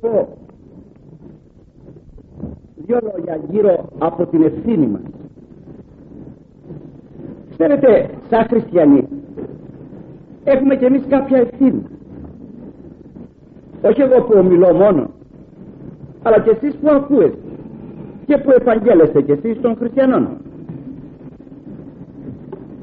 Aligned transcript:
πω 0.00 0.28
δύο 2.76 2.98
λόγια 3.02 3.40
γύρω 3.50 3.88
από 3.98 4.26
την 4.26 4.42
ευθύνη 4.42 4.86
μας. 4.86 5.02
Ξέρετε 7.50 8.10
σαν 8.30 8.46
χριστιανοί 8.48 9.08
έχουμε 10.44 10.76
κι 10.76 10.84
εμείς 10.84 11.02
κάποια 11.08 11.38
ευθύνη. 11.38 11.82
Όχι 13.82 14.00
εγώ 14.00 14.22
που 14.22 14.34
ομιλώ 14.36 14.72
μόνο 14.74 15.10
αλλά 16.22 16.40
και 16.40 16.50
εσείς 16.50 16.74
που 16.74 16.88
ακούετε 16.90 17.38
και 18.26 18.36
που 18.36 18.50
επαγγέλλεστε 18.50 19.22
κι 19.22 19.32
εσείς 19.32 19.60
των 19.60 19.76
χριστιανών. 19.76 20.28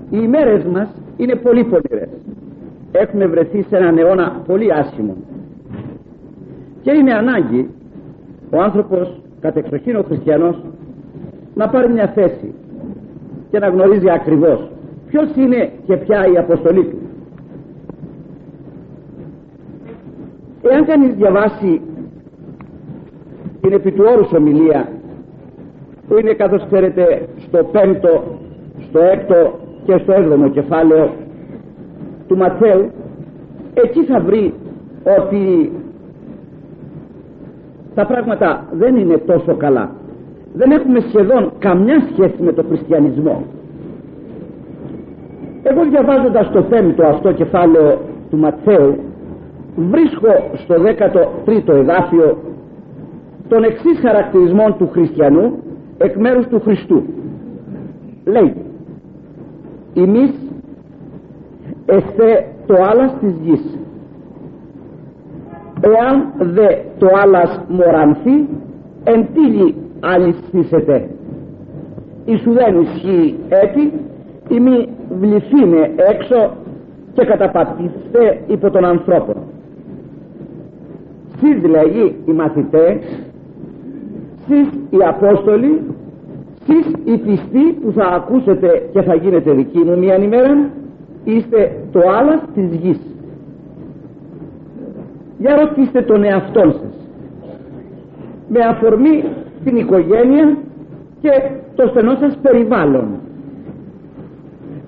Οι 0.09 0.19
ημέρες 0.23 0.63
μας 0.63 0.89
είναι 1.17 1.35
πολύ 1.35 1.63
πονηρές. 1.63 2.09
Έχουμε 2.91 3.25
βρεθεί 3.25 3.61
σε 3.61 3.77
έναν 3.77 3.97
αιώνα 3.97 4.41
πολύ 4.47 4.73
άσχημο 4.73 5.15
και 6.87 6.93
είναι 6.93 7.13
ανάγκη 7.13 7.69
ο 8.49 8.61
άνθρωπος 8.61 9.21
κατεξοχήν 9.39 9.95
ο 9.95 10.03
χριστιανός 10.03 10.63
να 11.55 11.69
πάρει 11.69 11.93
μια 11.93 12.07
θέση 12.07 12.53
και 13.49 13.59
να 13.59 13.67
γνωρίζει 13.67 14.09
ακριβώς 14.09 14.69
ποιος 15.07 15.35
είναι 15.35 15.71
και 15.85 15.97
ποια 15.97 16.27
η 16.33 16.37
αποστολή 16.37 16.83
του. 16.83 16.97
Εάν 20.61 20.85
κανείς 20.85 21.13
διαβάσει 21.13 21.81
την 23.61 23.73
επί 23.73 23.91
του 23.91 24.03
όρους 24.07 24.33
ομιλία 24.33 24.89
που 26.07 26.17
είναι 26.19 26.33
καθώς 26.33 26.65
ξέρετε 26.65 27.27
στο 27.37 27.63
πέμπτο, 27.71 28.23
στο 28.89 28.99
έκτο 28.99 29.59
και 29.85 29.97
στο 29.97 30.13
έβδομο 30.13 30.49
κεφάλαιο 30.49 31.11
του 32.27 32.37
Ματθαίου 32.37 32.91
εκεί 33.73 34.03
θα 34.03 34.19
βρει 34.19 34.53
ότι 35.19 35.71
τα 37.97 38.05
πράγματα 38.05 38.65
δεν 38.71 38.95
είναι 38.95 39.17
τόσο 39.17 39.55
καλά. 39.55 39.91
Δεν 40.53 40.71
έχουμε 40.71 40.99
σχεδόν 40.99 41.51
καμιά 41.59 42.07
σχέση 42.11 42.43
με 42.43 42.53
το 42.53 42.63
χριστιανισμό. 42.67 43.45
Εγώ 45.63 45.83
διαβάζοντας 45.89 46.51
το 46.51 46.61
πέμπτο 46.61 47.05
αυτό 47.05 47.31
κεφάλαιο 47.31 47.99
του 48.29 48.37
Ματθαίου 48.37 48.95
βρίσκω 49.75 50.49
στο 50.53 50.75
13ο 51.45 51.73
εδάφιο 51.73 52.37
τον 53.47 53.63
εξής 53.63 53.99
χαρακτηρισμό 54.01 54.75
του 54.77 54.89
χριστιανού 54.91 55.53
εκ 55.97 56.15
μέρους 56.15 56.47
του 56.47 56.61
Χριστού. 56.61 57.03
Λέει 58.25 58.53
εμείς 59.93 60.33
εστε 61.85 62.45
το 62.65 62.73
άλλας 62.73 63.13
της 63.19 63.33
γης 63.43 63.77
εάν 65.81 66.33
δε 66.37 66.67
το 66.97 67.07
άλλας 67.23 67.61
μορανθεί 67.67 68.47
εν 69.03 69.27
τίλη 69.33 69.75
αλυσθήσετε 69.99 71.09
Ισου 72.25 72.51
δεν 72.51 72.81
ισχύει 72.81 73.35
έτη 73.49 73.91
ή 74.49 74.59
μη 74.59 74.87
βληθήνε 75.19 75.91
έξω 75.95 76.51
και 77.13 77.25
καταπατήστε 77.25 78.41
υπό 78.47 78.71
τον 78.71 78.85
ανθρώπο 78.85 79.33
Σεις 81.39 81.63
λέγει 81.69 82.15
οι 82.25 82.31
μαθητές 82.31 82.97
σεις 84.47 84.67
οι 84.89 84.97
Απόστολοι 85.07 85.81
σεις 86.65 86.87
οι 87.03 87.17
πιστοί 87.17 87.73
που 87.81 87.91
θα 87.91 88.05
ακούσετε 88.05 88.89
και 88.93 89.01
θα 89.01 89.15
γίνετε 89.15 89.51
δικοί 89.51 89.77
μου 89.77 89.97
μια 89.97 90.17
ημέρα 90.17 90.69
είστε 91.23 91.71
το 91.91 91.99
άλλας 92.19 92.41
της 92.53 92.75
γης 92.75 92.99
για 95.37 95.55
ρωτήστε 95.55 96.01
τον 96.01 96.23
εαυτό 96.23 96.61
σας. 96.61 97.09
Με 98.47 98.59
αφορμή 98.59 99.23
την 99.63 99.75
οικογένεια 99.75 100.57
και 101.21 101.31
το 101.75 101.87
στενό 101.87 102.15
σας 102.19 102.37
περιβάλλον. 102.41 103.07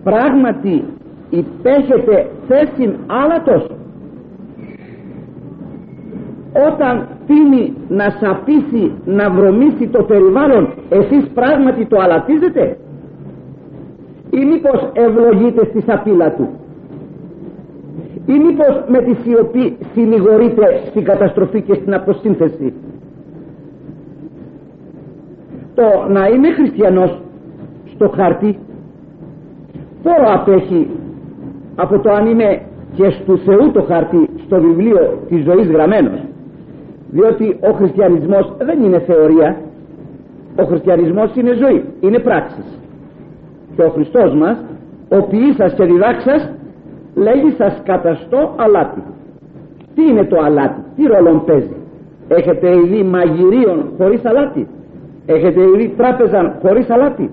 Πράγματι 0.03 0.83
υπέχετε 1.29 2.27
θέση 2.47 2.95
τόσο 3.45 3.77
όταν 6.67 7.07
τίνει 7.27 7.73
να 7.89 8.09
σαπίσει 8.09 8.91
να 9.05 9.29
βρωμίσει 9.29 9.88
το 9.88 10.03
περιβάλλον 10.03 10.73
εσείς 10.89 11.27
πράγματι 11.33 11.85
το 11.85 11.99
αλατίζετε; 11.99 12.77
Ή 14.29 14.45
μήπως 14.45 14.89
ευλογείτε 14.93 15.65
στη 15.65 15.81
σαπίλα 15.81 16.31
του; 16.31 16.49
Ή 18.34 18.40
μήπως 18.45 18.84
με 18.88 19.00
τη 19.01 19.13
σιωπή 19.13 19.78
συνηγορείτε 19.94 20.81
στην 20.90 21.03
καταστροφή 21.03 21.62
και 21.62 21.73
στην 21.73 21.94
αποσύνθεση; 21.94 22.73
Το 25.75 25.84
να 26.09 26.28
είμαι 26.28 26.51
χριστιανός 26.51 27.22
στο 27.94 28.09
χάρτη 28.09 28.57
πόρο 30.03 30.34
απέχει 30.34 30.88
από 31.75 32.00
το 32.00 32.12
αν 32.12 32.25
είμαι 32.28 32.62
και 32.95 33.09
στου 33.09 33.38
Θεού 33.38 33.72
το 33.72 33.81
χάρτη 33.81 34.29
στο 34.45 34.62
βιβλίο 34.62 35.19
της 35.29 35.44
ζωής 35.44 35.68
γραμμένος. 35.68 36.19
Διότι 37.12 37.57
ο 37.62 37.72
χριστιανισμός 37.73 38.53
δεν 38.57 38.84
είναι 38.84 39.00
θεωρία. 39.00 39.57
Ο 40.56 40.63
χριστιανισμός 40.63 41.35
είναι 41.35 41.53
ζωή 41.53 41.84
είναι 42.00 42.19
πράξεις. 42.19 42.79
Και 43.75 43.81
ο 43.81 43.89
Χριστός 43.89 44.34
μας 44.34 44.57
ο 45.09 45.22
ποιήσας 45.22 45.73
και 45.73 45.85
διδάξας 45.85 46.58
λέγει 47.15 47.51
σας 47.57 47.81
καταστώ 47.83 48.53
αλάτι 48.55 49.01
τι 49.99 50.05
είναι 50.09 50.23
το 50.25 50.37
αλάτι; 50.43 50.81
Τι 50.95 51.03
ρόλο 51.03 51.43
παίζει; 51.45 51.75
Έχετε 52.27 52.75
ήδη 52.75 53.03
μαγειρίων 53.03 53.85
χωρίς 53.97 54.25
αλάτι; 54.25 54.67
Έχετε 55.25 55.61
ήδη 55.61 55.93
τράπεζα 55.97 56.57
χωρίς 56.61 56.89
αλάτι; 56.89 57.29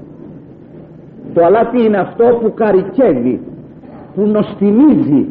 Το 1.35 1.45
αλάτι 1.45 1.85
είναι 1.85 1.97
αυτό 1.97 2.25
που 2.41 2.55
καρικεύει 2.55 3.41
που 4.15 4.23
νοστιμίζει 4.23 5.27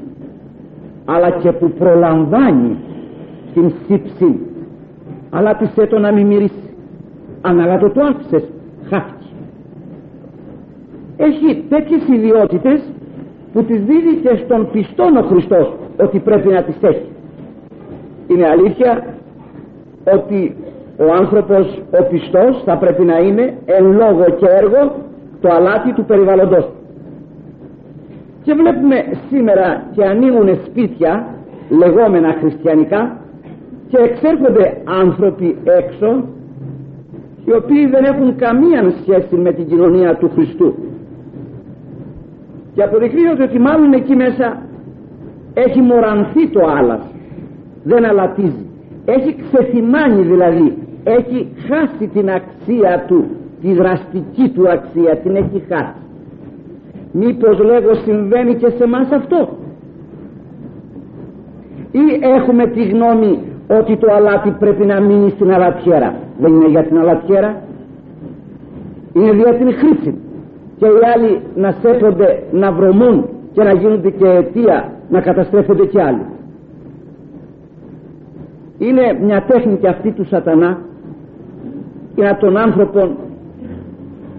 αλλά 1.05 1.29
και 1.29 1.51
που 1.51 1.69
προλαμβάνει 1.69 2.77
την 3.53 3.71
σύψη 3.87 4.39
αλλά 5.29 5.55
τη 5.55 5.87
το 5.87 5.99
να 5.99 6.11
μην 6.11 6.27
μυρίσει. 6.27 6.69
Αν 7.41 7.59
αλλά 7.59 7.77
το 7.77 7.89
το 7.89 8.01
άφησες 8.01 8.43
χάθηκε. 8.89 9.25
Έχει 11.17 11.63
τέτοιες 11.69 12.07
ιδιότητες 12.07 12.81
που 13.55 13.63
τις 13.63 13.79
δίδει 13.83 14.15
και 14.15 14.41
στον 14.43 14.69
πιστόν 14.71 15.17
ο 15.17 15.21
Χριστός 15.21 15.73
ότι 15.99 16.19
πρέπει 16.19 16.47
να 16.47 16.63
τις 16.63 16.75
έχει. 16.81 17.09
Είναι 18.27 18.47
αλήθεια 18.47 19.05
ότι 20.13 20.55
ο 20.97 21.13
άνθρωπος 21.19 21.81
ο 21.99 22.03
πιστός 22.09 22.63
θα 22.65 22.77
πρέπει 22.77 23.03
να 23.03 23.17
είναι 23.17 23.57
εν 23.65 23.85
λόγω 23.85 24.25
και 24.39 24.45
έργο 24.61 24.95
το 25.41 25.49
αλάτι 25.49 25.93
του 25.93 26.05
περιβαλλοντός. 26.05 26.69
Και 28.43 28.53
βλέπουμε 28.53 28.95
σήμερα 29.29 29.83
και 29.95 30.03
ανοίγουν 30.03 30.59
σπίτια 30.65 31.25
λεγόμενα 31.69 32.35
χριστιανικά 32.39 33.17
και 33.87 33.97
εξέρχονται 33.97 34.77
άνθρωποι 35.01 35.57
έξω 35.63 36.23
οι 37.45 37.53
οποίοι 37.53 37.85
δεν 37.85 38.03
έχουν 38.03 38.35
καμία 38.35 38.93
σχέση 39.01 39.35
με 39.35 39.51
την 39.51 39.67
κοινωνία 39.67 40.15
του 40.15 40.31
Χριστού 40.33 40.75
και 42.75 42.83
αποδεικνύονται 42.83 43.43
ότι 43.43 43.59
μάλλον 43.59 43.93
εκεί 43.93 44.15
μέσα 44.15 44.61
έχει 45.53 45.81
μορανθεί 45.81 46.47
το 46.47 46.61
άλλας. 46.77 47.01
Δεν 47.83 48.05
αλατίζει. 48.05 48.65
Έχει 49.05 49.35
ξεθυμάνει 49.43 50.21
δηλαδή. 50.21 50.77
Έχει 51.03 51.47
χάσει 51.67 52.07
την 52.07 52.29
αξία 52.29 53.05
του 53.07 53.25
τη 53.61 53.73
δραστική 53.73 54.49
του 54.49 54.69
αξία. 54.69 55.17
Την 55.23 55.35
έχει 55.35 55.63
χάσει. 55.69 55.99
Μήπως 57.11 57.59
λέγω 57.59 57.93
συμβαίνει 57.93 58.55
και 58.55 58.69
σε 58.69 58.87
μας 58.87 59.11
αυτό; 59.11 59.57
Ή 61.91 62.19
έχουμε 62.21 62.67
τη 62.67 62.83
γνώμη 62.83 63.39
ότι 63.67 63.97
το 63.97 64.13
αλάτι 64.13 64.55
πρέπει 64.59 64.85
να 64.85 65.01
μείνει 65.01 65.29
στην 65.29 65.51
αλατιέρα; 65.53 66.15
Δεν 66.39 66.53
είναι 66.53 66.67
για 66.67 66.83
την 66.83 66.97
αλατιέρα. 66.97 67.61
Είναι 69.13 69.31
για 69.31 69.53
την 69.53 69.73
χρήση 69.73 70.24
και 70.77 70.85
οι 70.85 70.99
άλλοι 71.15 71.41
να 71.55 71.75
σέφονται 71.81 72.43
να 72.51 72.71
βρωμούν 72.71 73.25
και 73.53 73.63
να 73.63 73.73
γίνονται 73.73 74.09
και 74.09 74.27
αιτία 74.27 74.91
να 75.09 75.21
καταστρέφονται 75.21 75.85
και 75.85 76.01
άλλοι. 76.01 76.25
Είναι 78.77 79.19
μια 79.21 79.43
τέχνη 79.47 79.79
αυτή 79.87 80.11
του 80.11 80.25
σατανά 80.25 80.79
για 82.15 82.37
τον 82.37 82.57
άνθρωπο 82.57 83.17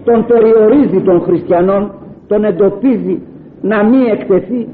τον 0.03 0.25
περιορίζει 0.25 1.01
των 1.01 1.21
χριστιανών 1.21 1.91
τον 2.27 2.43
εντοπίζει 2.43 3.21
να 3.61 3.83
μην 3.83 4.07
εκτεθεί 4.11 4.67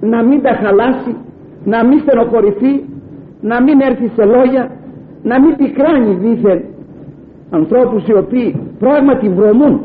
να 0.00 0.22
μην 0.22 0.42
τα 0.42 0.52
χαλάσει 0.52 1.16
να 1.64 1.84
μην 1.84 1.98
στενοχωρηθεί 2.00 2.84
να 3.40 3.62
μην 3.62 3.80
έρθει 3.80 4.10
σε 4.16 4.24
λόγια 4.24 4.70
να 5.22 5.40
μην 5.40 5.56
πικράνει 5.56 6.14
δίθεν 6.14 6.62
ανθρώπους 7.50 8.06
οι 8.06 8.14
οποίοι 8.14 8.60
πράγματι 8.78 9.28
βρωμούν 9.28 9.80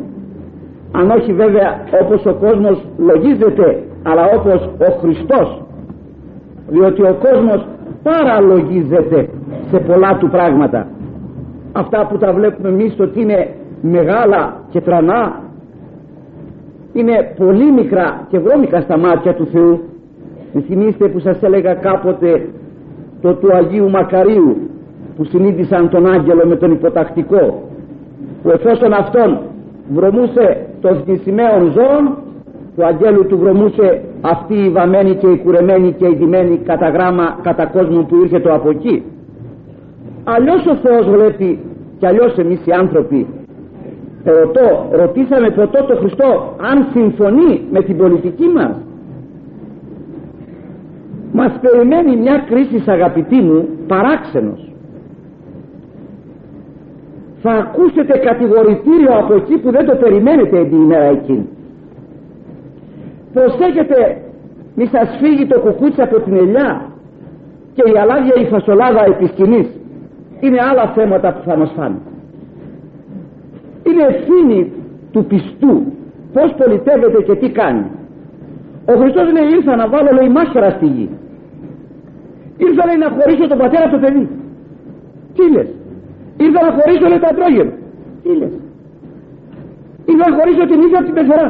αν 0.91 1.09
όχι 1.11 1.33
βέβαια 1.33 1.79
όπως 2.01 2.25
ο 2.25 2.33
κόσμος 2.33 2.85
λογίζεται 2.97 3.83
αλλά 4.03 4.23
όπως 4.37 4.69
ο 4.79 4.91
Χριστός. 4.99 5.61
Διότι 6.67 7.01
ο 7.01 7.17
κόσμος 7.21 7.67
παραλογίζεται 8.03 9.29
σε 9.71 9.79
πολλά 9.79 10.17
του 10.17 10.29
πράγματα. 10.29 10.87
Αυτά 11.71 12.07
που 12.07 12.17
τα 12.17 12.33
βλέπουμε 12.33 12.69
εμείς 12.69 12.99
ότι 12.99 13.21
είναι 13.21 13.47
μεγάλα 13.81 14.53
και 14.69 14.81
τρανά 14.81 15.41
είναι 16.93 17.33
πολύ 17.37 17.71
μικρά 17.71 18.27
και 18.29 18.39
βρώμικα 18.39 18.81
στα 18.81 18.97
μάτια 18.97 19.33
του 19.33 19.45
Θεού. 19.45 19.79
Θυμίστε 20.67 21.07
που 21.07 21.19
σας 21.19 21.41
έλεγα 21.41 21.73
κάποτε 21.73 22.49
το 23.21 23.33
του 23.33 23.55
Αγίου 23.55 23.89
Μακαρίου 23.89 24.57
που 25.17 25.23
συνείδησαν 25.23 25.89
τον 25.89 26.13
άγγελο 26.13 26.45
με 26.45 26.55
τον 26.55 26.71
υποτακτικό 26.71 27.63
που 28.43 28.49
εφόσον 28.49 28.93
αυτόν 28.93 29.39
βρωμούσε 29.93 30.65
των 30.81 31.01
θνησιμαίων 31.05 31.71
ζώων 31.71 32.17
του 32.75 32.85
αγγέλου 32.85 33.25
του 33.25 33.37
βρωμούσε 33.37 34.01
αυτή 34.21 34.53
η 34.53 34.69
βαμμένη 34.69 35.15
και 35.15 35.27
η 35.27 35.37
κουρεμένη 35.37 35.91
και 35.91 36.05
η 36.05 36.15
δημένη 36.19 36.57
κατά 36.57 36.89
γράμμα 36.89 37.39
κατά 37.41 37.65
κόσμο 37.65 38.03
που 38.03 38.15
ήρθε 38.15 38.39
το 38.39 38.53
από 38.53 38.69
εκεί. 38.69 39.03
Αλλιώς 40.23 40.65
ο 40.65 40.75
Θεός 40.75 41.09
βλέπει 41.09 41.59
και 41.99 42.07
αλλιώς 42.07 42.37
εμείς 42.37 42.59
οι 42.65 42.71
άνθρωποι. 42.71 43.27
Ρωτώ, 44.23 44.87
ρωτήσαμε 44.91 45.49
ποτέ 45.49 45.85
το 45.87 45.95
Χριστό 45.95 46.55
αν 46.71 46.87
συμφωνεί 46.93 47.61
με 47.71 47.81
την 47.81 47.97
πολιτική 47.97 48.47
μας. 48.47 48.75
Μας 51.33 51.59
περιμένει 51.61 52.15
μια 52.15 52.45
κρίση 52.49 52.83
αγαπητοί 52.91 53.35
μου 53.35 53.67
παράξενος 53.87 54.70
θα 57.41 57.51
ακούσετε 57.51 58.17
κατηγορητήριο 58.17 59.13
από 59.21 59.33
εκεί 59.33 59.57
που 59.57 59.71
δεν 59.71 59.85
το 59.85 59.95
περιμένετε 59.95 60.65
την 60.65 60.81
ημέρα 60.81 61.03
εκείνη. 61.03 61.47
Προσέχετε 63.33 64.21
μη 64.75 64.85
σας 64.85 65.17
φύγει 65.21 65.45
το 65.47 65.59
κουκούτσι 65.59 66.01
από 66.01 66.19
την 66.19 66.33
ελιά 66.33 66.85
και 67.73 67.83
η 67.93 67.97
αλάδια 67.97 68.35
η 68.41 68.45
φασολάδα 68.45 69.05
επί 69.05 69.25
σκηνής 69.25 69.67
είναι 70.39 70.57
άλλα 70.71 70.91
θέματα 70.95 71.33
που 71.33 71.41
θα 71.49 71.57
μας 71.57 71.71
φάνε. 71.75 71.99
Είναι 73.83 74.03
ευθύνη 74.03 74.71
του 75.11 75.25
πιστού 75.25 75.83
πως 76.33 76.53
πολιτεύεται 76.57 77.21
και 77.21 77.35
τι 77.35 77.49
κάνει. 77.49 77.85
Ο 78.85 78.93
Χριστός 78.99 79.31
λέει 79.31 79.47
ήρθα 79.57 79.75
να 79.75 79.87
βάλω 79.87 80.09
λέει 80.19 80.29
μάχερα 80.29 80.69
στη 80.69 80.85
γη. 80.85 81.09
Ήρθα 82.57 82.85
λέει 82.85 82.97
να 82.97 83.09
χωρίσω 83.09 83.47
τον 83.47 83.57
πατέρα 83.57 83.83
από 83.85 83.95
το 83.95 83.99
παιδί 83.99 84.29
τι 85.35 85.51
λες; 85.51 85.67
Ήρθα 86.47 86.61
να 86.67 86.71
χωρίσω 86.77 87.05
λέει 87.11 87.21
το 87.23 87.27
αντρόγενο 87.31 87.73
τι 88.23 88.29
λες; 88.39 88.53
Ήρθα 90.11 90.29
να 90.29 90.35
χωρίσω 90.37 90.63
την 90.71 90.79
ίδια 90.85 90.99
την 91.05 91.13
πεθερά 91.17 91.47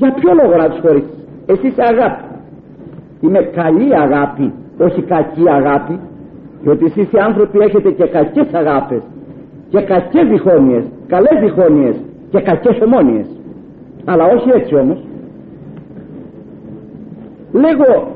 για 0.00 0.10
ποιο 0.18 0.30
λόγο 0.40 0.54
να 0.62 0.66
τους 0.70 0.80
χωρίσεις; 0.84 1.16
Εσύ 1.46 1.66
είσαι 1.66 1.82
αγάπη. 1.92 2.24
Είναι 3.24 3.42
καλή 3.60 3.88
αγάπη 4.04 4.52
όχι 4.78 5.02
κακή 5.02 5.48
αγάπη 5.50 5.98
διότι 6.62 6.84
εσείς 6.84 7.12
οι 7.12 7.18
άνθρωποι 7.18 7.58
έχετε 7.58 7.90
και 7.90 8.06
κακές 8.06 8.46
αγάπες 8.52 9.02
και 9.68 9.80
κακές 9.80 10.28
διχόνοιες 10.28 10.84
καλές 11.06 11.36
διχόνοιες 11.40 11.96
και 12.30 12.40
κακές 12.40 12.80
ομόνιες 12.80 13.26
αλλά 14.04 14.24
όχι 14.24 14.50
έτσι 14.54 14.74
όμως. 14.74 14.98
Λέγω 17.52 18.10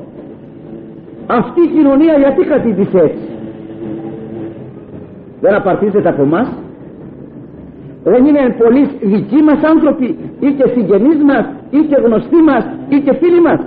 αυτή 1.27 1.61
η 1.61 1.67
κοινωνία 1.67 2.17
γιατί 2.17 2.45
κατήτησε 2.45 2.97
έτσι; 2.97 3.36
Δεν 5.41 5.53
απαρτίζεται 5.53 6.09
από 6.09 6.21
εμάς. 6.21 6.47
δεν 8.03 8.25
είναι 8.25 8.55
πολλοί 8.57 8.89
δικοί 9.01 9.43
μας 9.43 9.59
άνθρωποι 9.63 10.17
ή 10.39 10.51
και 10.57 10.67
συγγενείς 10.73 11.23
μας 11.23 11.45
ή 11.69 11.79
και 11.89 12.01
γνωστοί 12.05 12.35
μας 12.49 12.63
ή 12.89 12.99
και 12.99 13.13
φίλοι 13.13 13.41
μας. 13.41 13.59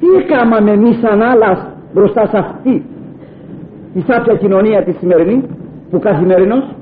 Τι 0.00 0.06
έκαναμε 0.20 0.70
εμείς 0.70 0.98
σαν 0.98 1.22
άλλας 1.22 1.66
μπροστά 1.94 2.26
σε 2.26 2.38
αυτή 2.38 2.84
τη 3.94 4.00
σάπια 4.00 4.34
κοινωνία 4.34 4.82
της 4.84 4.96
σημερινή 4.96 5.42
που 5.90 5.98
καθημερινώς 5.98 6.74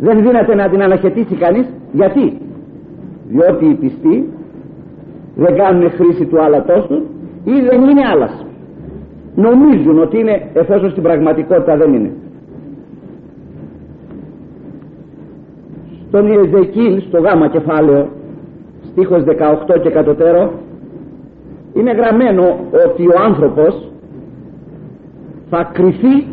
δεν 0.00 0.22
δύναται 0.22 0.54
να 0.54 0.68
την 0.68 0.82
αναχαιτήσει 0.82 1.34
κανείς. 1.34 1.66
Γιατί; 1.92 2.38
Διότι 3.28 3.64
οι 3.64 3.74
πιστοί 3.74 4.32
δεν 5.36 5.56
κάνουν 5.56 5.90
χρήση 5.90 6.24
του 6.24 6.42
άλατός 6.42 6.86
τους 6.86 7.02
ή 7.44 7.52
δεν 7.68 7.82
είναι 7.82 8.02
άλλας. 8.12 8.46
Νομίζουν 9.34 9.98
ότι 9.98 10.18
είναι 10.18 10.42
εφόσον 10.52 10.90
στην 10.90 11.02
πραγματικότητα 11.02 11.76
δεν 11.76 11.92
είναι 11.92 12.10
στον 16.14 16.26
Ιεζεκίλ 16.26 17.02
στο 17.08 17.20
γάμα 17.20 17.48
κεφάλαιο 17.48 18.08
στίχος 18.90 19.24
18 19.24 19.80
και 19.82 19.90
κατωτέρω 19.90 20.52
είναι 21.74 21.92
γραμμένο 21.92 22.42
ότι 22.86 23.06
ο 23.06 23.14
άνθρωπος 23.24 23.90
θα 25.50 25.70
κρυφεί 25.72 26.26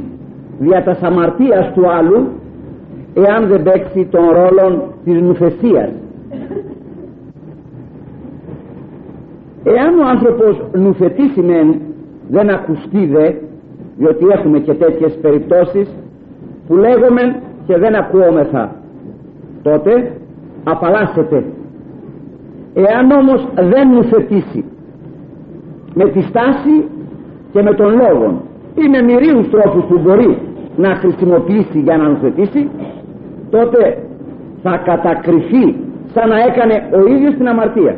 δια 0.59 0.83
τα 0.83 0.97
αμαρτίας 1.01 1.71
του 1.73 1.89
άλλου 1.89 2.27
εάν 3.13 3.47
δεν 3.47 3.63
παίξει 3.63 4.07
τον 4.11 4.29
ρόλο 4.29 4.93
της 5.03 5.21
νουθεσίας. 5.21 5.89
Εάν 9.63 9.99
ο 9.99 10.07
άνθρωπος 10.07 10.61
νουθετήσει 10.73 11.41
μεν 11.41 11.81
δεν 12.29 12.49
ακουστεί 12.49 13.05
δε 13.05 13.31
διότι 13.97 14.25
έχουμε 14.27 14.59
και 14.59 14.73
τέτοιες 14.73 15.17
περιπτώσεις 15.21 15.89
που 16.67 16.75
λέγουμε 16.75 17.41
και 17.67 17.77
δεν 17.77 17.95
ακούομεθα 17.95 18.80
τότε 19.61 20.11
απαλλάσσεται. 20.63 21.43
Εάν 22.73 23.11
όμως 23.11 23.47
δεν 23.55 23.89
νουθετήσει 23.89 24.65
με 25.93 26.09
τη 26.09 26.21
στάση 26.21 26.85
και 27.51 27.61
με 27.61 27.73
τον 27.73 27.95
λόγο 27.95 28.41
ή 28.75 28.89
με 28.89 29.01
μυρίους 29.01 29.49
τρόπους 29.49 29.83
που 29.83 29.99
μπορεί 29.99 30.37
να 30.75 30.95
χρησιμοποιήσει 30.95 31.79
για 31.79 31.97
να 31.97 32.07
νουθετήσει 32.09 32.69
τότε 33.49 33.97
θα 34.63 34.77
κατακριφεί 34.77 35.75
σαν 36.13 36.29
να 36.29 36.39
έκανε 36.39 36.89
ο 36.93 37.13
ίδιος 37.13 37.35
την 37.35 37.47
αμαρτία. 37.47 37.97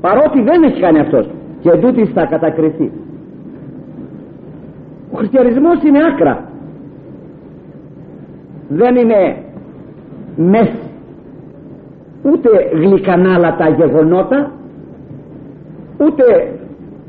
Παρότι 0.00 0.42
δεν 0.42 0.62
έχει 0.62 0.80
κάνει 0.80 0.98
αυτός 0.98 1.30
και 1.60 1.70
εντούτοις 1.70 2.10
θα 2.12 2.26
κατακριθεί. 2.26 2.90
Ο 5.12 5.16
χριστιανισμός 5.16 5.82
είναι 5.82 5.98
άκρα. 6.12 6.44
Δεν 8.68 8.96
είναι 8.96 9.36
μέση 10.36 10.90
ούτε 12.22 12.48
γλυκανάλατα 12.72 13.68
γεγονότα 13.68 14.50
ούτε 15.98 16.24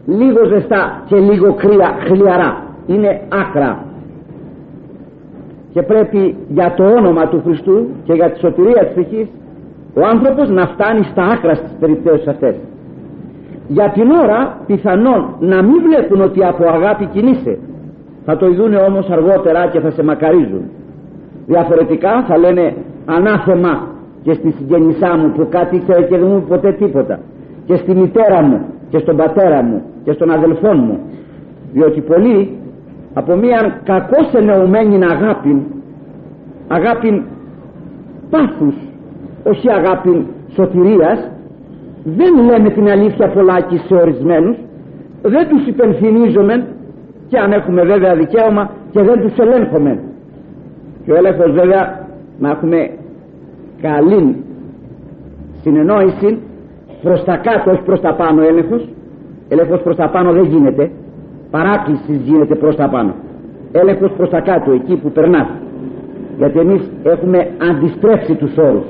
λίγο 0.06 0.46
ζεστά 0.46 1.04
και 1.06 1.16
λίγο 1.16 1.54
κρύα 1.54 1.96
χλιαρά. 2.08 2.64
Είναι 2.88 3.22
άκρα. 3.30 3.86
Και 5.74 5.82
πρέπει 5.82 6.36
για 6.48 6.74
το 6.78 6.84
όνομα 6.84 7.28
του 7.28 7.42
Χριστού 7.46 7.88
και 8.04 8.14
για 8.14 8.32
τη 8.32 8.40
σωτηρία 8.40 8.86
της 8.86 8.94
ψυχής 8.96 9.28
ο 9.94 10.02
άνθρωπος 10.06 10.50
να 10.50 10.68
φτάνει 10.68 11.04
στα 11.12 11.24
άκρα 11.24 11.56
στις 11.56 11.72
περιπτώσεις 11.80 12.28
αυτές. 12.28 12.56
Για 13.68 13.92
την 13.94 14.12
ώρα 14.12 14.58
πιθανόν 14.66 15.36
να 15.40 15.64
μην 15.64 15.82
βλέπουν 15.82 16.22
ότι 16.22 16.46
από 16.46 16.64
αγάπη 16.68 17.06
κινείσαι. 17.06 17.60
Θα 18.26 18.38
το 18.38 18.46
ειδούνε 18.48 18.78
όμως 18.78 19.10
αργότερα 19.10 19.68
και 19.68 19.80
θα 19.80 19.92
σε 19.92 20.04
μακαρίζουν. 20.04 20.64
Διαφορετικά 21.46 22.24
θα 22.28 22.38
λένε 22.38 22.76
ανάθεμα 23.06 23.88
και 24.24 24.34
στη 24.34 24.54
συγγενισά 24.58 25.18
μου 25.18 25.32
που 25.32 25.48
κάτι 25.50 25.76
ήξερε 25.76 26.02
και 26.02 26.18
δεν 26.18 26.28
μου 26.28 26.46
ποτέ 26.48 26.72
τίποτα. 26.72 27.20
Και 27.66 27.76
στη 27.76 27.96
μητέρα 27.96 28.42
μου 28.42 28.62
και 28.90 28.98
στον 29.00 29.18
πατέρα 29.18 29.64
μου 29.64 29.82
και 30.04 30.12
στον 30.12 30.32
αδελφό 30.32 30.74
μου. 30.74 31.00
Διότι 31.74 32.02
πολλοί 32.02 32.58
από 33.14 33.36
μια 33.36 33.80
κακώς 33.84 34.34
ενεωμένη 34.34 35.06
αγάπη 35.06 35.66
αγάπη 36.68 37.24
πάθους 38.30 38.76
όχι 39.44 39.72
αγάπη 39.72 40.28
σωτηρίας 40.56 41.32
δεν 42.04 42.36
λέμε 42.46 42.70
την 42.70 42.90
αλήθεια 42.90 43.28
πολλάκι 43.28 43.78
σε 43.78 43.94
ορισμένους 43.94 44.58
δεν 45.22 45.48
τους 45.50 45.68
υπενθυμίζομαι 45.68 46.68
και 47.28 47.38
αν 47.38 47.52
έχουμε 47.52 47.82
βέβαια 47.84 48.16
δικαίωμα 48.16 48.72
και 48.92 49.02
δεν 49.02 49.22
τους 49.22 49.38
ελέγχομαι 49.38 50.00
και 51.06 51.12
ο 51.12 51.16
έλεγχος 51.16 51.52
βέβαια 51.52 52.03
να 52.44 52.50
έχουμε 52.50 52.90
καλή 53.82 54.44
συνεννόηση 55.62 56.38
προς 57.04 57.24
τα 57.24 57.36
κάτω 57.38 57.72
όχι 57.72 57.82
προς 57.82 58.02
τα 58.02 58.14
πάνω 58.14 58.42
έλεγχος. 58.42 58.90
Έλεγχος 59.50 59.82
προς 59.82 59.96
τα 59.96 60.10
πάνω 60.10 60.32
δεν 60.32 60.44
γίνεται. 60.44 60.92
Παράκλησης 61.52 62.18
γίνεται 62.24 62.56
προς 62.56 62.76
τα 62.76 62.90
πάνω. 62.90 63.14
Έλεγχος 63.72 64.12
προς 64.18 64.30
τα 64.30 64.40
κάτω 64.40 64.72
εκεί 64.72 64.96
που 64.96 65.12
περνάς. 65.12 65.48
Γιατί 66.38 66.60
εμείς 66.60 66.82
έχουμε 67.04 67.48
αντιστρέψει 67.70 68.36
τους 68.36 68.58
όρους. 68.58 68.86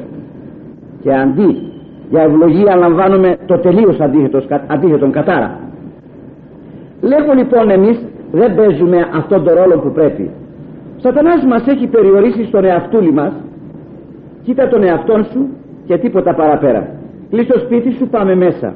Και 1.01 1.13
αντί 1.13 1.71
για 2.09 2.21
ευλογία 2.21 2.75
λαμβάνουμε 2.75 3.37
το 3.45 3.57
τελείως 3.57 3.97
αντίθετον 4.67 5.11
κατάρα. 5.11 5.59
Λέγω 7.01 7.33
λοιπόν 7.33 7.69
εμείς 7.69 7.97
δεν 8.31 8.55
παίζουμε 8.55 8.97
αυτόν 9.15 9.43
τον 9.43 9.53
ρόλο 9.55 9.79
που 9.79 9.91
πρέπει 9.91 10.31
Σατανάς 11.03 11.43
μας 11.45 11.67
έχει 11.67 11.87
περιορίσει 11.87 12.43
στον 12.45 12.65
εαυτούλη 12.65 13.13
μας. 13.13 13.33
Κοίτα 14.43 14.67
τον 14.67 14.83
εαυτόν 14.83 15.25
σου 15.31 15.47
και 15.85 15.97
τίποτα 15.97 16.35
παραπέρα. 16.35 16.89
Κλείς 17.29 17.47
το 17.47 17.59
σπίτι 17.59 17.91
σου 17.91 18.07
πάμε 18.07 18.35
μέσα. 18.35 18.73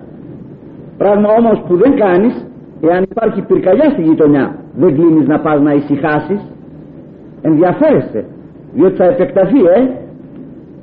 Πράγμα 0.97 1.29
όμως 1.39 1.63
που 1.67 1.75
δεν 1.75 1.95
κάνεις 1.95 2.45
εάν 2.81 3.03
υπάρχει 3.11 3.41
πυρκαγιά 3.41 3.89
στη 3.89 4.01
γειτονιά 4.01 4.55
δεν 4.75 4.95
κλείνεις 4.95 5.27
να 5.27 5.39
πας 5.39 5.61
να 5.61 5.73
ησυχάσεις. 5.73 6.41
Ενδιαφέρεσαι 7.41 8.25
διότι 8.73 8.95
θα 8.95 9.05
επεκταθεί 9.05 9.59
ε. 9.59 9.89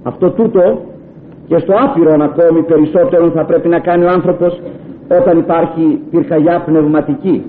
Αυτό 0.03 0.31
τούτο 0.31 0.81
και 1.47 1.59
στο 1.59 1.75
άπειρον 1.85 2.23
ακόμη 2.23 2.63
περισσότερο 2.63 3.31
θα 3.31 3.45
πρέπει 3.45 3.69
να 3.69 3.79
κάνει 3.79 4.05
ο 4.05 4.11
άνθρωπος 4.11 4.61
όταν 5.19 5.39
υπάρχει 5.39 6.01
πυρκαγιά 6.11 6.63
πνευματική. 6.67 7.45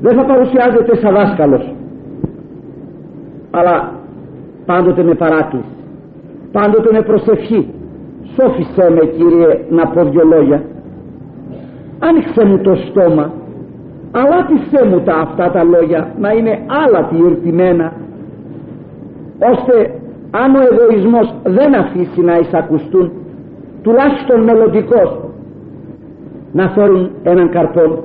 Δεν 0.00 0.16
θα 0.16 0.24
παρουσιάζεται 0.24 0.96
σαν 0.96 1.14
δάσκαλος 1.14 1.72
αλλά 3.58 3.92
πάντοτε 4.66 5.02
με 5.02 5.14
παράκληση. 5.14 5.74
Πάντοτε 6.52 6.92
με 6.92 7.02
προσευχή. 7.02 7.70
Σώφισέ 8.36 8.90
με 8.90 9.06
Κύριε 9.06 9.64
να 9.70 9.86
πω 9.86 10.04
δυο 10.04 10.24
λόγια. 10.24 10.62
Άνοιξε 11.98 12.44
μου 12.44 12.58
το 12.58 12.74
στόμα. 12.74 13.32
Αλάτισέ 14.10 14.84
μου 14.90 15.00
τα 15.00 15.14
αυτά 15.14 15.50
τα 15.50 15.64
λόγια 15.64 16.14
να 16.18 16.30
είναι 16.32 16.58
άλλα 16.66 17.10
ηρτημένα 17.26 17.92
ώστε 19.52 19.94
αν 20.30 20.54
ο 20.54 20.58
εγωισμός 20.70 21.34
δεν 21.44 21.74
αφήσει 21.74 22.20
να 22.20 22.38
εισακουστούν 22.38 23.12
τουλάχιστον 23.82 24.40
μελλοντικός 24.40 25.18
να 26.52 26.68
φέρουν 26.68 27.10
έναν 27.22 27.50
καρπό 27.50 28.04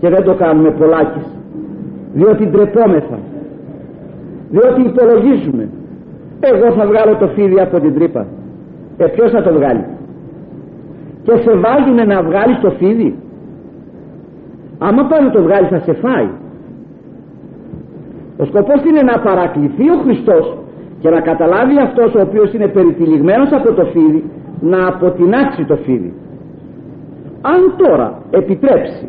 και 0.00 0.08
δεν 0.08 0.24
το 0.24 0.34
κάνουμε 0.34 0.70
πολλάκις 0.70 1.26
διότι 2.12 2.46
ντρεπόμεθα 2.46 3.18
διότι 4.52 4.80
υπολογίζουμε. 4.90 5.68
Εγώ 6.40 6.72
θα 6.72 6.86
βγάλω 6.86 7.16
το 7.16 7.26
φίδι 7.26 7.60
από 7.60 7.80
την 7.80 7.94
τρύπα. 7.94 8.26
Ε 8.96 9.06
ποιος 9.06 9.30
θα 9.30 9.42
το 9.42 9.52
βγάλει; 9.52 9.84
Και 11.22 11.32
σε 11.44 11.52
βάζουνε 11.64 12.04
να 12.04 12.22
βγάλεις 12.22 12.58
το 12.60 12.70
φίδι. 12.70 13.14
Άμα 14.78 15.02
πάει 15.04 15.22
να 15.22 15.30
το 15.30 15.42
βγάλεις 15.42 15.68
θα 15.68 15.78
σε 15.78 15.92
φάει. 15.92 16.28
Ο 18.36 18.44
σκοπός 18.44 18.84
είναι 18.88 19.02
να 19.02 19.18
παρακληθεί 19.18 19.90
ο 19.90 19.96
Χριστός 20.04 20.56
και 21.00 21.10
να 21.10 21.20
καταλάβει 21.20 21.78
αυτός 21.78 22.14
ο 22.14 22.20
οποίος 22.20 22.52
είναι 22.52 22.68
περιτυλιγμένος 22.68 23.52
από 23.52 23.72
το 23.72 23.84
φίδι 23.84 24.24
να 24.60 24.86
αποτινάξει 24.86 25.64
το 25.64 25.76
φίδι. 25.76 26.12
Αν 27.40 27.74
τώρα 27.76 28.18
επιτρέψει 28.30 29.08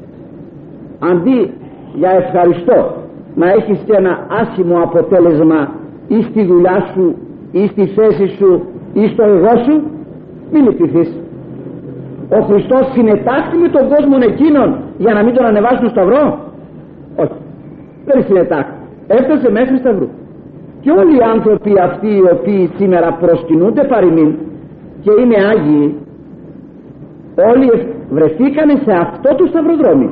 αντί 0.99 1.53
για 1.93 2.09
ευχαριστώ 2.09 3.02
να 3.35 3.49
έχεις 3.49 3.79
και 3.85 3.93
ένα 3.95 4.27
άσχημο 4.41 4.77
αποτέλεσμα 4.83 5.71
ή 6.07 6.21
στη 6.21 6.45
δουλειά 6.45 6.87
σου 6.93 7.15
ή 7.51 7.67
στη 7.67 7.85
θέση 7.85 8.27
σου 8.37 8.61
ή 8.93 9.07
στο 9.07 9.23
εγώ 9.23 9.53
σου. 9.65 9.81
Μην 10.51 10.63
λυπηθείς. 10.63 11.09
Ο 12.29 12.41
Χριστός 12.41 12.91
συνετάχθη 12.93 13.57
με 13.57 13.69
τον 13.69 13.89
κόσμο 13.93 14.17
εκείνον 14.21 14.77
για 14.97 15.13
να 15.13 15.23
μην 15.23 15.33
τον 15.33 15.45
ανεβάσει 15.45 15.75
στο 15.75 15.89
σταυρό 15.89 16.39
όχι. 17.15 17.39
Δεν 18.05 18.23
συνετάχθη. 18.23 18.73
Έφτασε 19.07 19.51
μέχρι 19.51 19.77
σταυρού 19.77 20.07
και 20.81 20.91
όλοι 20.91 21.15
οι 21.17 21.23
άνθρωποι 21.33 21.71
αυτοί 21.79 22.07
οι 22.07 22.23
οποίοι 22.31 22.69
σήμερα 22.77 23.17
προσκυνούνται 23.21 23.83
παροιμήν 23.83 24.35
και 25.01 25.11
είναι 25.21 25.35
Άγιοι 25.51 25.95
όλοι 27.51 27.87
βρεθήκανε 28.09 28.73
σε 28.85 28.91
αυτό 28.91 29.35
το 29.35 29.45
σταυροδρόμι 29.45 30.09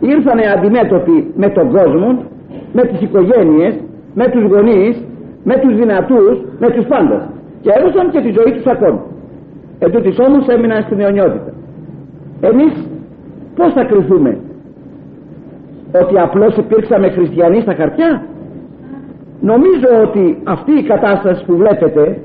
ήρθανε 0.00 0.42
αντιμέτωποι 0.56 1.32
με 1.36 1.48
τον 1.48 1.70
κόσμο 1.70 2.24
με 2.72 2.82
τις 2.82 3.00
οικογένειες 3.00 3.74
με 4.14 4.24
τους 4.28 4.42
γονείς 4.42 5.04
με 5.44 5.54
τους 5.62 5.76
δυνατούς 5.76 6.34
με 6.58 6.70
τους 6.70 6.86
πάντες. 6.86 7.22
Και 7.60 7.70
έδωσαν 7.78 8.10
και 8.10 8.20
τη 8.20 8.30
ζωή 8.38 8.52
τους 8.56 8.66
ακόμη. 8.66 9.00
Εν 9.78 9.90
τούτης 9.90 10.18
όμως 10.18 10.46
έμειναν 10.46 10.82
στην 10.82 11.00
αιωνιότητα. 11.00 11.52
Εμείς 12.40 12.72
πως 13.56 13.72
θα 13.72 13.84
κρυθούμε; 13.84 14.38
Ότι 16.02 16.18
απλώς 16.18 16.56
υπήρξαμε 16.56 17.08
χριστιανοί 17.08 17.60
στα 17.60 17.74
χαρτιά; 17.74 18.22
Νομίζω 19.40 19.88
ότι 20.02 20.38
αυτή 20.44 20.72
η 20.72 20.82
κατάσταση 20.82 21.44
που 21.44 21.56
βλέπετε 21.56 22.18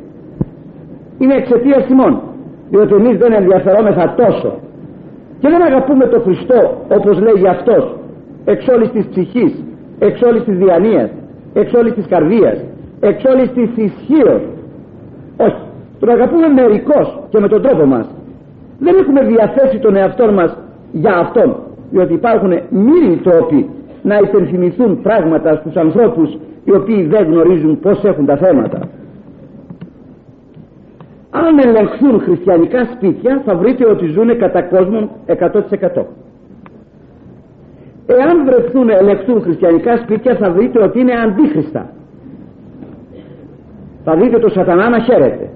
είναι 1.18 1.34
εξαιτίας 1.34 1.90
ημών 1.90 2.22
διότι 2.70 2.94
εμείς 2.94 3.18
δεν 3.18 3.34
ενδιαφερόμεθα 3.34 4.14
τόσο 4.18 4.60
και 5.42 5.50
δεν 5.50 5.62
αγαπούμε 5.62 6.06
τον 6.06 6.22
Χριστό 6.22 6.86
όπως 6.98 7.20
λέγει 7.20 7.48
αυτός 7.48 7.96
εξ 8.46 8.68
όλης 8.68 8.92
της 8.92 9.06
ψυχής 9.08 9.54
εξ 10.00 10.22
όλης 10.22 10.44
της 10.44 10.58
διανοίας 10.58 11.10
εξ 11.54 11.74
όλης 11.74 11.94
της 11.94 12.06
καρδίας 12.08 12.58
εξ 13.00 13.24
όλης 13.24 13.52
της 13.52 13.70
ισχύως. 13.76 14.42
Όχι 15.38 15.62
τον 16.00 16.10
αγαπούμε 16.10 16.48
μερικώς 16.48 17.20
και 17.30 17.40
με 17.40 17.48
τον 17.48 17.62
τρόπο 17.62 17.86
μας. 17.86 18.08
Δεν 18.80 18.96
έχουμε 19.00 19.22
διαθέσει 19.24 19.80
τον 19.80 19.96
εαυτό 19.96 20.32
μας 20.32 20.58
για 20.92 21.14
αυτόν 21.18 21.56
διότι 21.92 22.14
υπάρχουν 22.14 22.52
μίλοι 22.70 23.16
τρόποι 23.24 23.70
να 24.02 24.18
υπενθυμηθούν 24.18 25.02
πράγματα 25.02 25.56
στους 25.56 25.76
ανθρώπους 25.76 26.38
οι 26.64 26.72
οποίοι 26.72 27.04
δεν 27.06 27.24
γνωρίζουν 27.24 27.80
πως 27.80 28.04
έχουν 28.04 28.26
τα 28.26 28.38
θέματα 28.38 28.80
αν 31.52 31.60
ελεγχθούν 31.68 32.22
χριστιανικά 32.22 32.90
σπίτια 32.96 33.42
θα 33.46 33.56
βρείτε 33.56 33.90
ότι 33.90 34.06
ζουν 34.06 34.38
κατά 34.38 34.62
κόσμον 34.62 35.10
100% 35.28 36.04
εάν 38.20 38.46
βρεθούν 38.46 38.90
ελεγχθούν 38.90 39.42
χριστιανικά 39.42 39.98
σπίτια 39.98 40.36
θα 40.36 40.52
βρείτε 40.52 40.84
ότι 40.84 41.00
είναι 41.00 41.14
αντίχριστα. 41.26 41.90
Θα 44.04 44.16
δείτε 44.16 44.40
το 44.40 44.50
σατανά 44.50 44.90
να 44.90 45.00
χαίρεται. 45.00 45.50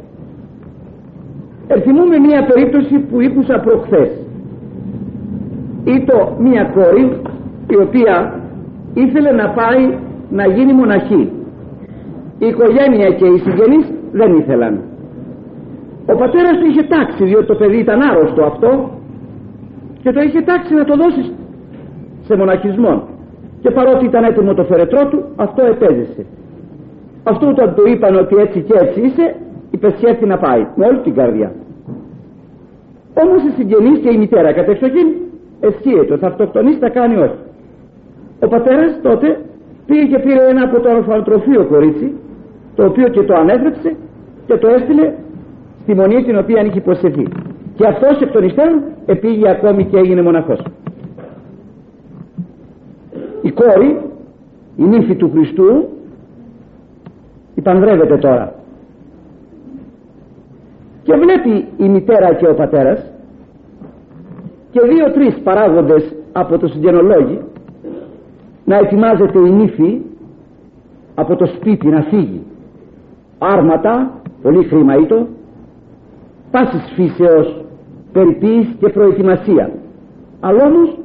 Ερθυμούμε 1.68 2.18
μία 2.18 2.46
περίπτωση 2.46 3.00
που 3.00 3.22
ήκουσα 3.22 3.60
προχθές. 3.60 4.10
Ήτο 5.84 6.36
μία 6.40 6.64
κόρη 6.74 7.22
η 7.68 7.76
οποία 7.82 8.40
ήθελε 8.94 9.32
να 9.32 9.50
πάει 9.50 9.98
να 10.30 10.48
γίνει 10.48 10.74
μοναχή. 10.74 11.32
Η 12.40 12.48
οικογένεια 12.48 13.10
και 13.10 13.26
οι 13.26 13.38
συγγενείς 13.38 13.92
δεν 14.12 14.36
ήθελαν 14.36 14.82
ο 16.06 16.16
πατέρας 16.16 16.58
του 16.60 16.66
είχε 16.70 16.84
τάξει 16.84 17.24
διότι 17.24 17.46
το 17.46 17.56
παιδί 17.56 17.78
ήταν 17.80 18.02
άρρωστο 18.02 18.44
αυτό. 18.44 18.90
Και 20.02 20.12
το 20.12 20.22
είχε 20.22 20.42
τάξει 20.42 20.74
να 20.74 20.86
το 20.86 20.96
δώσει 20.96 21.34
σε 22.28 22.36
μοναχισμό 22.36 23.08
και 23.62 23.72
παρότι 23.72 24.06
ήταν 24.06 24.24
έτοιμο 24.24 24.54
το 24.54 24.64
φερετρό 24.64 25.08
του 25.08 25.24
αυτό 25.36 25.66
επέζησε. 25.66 26.26
Αυτό 27.24 27.48
όταν 27.48 27.76
του 27.76 27.84
είπαν 27.88 28.16
ότι 28.16 28.36
έτσι 28.36 28.62
και 28.62 28.74
έτσι 28.82 29.02
είσαι 29.02 29.36
υπεσχέθη 29.72 30.26
να 30.26 30.38
πάει 30.38 30.68
με 30.76 30.86
όλη 30.86 31.00
την 31.00 31.14
καρδιά. 31.16 31.52
Όμως 33.24 33.44
οι 33.44 33.52
συγγενείς 33.58 34.00
και 34.00 34.10
η 34.14 34.18
μητέρα 34.18 34.54
κατεξοχήν 34.54 35.08
εσχύεται 35.60 36.18
θα 36.18 36.28
αυτοκτονήσει 36.28 36.78
θα 36.78 36.90
κάνει 36.90 37.16
όχι 37.16 37.40
ο 38.40 38.48
πατέρας 38.48 39.00
τότε 39.02 39.40
πήγε 39.86 40.06
και 40.06 40.20
πήρε 40.20 40.48
ένα 40.50 40.62
από 40.64 40.80
το 40.80 40.90
ορφανοτροφείο 40.90 41.66
κορίτσι 41.66 42.14
το 42.76 42.86
οποίο 42.86 43.08
και 43.08 43.22
το 43.22 43.34
ανέτρεψε 43.36 43.96
και 44.48 44.58
το 44.58 44.68
έστειλε 44.68 45.14
στη 45.86 45.96
μονή 45.96 46.24
την 46.24 46.38
οποία 46.38 46.62
είχε 46.62 46.78
υποσχεθεί 46.78 47.28
και 47.76 47.88
αυτός 47.88 48.22
εκ 48.22 48.32
των 48.32 48.44
υστέρων 48.44 48.82
επήγε 49.06 49.50
ακόμη 49.50 49.86
και 49.86 49.98
έγινε 49.98 50.22
μοναχός. 50.22 50.60
Η 53.42 53.52
κόρη 53.52 54.02
η 54.76 54.84
νύφη 54.84 55.16
του 55.16 55.30
Χριστού 55.30 55.88
υπανδρεύεται 57.56 58.18
τώρα. 58.18 58.54
Και 61.04 61.14
βλέπει 61.14 61.68
η 61.78 61.90
μητέρα 61.90 62.34
και 62.34 62.48
ο 62.48 62.54
πατέρας 62.54 63.12
και 64.72 64.82
δύο-τρεις 64.82 65.40
παράγοντες 65.44 66.16
από 66.32 66.58
το 66.58 66.68
συγγενολόγιο 66.68 67.42
να 68.66 68.76
ετοιμάζεται 68.76 69.40
η 69.40 69.52
νύφη 69.52 70.02
από 71.16 71.36
το 71.36 71.46
σπίτι 71.46 71.88
να 71.88 72.02
φύγει. 72.02 72.42
Άρματα 73.38 74.12
πολύ 74.42 74.64
χρήμα 74.64 74.96
ήτο 74.96 75.28
πάσης 76.56 76.92
φύσεως 76.96 77.66
περιποίηση 78.14 78.76
και 78.80 78.90
προετοιμασίας. 78.90 79.70
Αλλά 80.40 80.64
όμως 80.64 80.98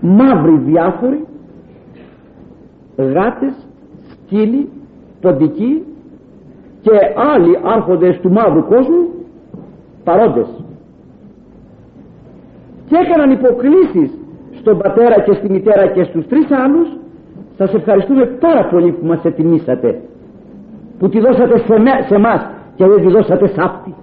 μαύροι 0.00 0.56
διάφοροι 0.64 1.24
γάτες 2.96 3.54
σκύλοι 4.10 4.68
ποντικοί 5.20 5.82
και 6.82 6.90
άλλοι 7.34 7.58
άρχοντες 7.62 8.18
του 8.20 8.30
μαύρου 8.30 8.64
κόσμου 8.64 9.08
παρόντες. 10.04 10.48
Και 12.88 12.96
έκαναν 13.04 13.30
υποκλήσεις 13.30 14.10
στον 14.60 14.78
πατέρα 14.78 15.20
και 15.20 15.32
στη 15.32 15.50
μητέρα 15.50 15.86
και 15.86 16.02
στους 16.02 16.26
τρεις 16.26 16.50
άλλους 16.50 16.88
σας 17.56 17.74
ευχαριστούμε 17.74 18.24
πάρα 18.24 18.68
πολύ 18.68 18.92
που 18.92 19.06
μας 19.06 19.24
ετοιμήσατε 19.24 20.00
που 20.98 21.08
τη 21.08 21.20
δώσατε 21.20 21.58
σε, 21.58 21.78
με, 21.78 21.90
σε 22.08 22.18
μας 22.18 22.50
και 22.76 22.86
δεν 22.86 23.00
τη 23.00 23.08
δώσατε 23.12 23.46
σ' 23.46 23.58
αυτή 23.58 23.94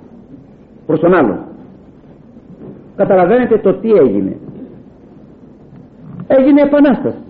προς 0.87 0.99
τον 0.99 1.13
άλλον. 1.13 1.37
Καταλαβαίνετε 2.95 3.57
το 3.57 3.73
τι 3.73 3.91
έγινε. 3.91 4.37
Έγινε 6.27 6.61
επανάσταση. 6.61 7.21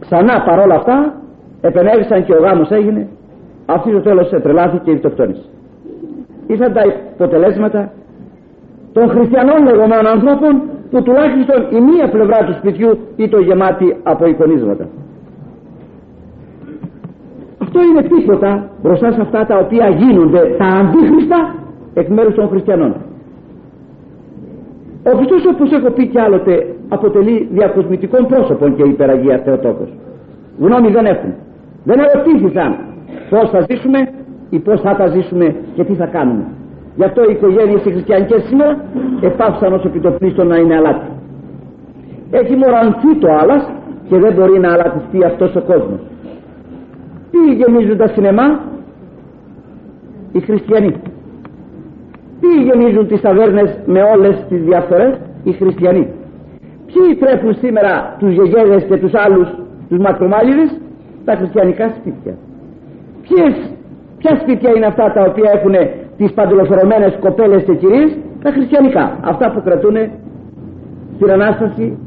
Ξανά 0.00 0.42
παρόλα 0.46 0.74
αυτά 0.74 1.14
επενέβησαν 1.60 2.24
και 2.24 2.32
ο 2.32 2.38
γάμος 2.38 2.70
έγινε. 2.70 3.08
Αυτή 3.66 3.92
το 3.92 4.00
τέλος 4.00 4.28
τρελάθηκε 4.28 4.82
και 4.84 4.90
ηρτοκτόνησε 4.90 5.42
ήρθαν 6.46 6.72
τα 6.72 6.82
αποτελέσματα 7.12 7.92
των 8.92 9.08
χριστιανών 9.08 9.64
λεγόμενων 9.64 10.06
ανθρώπων 10.06 10.62
που 10.90 11.02
τουλάχιστον 11.02 11.76
η 11.76 11.80
μία 11.80 12.08
πλευρά 12.08 12.38
του 12.44 12.52
σπιτιού 12.52 12.98
ήταν 13.16 13.42
γεμάτη 13.42 13.96
από 14.02 14.26
εικονίσματα 14.26 14.88
αυτό 17.74 17.84
είναι 17.90 18.02
τίποτα 18.02 18.70
μπροστά 18.82 19.12
σε 19.12 19.20
αυτά 19.20 19.46
τα 19.46 19.58
οποία 19.58 19.88
γίνονται 19.88 20.54
τα 20.58 20.66
αντίχριστα 20.66 21.54
εκ 21.94 22.08
μέρους 22.08 22.34
των 22.34 22.48
χριστιανών. 22.48 22.94
Ο 25.02 25.16
Χριστός 25.16 25.46
όπως 25.46 25.72
έχω 25.72 25.90
πει 25.90 26.06
κι 26.06 26.18
άλλοτε 26.18 26.74
αποτελεί 26.88 27.48
διακοσμητικών 27.52 28.26
πρόσωπων 28.26 28.76
και 28.76 28.82
υπεραγία 28.82 29.38
Θεοτόκος 29.44 29.88
γνώμη 30.58 30.88
δεν 30.88 31.06
έχουν. 31.06 31.32
Δεν 31.84 31.98
ερωτήθησαν 31.98 32.76
πως 33.30 33.50
θα 33.50 33.66
ζήσουμε 33.68 33.98
ή 34.50 34.58
πως 34.58 34.80
θα 34.80 34.96
τα 34.96 35.06
ζήσουμε 35.06 35.54
και 35.74 35.84
τι 35.84 35.94
θα 35.94 36.06
κάνουμε. 36.06 36.44
Γι' 36.96 37.04
αυτό 37.04 37.22
οι 37.22 37.32
οικογένειες 37.32 37.84
οι 37.84 37.90
χριστιανικές 37.90 38.42
σήμερα 38.48 38.84
επάψαν 39.20 39.72
ως 39.72 39.84
επιτοπλίστων 39.84 40.46
να 40.46 40.56
είναι 40.56 40.76
αλάτι. 40.76 41.06
Έχει 42.30 42.56
μορανθεί 42.56 43.16
το 43.20 43.28
άλλας 43.40 43.70
και 44.08 44.18
δεν 44.18 44.32
μπορεί 44.32 44.58
να 44.60 44.72
αλατιστεί 44.72 45.24
αυτός 45.24 45.56
ο 45.56 45.60
κόσμος 45.60 46.00
τι 47.32 47.54
γεμίζουν 47.54 47.96
τα 47.96 48.08
σινεμά; 48.08 48.60
Οι 50.32 50.40
χριστιανοί. 50.40 50.92
Τι 52.40 52.48
γεννίζουν 52.62 53.06
τις 53.06 53.20
ταβέρνες 53.20 53.78
με 53.86 54.02
όλες 54.02 54.44
τις 54.48 54.62
διαφορές 54.62 55.20
οι 55.44 55.52
χριστιανοί. 55.52 56.06
Ποιοι 56.86 57.16
τρέφουν 57.16 57.54
σήμερα 57.54 58.16
τους 58.18 58.32
γεγέδες 58.32 58.84
και 58.84 58.96
τους 58.96 59.14
άλλους 59.14 59.48
τους 59.88 59.98
μακρομάλιδες; 59.98 60.80
Τα 61.24 61.34
χριστιανικά 61.34 61.88
σπίτια. 61.88 62.34
Ποιες, 63.22 63.54
ποια 64.18 64.38
σπίτια 64.40 64.70
είναι 64.76 64.86
αυτά 64.86 65.12
τα 65.12 65.22
οποία 65.22 65.50
έχουν 65.54 65.74
τις 66.16 66.32
παντελοφερωμένες 66.32 67.18
κοπέλες 67.20 67.62
και 67.62 67.74
κυρίες; 67.74 68.16
Τα 68.42 68.50
χριστιανικά. 68.50 69.18
Αυτά 69.24 69.50
που 69.50 69.62
κρατούν 69.64 69.94
την 71.18 71.30
Ανάσταση 71.30 71.98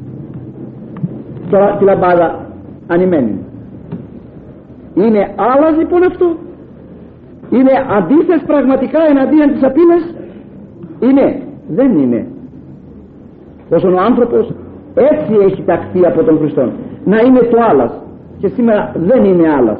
τη 1.79 1.83
λαμπάδα 1.83 2.45
ανημένη 2.87 3.44
είναι 4.95 5.33
άλλα 5.35 5.69
λοιπόν 5.77 6.03
αυτό. 6.03 6.35
Είναι 7.49 7.71
αντίθεση 7.97 8.45
πραγματικά 8.45 8.99
εναντίον 9.09 9.51
της 9.53 9.63
απειλής. 9.63 10.15
Είναι. 10.99 11.41
Δεν 11.67 11.97
είναι. 11.97 12.27
Όσον 13.69 13.93
ο 13.93 14.01
άνθρωπος 14.01 14.51
έτσι 14.93 15.33
έχει 15.41 15.63
ταχθεί 15.65 16.05
από 16.05 16.23
τον 16.23 16.37
Χριστό. 16.37 16.71
Να 17.05 17.19
είναι 17.19 17.39
το 17.39 17.57
άλλας. 17.69 17.91
Και 18.39 18.47
σήμερα 18.47 18.91
δεν 18.95 19.23
είναι 19.23 19.49
άλλας. 19.49 19.79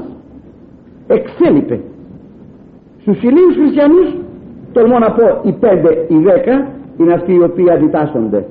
Εξέλιπε. 1.08 1.80
Στους 3.02 3.22
ηλίους 3.24 3.56
χριστιανούς 3.56 4.16
τολμώ 4.74 5.00
να 5.00 5.12
πω 5.12 5.40
οι 5.44 5.52
πέντε 5.52 6.06
οι 6.08 6.18
δέκα 6.18 6.68
είναι 6.98 7.14
αυτοί 7.14 7.34
οι 7.34 7.44
οποίοι 7.44 7.72
αντιτάσσονται. 7.72 8.46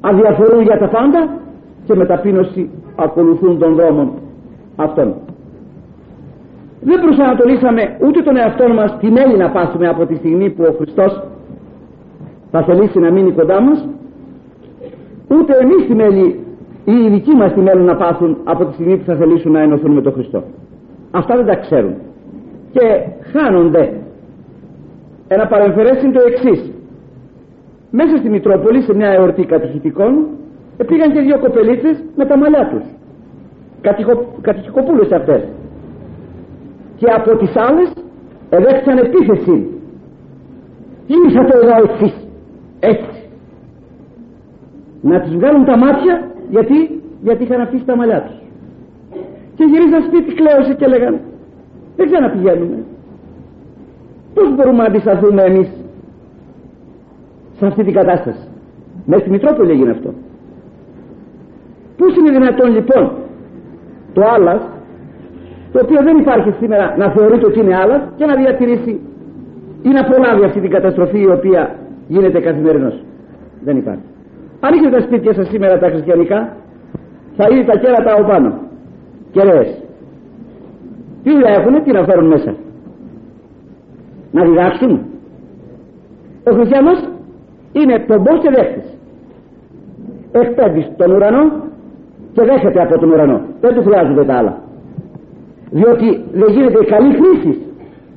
Αδιαφορούν 0.00 0.62
για 0.62 0.78
τα 0.78 0.88
πάντα 0.88 1.28
και 1.84 1.94
με 1.94 2.06
ταπείνωση 2.06 2.70
ακολουθούν 2.96 3.58
τον 3.58 3.74
δρόμο 3.74 4.14
αυτόν. 4.76 5.14
Δεν 6.80 7.00
προσανατολίσαμε 7.00 7.96
ούτε 8.06 8.22
τον 8.22 8.36
εαυτό 8.36 8.68
μας 8.68 8.96
τι 9.00 9.10
μέλη 9.10 9.36
να 9.36 9.50
πάσουμε 9.50 9.88
από 9.88 10.06
τη 10.06 10.14
στιγμή 10.14 10.50
που 10.50 10.64
ο 10.68 10.74
Χριστός 10.76 11.22
θα 12.50 12.62
θελήσει 12.62 12.98
να 12.98 13.10
μείνει 13.10 13.32
κοντά 13.32 13.60
μας 13.60 13.88
ούτε 15.28 15.56
εμείς 15.60 15.86
τη 15.86 15.94
μέλη 15.94 16.40
ή 16.84 16.92
οι 16.92 17.08
δικοί 17.08 17.34
μας 17.34 17.52
τη 17.52 17.60
μέλη 17.60 17.82
να 17.82 17.96
πάσουν 17.96 18.36
από 18.44 18.64
τη 18.64 18.72
στιγμή 18.72 18.96
που 18.96 19.04
θα 19.04 19.14
θελήσουν 19.14 19.52
να 19.52 19.60
ενωθούν 19.60 19.92
με 19.92 20.02
τον 20.02 20.12
Χριστό. 20.12 20.42
Αυτά 21.10 21.36
δεν 21.36 21.46
τα 21.46 21.56
ξέρουν. 21.56 21.94
Και 22.72 22.80
χάνονται. 23.32 23.92
Ένα 25.28 25.46
παρεμφερές 25.46 26.02
είναι 26.02 26.12
το 26.12 26.20
εξής. 26.26 26.72
μέσα 27.90 28.16
στη 28.16 28.28
Μητρόπολη 28.28 28.82
σε 28.82 28.94
μια 28.94 29.08
εορτή 29.08 29.44
κατηχητικών 29.44 30.26
πήγαν 30.86 31.12
και 31.12 31.20
δύο 31.20 31.38
κοπελίτσες 31.38 32.04
με 32.16 32.24
τα 32.24 32.38
μαλλιά 32.38 32.68
τους 32.70 32.99
κατηχικοπούλες 34.40 35.12
αυτές. 35.12 35.42
Και 36.96 37.06
από 37.16 37.36
τις 37.36 37.56
άλλες 37.56 37.92
εδέχθηκαν 38.50 38.98
επίθεση. 38.98 39.66
Ήρθατε 41.06 41.58
εδώ 41.58 41.92
εσείς 41.92 42.14
έτσι. 42.80 43.28
Να 45.02 45.20
τους 45.20 45.34
βγάλουν 45.34 45.64
τα 45.64 45.76
μάτια 45.78 46.30
γιατί, 46.50 47.00
γιατί 47.22 47.42
είχαν 47.42 47.60
αφήσει 47.60 47.84
τα 47.84 47.96
μαλλιά 47.96 48.22
τους. 48.22 48.38
Και 49.56 49.64
γυρίζαν 49.64 50.02
σπίτι 50.02 50.34
κλαίωσε 50.34 50.74
και 50.74 50.86
λέγαν 50.86 51.20
δεν 51.96 52.06
ξαναπηγαίνουμε. 52.10 52.84
Πως 54.34 54.54
μπορούμε 54.54 54.76
να 54.76 54.84
αντισταθούμε 54.84 55.42
εμείς 55.42 55.68
σε 57.58 57.66
αυτή 57.66 57.84
την 57.84 57.92
κατάσταση; 57.92 58.48
Μέσα 59.06 59.20
στη 59.20 59.30
Μητρόπολη 59.30 59.70
έγινε 59.70 59.90
αυτό 59.90 60.14
πως 62.00 62.16
είναι 62.16 62.30
δυνατόν 62.30 62.72
λοιπόν 62.72 63.12
το 64.12 64.22
άλλας 64.34 64.60
το 65.72 65.80
οποίο 65.82 66.02
δεν 66.02 66.16
υπάρχει 66.16 66.50
σήμερα 66.60 66.94
να 66.96 67.10
θεωρείται 67.10 67.46
ότι 67.46 67.60
είναι 67.60 67.76
άλλας 67.76 68.02
και 68.16 68.24
να 68.24 68.34
διατηρήσει 68.34 69.00
ή 69.82 69.88
να 69.88 70.04
προλάβει 70.04 70.44
αυτή 70.44 70.60
την 70.60 70.70
καταστροφή 70.70 71.20
η 71.20 71.30
οποία 71.30 71.74
γίνεται 72.08 72.40
καθημερινώς. 72.40 73.04
Δεν 73.64 73.76
υπάρχει. 73.76 74.02
Αν 74.60 74.72
έχετε 74.72 74.96
τα 74.96 75.00
σπίτια 75.00 75.34
σας 75.34 75.48
σήμερα 75.48 75.78
τα 75.78 75.88
χριστιανικά 75.88 76.56
θα 77.36 77.46
είναι 77.50 77.64
τα 77.64 77.78
κέρατα 77.78 78.12
από 78.12 78.28
πάνω. 78.28 78.58
Κεραίες. 79.30 79.82
Τι 81.22 81.30
δουλειά 81.30 81.50
έχουν 81.50 81.82
τι 81.84 81.90
να 81.92 82.04
φέρουν 82.04 82.26
μέσα. 82.26 82.54
Να 84.32 84.44
διδάξουν. 84.44 85.00
Ο 86.44 86.52
χριστιανός 86.54 87.08
είναι 87.72 87.98
πομπός 88.06 88.40
και 88.42 88.50
δέχτης. 88.56 88.98
Εκπέμπεις 90.32 90.90
τον 90.96 91.10
ουρανό 91.12 91.52
και 92.32 92.42
δέχεται 92.42 92.82
από 92.82 92.98
τον 92.98 93.10
ουρανό 93.10 93.40
δεν 93.60 93.74
του 93.74 93.82
χρειάζονται 93.82 94.24
τα 94.24 94.34
άλλα. 94.34 94.58
Διότι 95.70 96.24
δεν 96.32 96.48
γίνεται 96.54 96.84
καλή 96.84 97.14
χρήση. 97.14 97.62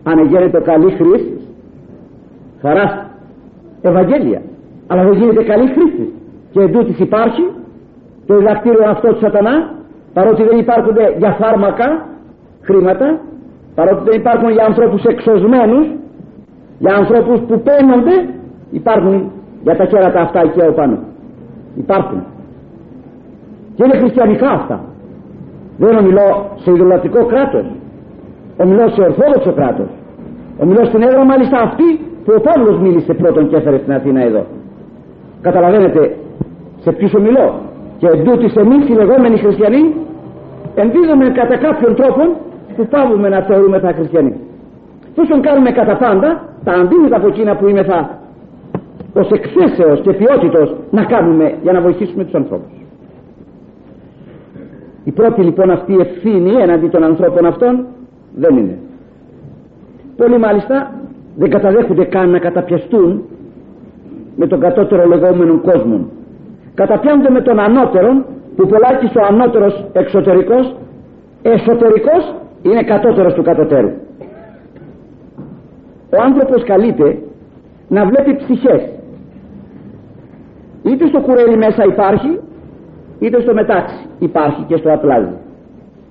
Αν 0.03 0.25
γίνεται 0.25 0.59
καλή 0.59 0.91
χρήση 0.91 1.37
χαρά 2.61 3.09
Ευαγγέλια. 3.81 4.41
Αλλά 4.87 5.03
δεν 5.03 5.13
γίνεται 5.13 5.43
καλή 5.43 5.67
χρήση. 5.67 6.13
Και 6.51 6.59
εντούτοις 6.61 6.99
υπάρχει 6.99 7.49
το 8.25 8.37
διδακτήριο 8.37 8.89
αυτό 8.89 9.13
του 9.13 9.19
σατανά 9.19 9.73
παρότι 10.13 10.43
δεν 10.43 10.57
υπάρχουν 10.57 10.95
για 11.17 11.31
φάρμακα 11.31 12.07
χρήματα 12.61 13.19
παρότι 13.75 14.03
δεν 14.09 14.19
υπάρχουν 14.19 14.49
για 14.49 14.65
ανθρώπους 14.65 15.03
εξωσμένους 15.03 15.87
για 16.79 16.95
ανθρώπους 16.95 17.39
που 17.39 17.61
παίρνονται 17.61 18.29
υπάρχουν 18.71 19.31
για 19.63 19.75
τα 19.75 19.85
κέρατα 19.85 20.21
αυτά 20.21 20.39
εκεί 20.39 20.61
από 20.61 20.73
πάνω. 20.73 20.99
Υπάρχουν. 21.75 22.23
Και 23.75 23.83
είναι 23.83 23.97
χριστιανικά 23.97 24.49
αυτά 24.49 24.92
δεν 25.77 25.97
ομιλώ 25.97 26.51
σε 26.55 26.71
ιδωλατικό 26.71 27.25
κράτος. 27.25 27.65
Ομιλώ 28.57 28.87
σε 28.89 29.01
ορθόδοξο 29.01 29.51
κράτος. 29.53 29.89
Ομιλώ 30.57 30.85
στην 30.85 31.01
έδρα 31.01 31.25
μάλιστα 31.25 31.57
αυτή 31.61 31.99
που 32.23 32.33
ο 32.37 32.41
Παύλος 32.41 32.79
μίλησε 32.79 33.13
πρώτον 33.13 33.49
και 33.49 33.55
έφερε 33.55 33.77
στην 33.77 33.93
Αθήνα 33.93 34.21
εδώ. 34.21 34.43
Καταλαβαίνετε 35.41 36.15
σε 36.79 36.91
ποιους 36.91 37.13
ομιλώ. 37.13 37.59
Και 37.97 38.07
εντούτοις 38.07 38.55
εμείς 38.55 38.89
οι 38.89 38.93
λεγόμενοι 38.93 39.37
χριστιανοί 39.37 39.93
ενδίδουμε 40.75 41.29
κατά 41.29 41.57
κάποιον 41.57 41.95
τρόπο 41.95 42.23
που 42.75 42.87
πάβουμε 42.87 43.29
να 43.29 43.41
θεωρούμε 43.41 43.79
τα 43.79 43.91
χριστιανοί. 43.91 44.33
Τόσο 45.15 45.39
κάνουμε 45.41 45.71
κατά 45.71 45.95
πάντα 45.97 46.41
τα 46.63 46.71
αντίθετα 46.71 47.15
από 47.17 47.27
εκείνα 47.27 47.55
που 47.55 47.67
είμαι 47.67 47.83
θα 47.83 48.19
ως 49.13 49.29
εκθέσεως 49.31 50.01
και 50.01 50.13
ποιότητος 50.13 50.75
να 50.91 51.03
κάνουμε 51.03 51.53
για 51.61 51.71
να 51.71 51.81
βοηθήσουμε 51.81 52.23
τους 52.23 52.33
ανθρώπους 52.33 52.82
η 55.03 55.11
πρώτη 55.11 55.41
λοιπόν 55.41 55.71
αυτή 55.71 55.95
ευθύνη 55.99 56.51
εναντί 56.61 56.87
των 56.87 57.03
ανθρώπων 57.03 57.45
αυτών 57.45 57.85
δεν 58.35 58.57
είναι. 58.57 58.77
Πολλοί 60.17 60.37
μάλιστα 60.37 60.91
δεν 61.35 61.49
καταδέχονται 61.49 62.05
καν 62.05 62.29
να 62.29 62.39
καταπιαστούν 62.39 63.23
με 64.35 64.47
τον 64.47 64.59
κατώτερο 64.59 65.07
λεγόμενο 65.07 65.59
κόσμο. 65.59 66.07
Καταπιάνονται 66.73 67.29
με 67.29 67.41
τον 67.41 67.59
ανώτερο 67.59 68.25
που 68.55 68.67
πολλάκι 68.67 69.17
ο 69.17 69.25
ανώτερος 69.29 69.85
εξωτερικός 69.93 70.75
εσωτερικός 71.41 72.35
είναι 72.61 72.83
κατώτερος 72.83 73.33
του 73.33 73.43
κατωτέρου. 73.43 73.91
Ο 76.09 76.21
άνθρωπος 76.25 76.63
καλείται 76.63 77.17
να 77.87 78.05
βλέπει 78.05 78.35
ψυχές. 78.35 78.81
Είτε 80.83 81.07
στο 81.07 81.19
κουρέλι 81.19 81.57
μέσα 81.57 81.83
υπάρχει 81.83 82.39
είτε 83.23 83.41
στο 83.41 83.53
μετάξι 83.53 84.05
υπάρχει 84.19 84.63
και 84.67 84.77
στο 84.77 84.93
απλάζι 84.93 85.33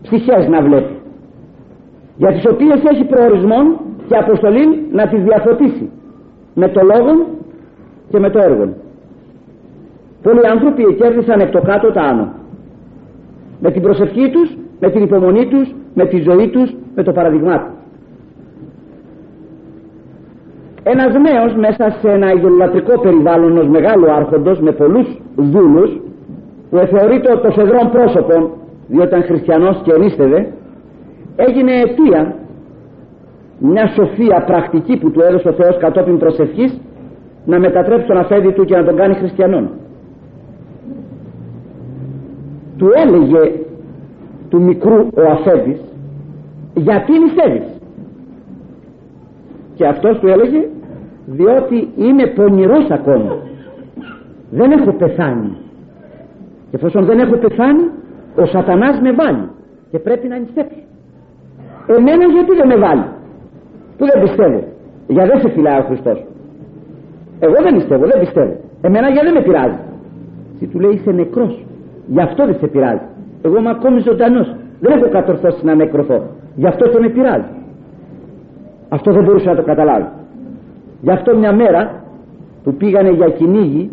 ψυχές 0.03 0.49
να 0.49 0.63
βλέπει. 0.63 0.97
Για 2.17 2.33
τις 2.33 2.47
οποίες 2.47 2.83
έχει 2.93 3.05
προορισμό 3.05 3.61
και 4.09 4.17
αποστολή 4.17 4.87
να 4.93 5.09
τις 5.09 5.23
διαφωτίσει. 5.23 5.91
Με 6.55 6.69
το 6.69 6.81
λόγο 6.83 7.27
και 8.11 8.19
με 8.19 8.31
το 8.31 8.39
έργο 8.39 8.69
πολλοί 10.23 10.47
άνθρωποι 10.47 10.83
εκέρδισαν 10.83 11.41
εκ 11.41 11.51
το 11.51 11.61
κάτω 11.61 11.93
τα 11.93 12.03
άνω. 12.03 12.33
Με 13.61 13.71
την 13.71 13.83
προσευχή 13.83 14.31
τους 14.31 14.57
με 14.81 14.91
την 14.91 15.03
υπομονή 15.03 15.47
τους 15.47 15.75
με 15.95 16.07
τη 16.07 16.21
ζωή 16.21 16.49
τους 16.49 16.75
με 16.95 17.03
το 17.03 17.13
παραδειγμά 17.13 17.59
τους. 17.59 17.73
Ένας 20.83 21.13
νέος 21.13 21.55
μέσα 21.55 21.97
σε 22.01 22.11
ένα 22.11 22.33
ιδωλατρικό 22.33 23.01
περιβάλλον 23.01 23.51
ενός 23.51 23.69
μεγάλου 23.69 24.11
άρχοντος 24.13 24.61
με 24.61 24.73
πολλούς 24.73 25.07
δούλους 25.37 26.01
που 26.73 26.79
θεωρείται 26.79 27.37
το 27.37 27.51
φεδρόν 27.51 27.91
πρόσωπο 27.91 28.51
διότι 28.87 29.07
ήταν 29.07 29.23
χριστιανός 29.23 29.81
και 29.83 29.93
ενίστευε 29.93 30.53
έγινε 31.37 31.73
αιτία 31.73 32.37
μια 33.59 33.87
σοφία 33.87 34.45
πρακτική 34.47 34.97
που 34.97 35.11
του 35.11 35.21
έδωσε 35.21 35.49
ο 35.49 35.53
Θεός 35.53 35.77
κατόπιν 35.79 36.19
προσευχής 36.19 36.81
να 37.45 37.59
μετατρέψει 37.59 38.07
τον 38.07 38.17
αφέντη 38.17 38.53
του 38.53 38.65
και 38.65 38.77
να 38.77 38.85
τον 38.85 38.97
κάνει 38.97 39.15
χριστιανόν. 39.15 39.71
Του 42.77 42.89
έλεγε 42.95 43.53
του 44.51 44.63
μικρού 44.63 45.07
ο 45.15 45.23
αφέντης 45.31 45.81
γιατί 46.75 47.13
νηστεύεις 47.19 47.81
και 49.75 49.87
αυτός 49.87 50.19
του 50.19 50.29
έλεγε 50.29 50.69
διότι 51.27 51.89
είμαι 51.97 52.27
πονηρός 52.27 52.91
ακόμα. 52.91 53.37
Δεν 54.51 54.71
έχω 54.71 54.93
πεθάνει. 54.93 55.57
και 55.57 55.72
εφόσον 56.73 57.05
δεν 57.05 57.19
έχω 57.19 57.37
πεθάνει 57.37 57.85
ο 58.37 58.45
σατανάς 58.47 59.01
με 59.01 59.13
βάλει 59.13 59.49
και 59.91 59.99
πρέπει 59.99 60.29
να 60.29 60.37
νηστέψω 60.39 60.81
εμένα 61.87 62.25
γιατί 62.35 62.53
δεν 62.57 62.67
με 62.67 62.77
βάλει; 62.77 63.05
Που 63.97 64.05
δεν 64.11 64.23
πιστεύω; 64.23 64.61
Για 65.07 65.25
δεν 65.27 65.41
σε 65.41 65.49
φυλάει 65.51 65.79
ο 65.79 65.85
Χριστός. 65.89 66.25
Εγώ 67.41 67.59
δεν 67.63 67.75
πιστεύω 67.75 68.05
δεν 68.07 68.19
πιστεύω. 68.19 68.55
Εμένα 68.81 69.09
για 69.09 69.23
δεν 69.23 69.33
με 69.33 69.43
πειράζει. 69.43 69.79
Και 70.59 70.67
του 70.67 70.81
λέει 70.81 70.93
είσαι 70.93 71.11
νεκρός. 71.11 71.65
Γι' 72.07 72.21
αυτό 72.21 72.45
δεν 72.47 72.57
σε 72.61 72.67
πειράζει. 72.67 73.07
Εγώ 73.43 73.59
είμαι 73.59 73.71
ακόμη 73.71 74.01
ζωντανός. 74.01 74.57
Δεν 74.81 74.93
έχω 74.97 75.09
κατορθώσει 75.09 75.65
να 75.65 75.75
νεκρωθώ. 75.75 76.23
Γι' 76.55 76.67
αυτό 76.67 76.89
και 76.89 76.99
με 76.99 77.09
πειράζει 77.09 77.51
αυτό 78.97 79.13
δεν 79.13 79.25
μπορούσε 79.25 79.49
να 79.49 79.57
το 79.57 79.63
καταλάβει 79.63 80.09
γι' 81.01 81.11
αυτό 81.11 81.37
μια 81.37 81.53
μέρα 81.53 82.03
που 82.65 82.75
πήγανε 82.75 83.11
για 83.11 83.29
κυνήγι 83.29 83.91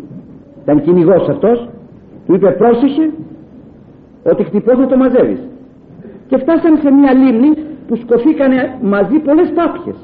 ήταν 0.62 0.82
κυνηγός 0.82 1.28
αυτός 1.28 1.68
του 2.26 2.34
είπε 2.34 2.50
πρόσεχε 2.50 3.10
ότι 4.22 4.42
χτυπώς 4.44 4.78
θα 4.78 4.86
το 4.86 4.96
μαζεύεις. 4.96 5.40
Και 6.28 6.36
φτάσανε 6.36 6.78
σε 6.82 6.90
μια 6.90 7.12
λίμνη 7.14 7.52
που 7.88 7.96
σκοφήκανε 7.96 8.78
μαζί 8.82 9.18
πολλές 9.18 9.52
πάπιες 9.54 9.96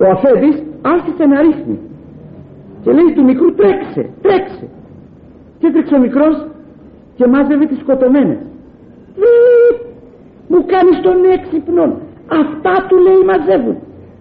ο 0.00 0.06
αφέντης 0.10 0.62
άρχισε 0.82 1.24
να 1.26 1.40
ρίχνει 1.40 1.78
και 2.82 2.92
λέει 2.92 3.12
του 3.14 3.24
μικρού 3.24 3.54
τρέξε 3.54 4.10
τρέξε. 4.22 4.68
Και 5.58 5.66
έτρεξε 5.66 5.94
ο 5.94 5.98
μικρός 5.98 6.46
και 7.16 7.26
μάζευε 7.26 7.66
τις 7.66 7.78
σκοτωμένες. 7.78 8.38
Μου 10.48 10.64
κάνεις 10.66 11.00
τον 11.00 11.24
έξυπνο 11.36 11.98
αυτά 12.26 12.86
του 12.88 12.96
λέει 12.96 13.22
μαζεύουν. 13.26 13.76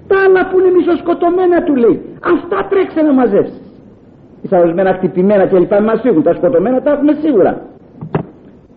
Τα 0.08 0.16
άλλα 0.26 0.50
που 0.50 0.60
είναι 0.60 0.72
μισοσκοτωμένα 0.78 1.64
του 1.64 1.76
λέει. 1.76 2.02
Αυτά 2.34 2.68
τρέξε 2.70 3.02
να 3.02 3.14
μαζεύσεις 3.14 3.67
Ίσα 4.42 4.60
ορισμένα 4.60 4.94
χτυπημένα 4.94 5.46
και 5.46 5.58
λοιπά 5.60 5.82
μας 5.82 6.02
φύγουν. 6.02 6.24
Τα 6.24 6.34
σκοτωμένα 6.34 6.82
τα 6.82 6.92
έχουμε 6.92 7.14
σίγουρα. 7.22 7.62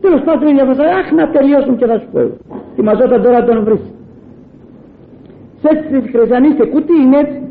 Τέλος 0.00 0.22
πάντων 0.24 0.48
είναι 0.48 0.62
αυτά 0.62 0.84
αχ 0.84 1.12
να 1.12 1.28
τελειώσουν 1.30 1.76
και 1.76 1.86
θα 1.86 1.98
σου 1.98 2.08
πω 2.12 2.20
τι 2.74 2.82
μαζόταν 2.82 3.22
τώρα 3.22 3.44
τον 3.44 3.64
βρεις. 3.64 3.80
Σε 5.60 5.68
έτσι 5.72 6.00
τις 6.00 6.10
χρυσανίστε 6.10 6.66
κουτί 6.66 6.96
είναι 7.04 7.18
έτσι. 7.18 7.42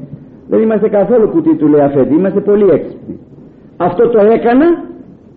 Δεν 0.50 0.62
είμαστε 0.62 0.89
καθόλου 0.89 1.30
κουτί 1.30 1.56
του 1.56 1.67
λέει 1.67 1.82
αφέντη. 1.82 2.13
Είμαστε 2.13 2.39
πολύ 2.39 2.69
έξυπνοι. 2.69 3.19
Αυτό 3.78 4.10
το 4.10 4.19
έκανα 4.19 4.84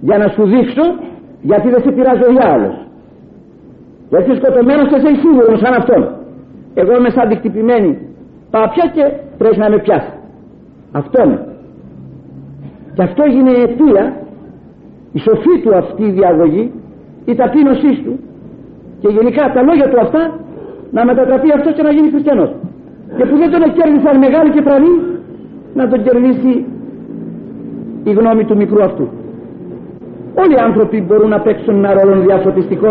για 0.00 0.18
να 0.18 0.28
σου 0.28 0.44
δείξω 0.44 0.82
γιατί 1.42 1.68
δεν 1.68 1.80
σε 1.82 1.90
πειράζει 1.90 2.22
ο 2.22 2.32
διάολος. 2.36 2.86
Γιατί 4.08 4.34
σκοτωμένος 4.34 4.88
και 4.88 4.96
είσαι 4.96 5.14
σίγουρο 5.20 5.56
σαν 5.56 5.74
αυτόν. 5.74 6.08
Εγώ 6.74 6.96
είμαι 6.96 7.10
σαν 7.10 7.28
δικτυπημένη 7.28 7.98
πάπια 8.50 8.90
και 8.94 9.12
πρέπει 9.38 9.58
να 9.58 9.70
με 9.70 9.78
πιάσει. 9.78 10.12
Αυτό 10.92 11.22
είναι 11.22 11.51
και 12.94 13.02
αυτό 13.02 13.22
έγινε 13.22 13.50
αιτία 13.50 14.16
η 15.12 15.18
σοφή 15.18 15.54
του 15.62 15.74
αυτή 15.76 16.02
η 16.02 16.10
διαγωγή 16.10 16.72
η 17.24 17.34
ταπείνωσή 17.34 17.92
του. 18.04 18.18
Και 19.00 19.08
γενικά 19.08 19.52
τα 19.54 19.62
λόγια 19.62 19.88
του 19.90 20.00
αυτά 20.00 20.22
να 20.90 21.04
μετατραπεί 21.04 21.52
αυτός 21.56 21.72
και 21.74 21.82
να 21.82 21.92
γίνει 21.92 22.10
χριστιανός. 22.10 22.50
Και 23.16 23.24
που 23.24 23.36
δεν 23.36 23.50
τον 23.50 23.72
κέρδισαν 23.76 24.18
μεγάλη 24.18 24.50
και 24.50 24.62
πρανή 24.62 24.94
να 25.74 25.88
τον 25.88 26.02
κερδίσει 26.02 26.64
η 28.04 28.12
γνώμη 28.12 28.44
του 28.44 28.56
μικρού 28.56 28.82
αυτού. 28.82 29.08
Όλοι 30.34 30.54
οι 30.54 30.62
άνθρωποι 30.68 31.00
μπορούν 31.00 31.28
να 31.28 31.40
παίξουν 31.40 31.74
ένα 31.74 31.92
ρόλο 31.98 32.20
διαφωτιστικό. 32.20 32.90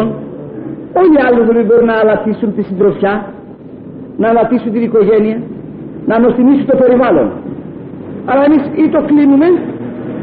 Όλοι 1.00 1.14
οι 1.18 1.24
άνθρωποι 1.30 1.64
μπορούν 1.64 1.86
να 1.86 1.98
αλατίσουν 2.04 2.56
τη 2.56 2.62
συντροφιά 2.62 3.14
να 4.18 4.28
αλατίσουν 4.30 4.72
την 4.72 4.82
οικογένεια 4.82 5.42
να 6.06 6.20
νοστιμήσουν 6.20 6.66
το 6.66 6.78
περιβάλλον. 6.78 7.32
Αλλά 8.26 8.44
εμείς 8.46 8.64
ή 8.84 8.90
το 8.90 9.02
κλείνουμε 9.10 9.46
ή 9.46 9.71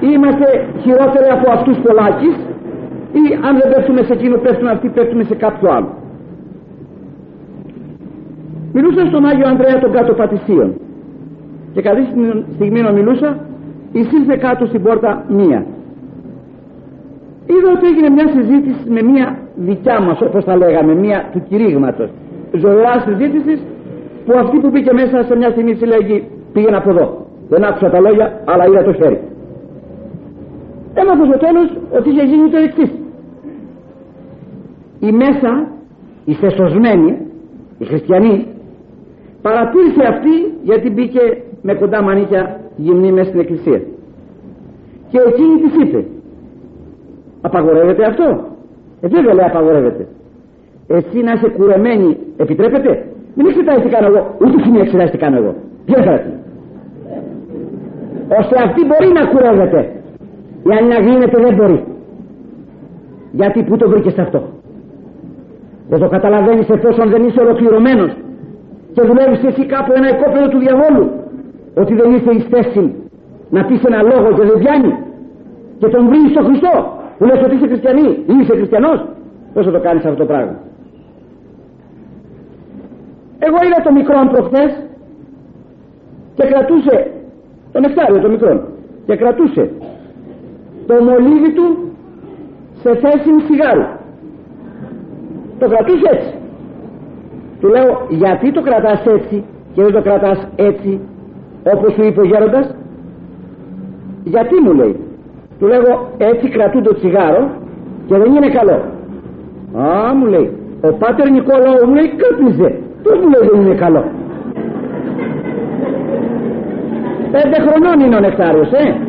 είμαστε 0.00 0.46
χειρότεροι 0.82 1.28
από 1.36 1.50
αυτούς 1.50 1.76
πολλάκις 1.86 2.36
ή 3.12 3.22
αν 3.46 3.52
δεν 3.58 3.68
πέφτουμε 3.74 4.02
σε 4.02 4.12
εκείνο 4.12 4.36
πέφτουν 4.36 4.68
αυτοί 4.68 4.88
πέφτουμε 4.88 5.24
σε 5.24 5.34
κάποιο 5.34 5.68
άλλο. 5.76 5.90
Μιλούσα 8.72 9.06
στον 9.06 9.24
Άγιο 9.24 9.46
Ανδρέα 9.48 9.78
τον 9.78 9.92
κάτω 9.92 10.12
Πατησίων 10.14 10.74
και 11.72 11.82
καλή 11.82 12.02
στιγμή 12.54 12.80
να 12.80 12.92
μιλούσα 12.92 13.38
εισήλθε 13.92 14.36
κάτω 14.36 14.66
στην 14.66 14.82
πόρτα 14.82 15.24
μία 15.28 15.66
είδα 17.52 17.68
ότι 17.76 17.86
έγινε 17.90 18.08
μια 18.16 18.28
συζήτηση 18.36 18.90
με 18.94 19.02
μια 19.02 19.38
δικιά 19.54 20.00
μας 20.00 20.20
όπως 20.20 20.44
τα 20.44 20.56
λέγαμε 20.56 20.94
μια 20.94 21.28
του 21.32 21.42
κηρύγματος. 21.48 22.10
Ζωηρά 22.52 22.94
συζήτηση 23.06 23.54
που 24.24 24.32
αυτή 24.38 24.58
που 24.58 24.68
μπήκε 24.70 24.92
μέσα 24.92 25.22
σε 25.22 25.36
μια 25.36 25.50
στιγμή 25.50 25.74
λέγει 25.94 26.16
πήγαινε 26.52 26.76
από 26.76 26.90
εδώ 26.90 27.26
δεν 27.48 27.64
άκουσα 27.64 27.90
τα 27.90 28.00
λόγια 28.00 28.40
αλλά 28.44 28.64
είδα 28.66 28.82
το 28.82 28.92
χέρι 28.92 29.18
έμαθα 31.02 31.24
στο 31.24 31.38
τέλος 31.46 31.68
ότι 31.98 32.10
είχε 32.10 32.24
γίνει 32.24 32.50
το 32.50 32.58
εξή. 32.58 32.86
η 34.98 35.12
μέσα 35.12 35.68
οι 36.24 36.32
θεσοσμένοι 36.32 37.18
οι 37.78 37.84
χριστιανοί 37.84 38.46
παρατήρησε 39.42 40.02
αυτή 40.08 40.34
γιατί 40.62 40.90
μπήκε 40.90 41.42
με 41.62 41.74
κοντά 41.74 42.02
μανίκια 42.02 42.60
γυμνή 42.76 43.12
μέσα 43.12 43.28
στην 43.28 43.40
εκκλησία. 43.40 43.80
Και 45.10 45.18
εκείνη 45.28 45.56
της 45.60 45.82
είπε 45.82 46.04
απαγορεύεται 47.40 48.04
αυτό; 48.04 48.24
Ε 49.00 49.08
βέβαια 49.08 49.34
λέει 49.34 49.44
απαγορεύεται 49.44 50.08
εσύ 50.86 51.18
να 51.18 51.32
είσαι 51.32 51.48
κουρεμένη 51.48 52.16
επιτρέπεται; 52.36 53.06
Μην 53.34 53.46
εξετάζει 53.46 53.82
τι 53.82 53.88
κάνω 53.88 54.06
εγώ 54.06 54.34
ούτε 54.40 54.54
εσύ 54.60 54.70
μην 54.70 54.80
εξετάζει 54.80 55.10
τι 55.10 55.18
κάνω 55.18 55.36
εγώ. 55.36 55.54
Ποιο 55.84 56.02
θα 56.02 56.22
ώστε 58.40 58.62
αυτή 58.62 58.80
μπορεί 58.86 59.08
να 59.12 59.26
κουρεύεται 59.26 59.97
αν 60.76 60.86
να 60.86 60.98
γίνεται 61.00 61.38
δεν 61.40 61.54
μπορεί. 61.54 61.84
Γιατί 63.32 63.62
που 63.62 63.76
το 63.76 63.88
βρήκες 63.88 64.18
αυτό; 64.18 64.42
Δεν 65.88 65.98
το 65.98 66.08
καταλαβαίνεις 66.08 66.68
εφόσον 66.68 67.08
δεν 67.10 67.24
είσαι 67.26 67.40
ολοκληρωμένος 67.40 68.12
και 68.92 69.02
δουλεύεις 69.06 69.44
εσύ 69.44 69.66
κάπου 69.66 69.92
ένα 69.96 70.08
οικόπεδο 70.08 70.48
του 70.48 70.58
διαβόλου 70.58 71.10
ότι 71.74 71.94
δεν 71.94 72.12
είσαι 72.14 72.30
εις 72.30 72.46
θέση 72.52 72.94
να 73.50 73.64
πεις 73.64 73.82
ένα 73.84 74.02
λόγο 74.02 74.28
και 74.36 74.44
δεν 74.50 74.58
πιάνει. 74.58 74.92
Και 75.78 75.88
τον 75.88 76.08
βρεις 76.08 76.30
στο 76.30 76.42
Χριστό 76.42 76.74
που 77.18 77.24
λες 77.24 77.42
ότι 77.44 77.54
είσαι 77.54 77.66
χριστιανή 77.66 78.08
ή 78.32 78.34
είσαι 78.40 78.54
χριστιανός. 78.56 79.06
Πώς 79.54 79.64
θα 79.64 79.70
το 79.70 79.80
κάνεις 79.80 80.04
αυτό 80.04 80.18
το 80.22 80.26
πράγμα; 80.26 80.56
Εγώ 83.38 83.56
είδα 83.64 83.82
το 83.84 83.92
μικρό 83.92 84.28
προχθές 84.32 84.72
και 86.34 86.44
κρατούσε 86.46 87.10
τον 87.72 87.84
εκτάριο 87.84 88.20
το 88.20 88.28
μικρό 88.28 88.62
και 89.06 89.16
κρατούσε 89.16 89.70
το 90.88 90.94
μολύβι 91.04 91.52
του 91.52 91.66
σε 92.82 92.90
θέση 92.94 93.30
σιγάρου 93.46 93.86
το 95.58 95.68
κρατούσε 95.68 96.08
έτσι. 96.12 96.34
Του 97.60 97.68
λέω 97.68 98.06
γιατί 98.08 98.52
το 98.52 98.62
κρατάς 98.62 99.02
έτσι 99.06 99.44
και 99.74 99.82
δεν 99.82 99.92
το 99.92 100.02
κρατάς 100.02 100.48
έτσι 100.56 101.00
όπως 101.74 101.92
σου 101.92 102.02
είπε 102.02 102.20
ο 102.20 102.24
γέροντας; 102.24 102.74
Γιατί 104.24 104.54
μου 104.64 104.72
λέει. 104.72 104.96
Του 105.58 105.66
λέγω 105.66 106.10
έτσι 106.18 106.48
κρατούν 106.48 106.82
το 106.82 106.94
τσιγάρο 106.94 107.50
και 108.06 108.16
δεν 108.16 108.34
είναι 108.34 108.48
καλό 108.48 108.82
α 109.78 110.14
μου 110.14 110.26
λέει. 110.26 110.50
Ο 110.80 110.92
πάτερ 110.92 111.30
Νικόλαος 111.30 111.82
μου 111.86 111.94
λέει 111.94 112.12
κάπνιζε 112.16 112.80
πώς 113.02 113.18
μου 113.18 113.28
λέει 113.28 113.48
δεν 113.50 113.60
είναι 113.60 113.74
καλό 113.74 114.04
πέντε 117.32 117.56
χρονών 117.60 118.00
είναι 118.00 118.16
ο 118.16 118.20
νεκτάριος 118.20 118.72
ε 118.72 119.07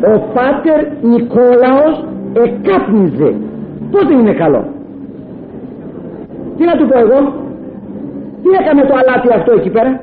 ο 0.00 0.18
πάτερ 0.34 0.80
Νικόλαος 1.02 2.04
εκάπνιζε. 2.32 3.34
Πότε 3.90 4.14
είναι 4.14 4.32
καλό; 4.32 4.64
Τι 6.56 6.64
να 6.64 6.76
του 6.76 6.86
πω 6.88 6.98
εγώ; 6.98 7.18
Τι 8.42 8.48
έκανε 8.60 8.82
το 8.82 8.94
αλάτι 9.00 9.28
αυτό 9.38 9.52
εκεί 9.52 9.70
πέρα; 9.70 10.00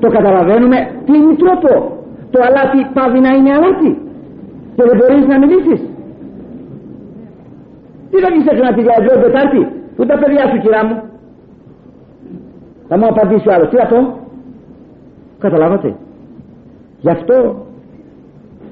Το 0.00 0.08
καταλαβαίνουμε 0.08 0.90
τι 1.04 1.12
είναι 1.16 1.34
τρόπο. 1.34 1.96
Το 2.30 2.38
αλάτι 2.46 2.86
πάβει 2.94 3.20
να 3.20 3.30
είναι 3.30 3.50
αλάτι. 3.56 3.90
Και 4.74 4.82
δεν 4.88 4.96
μπορείς 4.96 5.26
να 5.26 5.38
μιλήσεις. 5.38 5.80
Τι 8.10 8.16
θα 8.22 8.28
βγεις 8.32 8.46
έξω 8.46 8.62
να 8.62 8.72
τη 8.72 8.82
διαδρώ 8.82 9.22
Τετάρτη 9.22 9.68
που 9.96 10.06
τα 10.06 10.18
παιδιά 10.18 10.46
σου 10.50 10.58
κυρά 10.58 10.84
μου; 10.86 11.02
Θα 12.88 12.98
μου 12.98 13.06
απαντήσει 13.06 13.48
ο 13.48 13.52
άλλος. 13.52 13.68
Τι 13.68 13.76
αυτό 13.82 14.18
καταλάβατε; 15.38 15.94
Γι' 17.00 17.10
αυτό 17.10 17.66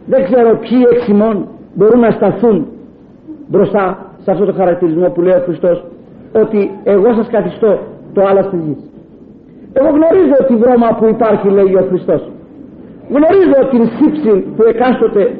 δεν 0.07 0.25
ξέρω 0.25 0.59
ποιοι 0.59 0.83
εξημών 0.93 1.49
μπορούν 1.75 2.01
να 2.01 2.11
σταθούν 2.11 2.67
μπροστά 3.49 4.07
σε 4.23 4.31
αυτό 4.31 4.45
το 4.45 4.53
χαρακτηρισμό 4.53 5.11
που 5.11 5.23
λέει 5.23 5.37
ο 5.37 5.43
Χριστός 5.45 5.85
ότι 6.33 6.71
εγώ 6.85 7.13
σας 7.15 7.29
καθιστώ 7.29 7.79
το 8.15 8.23
άλλο 8.29 8.49
της 8.51 8.61
γης. 8.67 8.91
Εγώ 9.73 9.89
γνωρίζω 9.89 10.37
τη 10.47 10.55
βρώμα 10.55 10.89
που 10.99 11.07
υπάρχει 11.09 11.49
λέει 11.49 11.75
ο 11.75 11.87
Χριστός. 11.89 12.31
Γνωρίζω 13.09 13.69
την 13.71 13.85
σύψη 13.97 14.31
που 14.57 14.63
εκάστοτε 14.69 15.35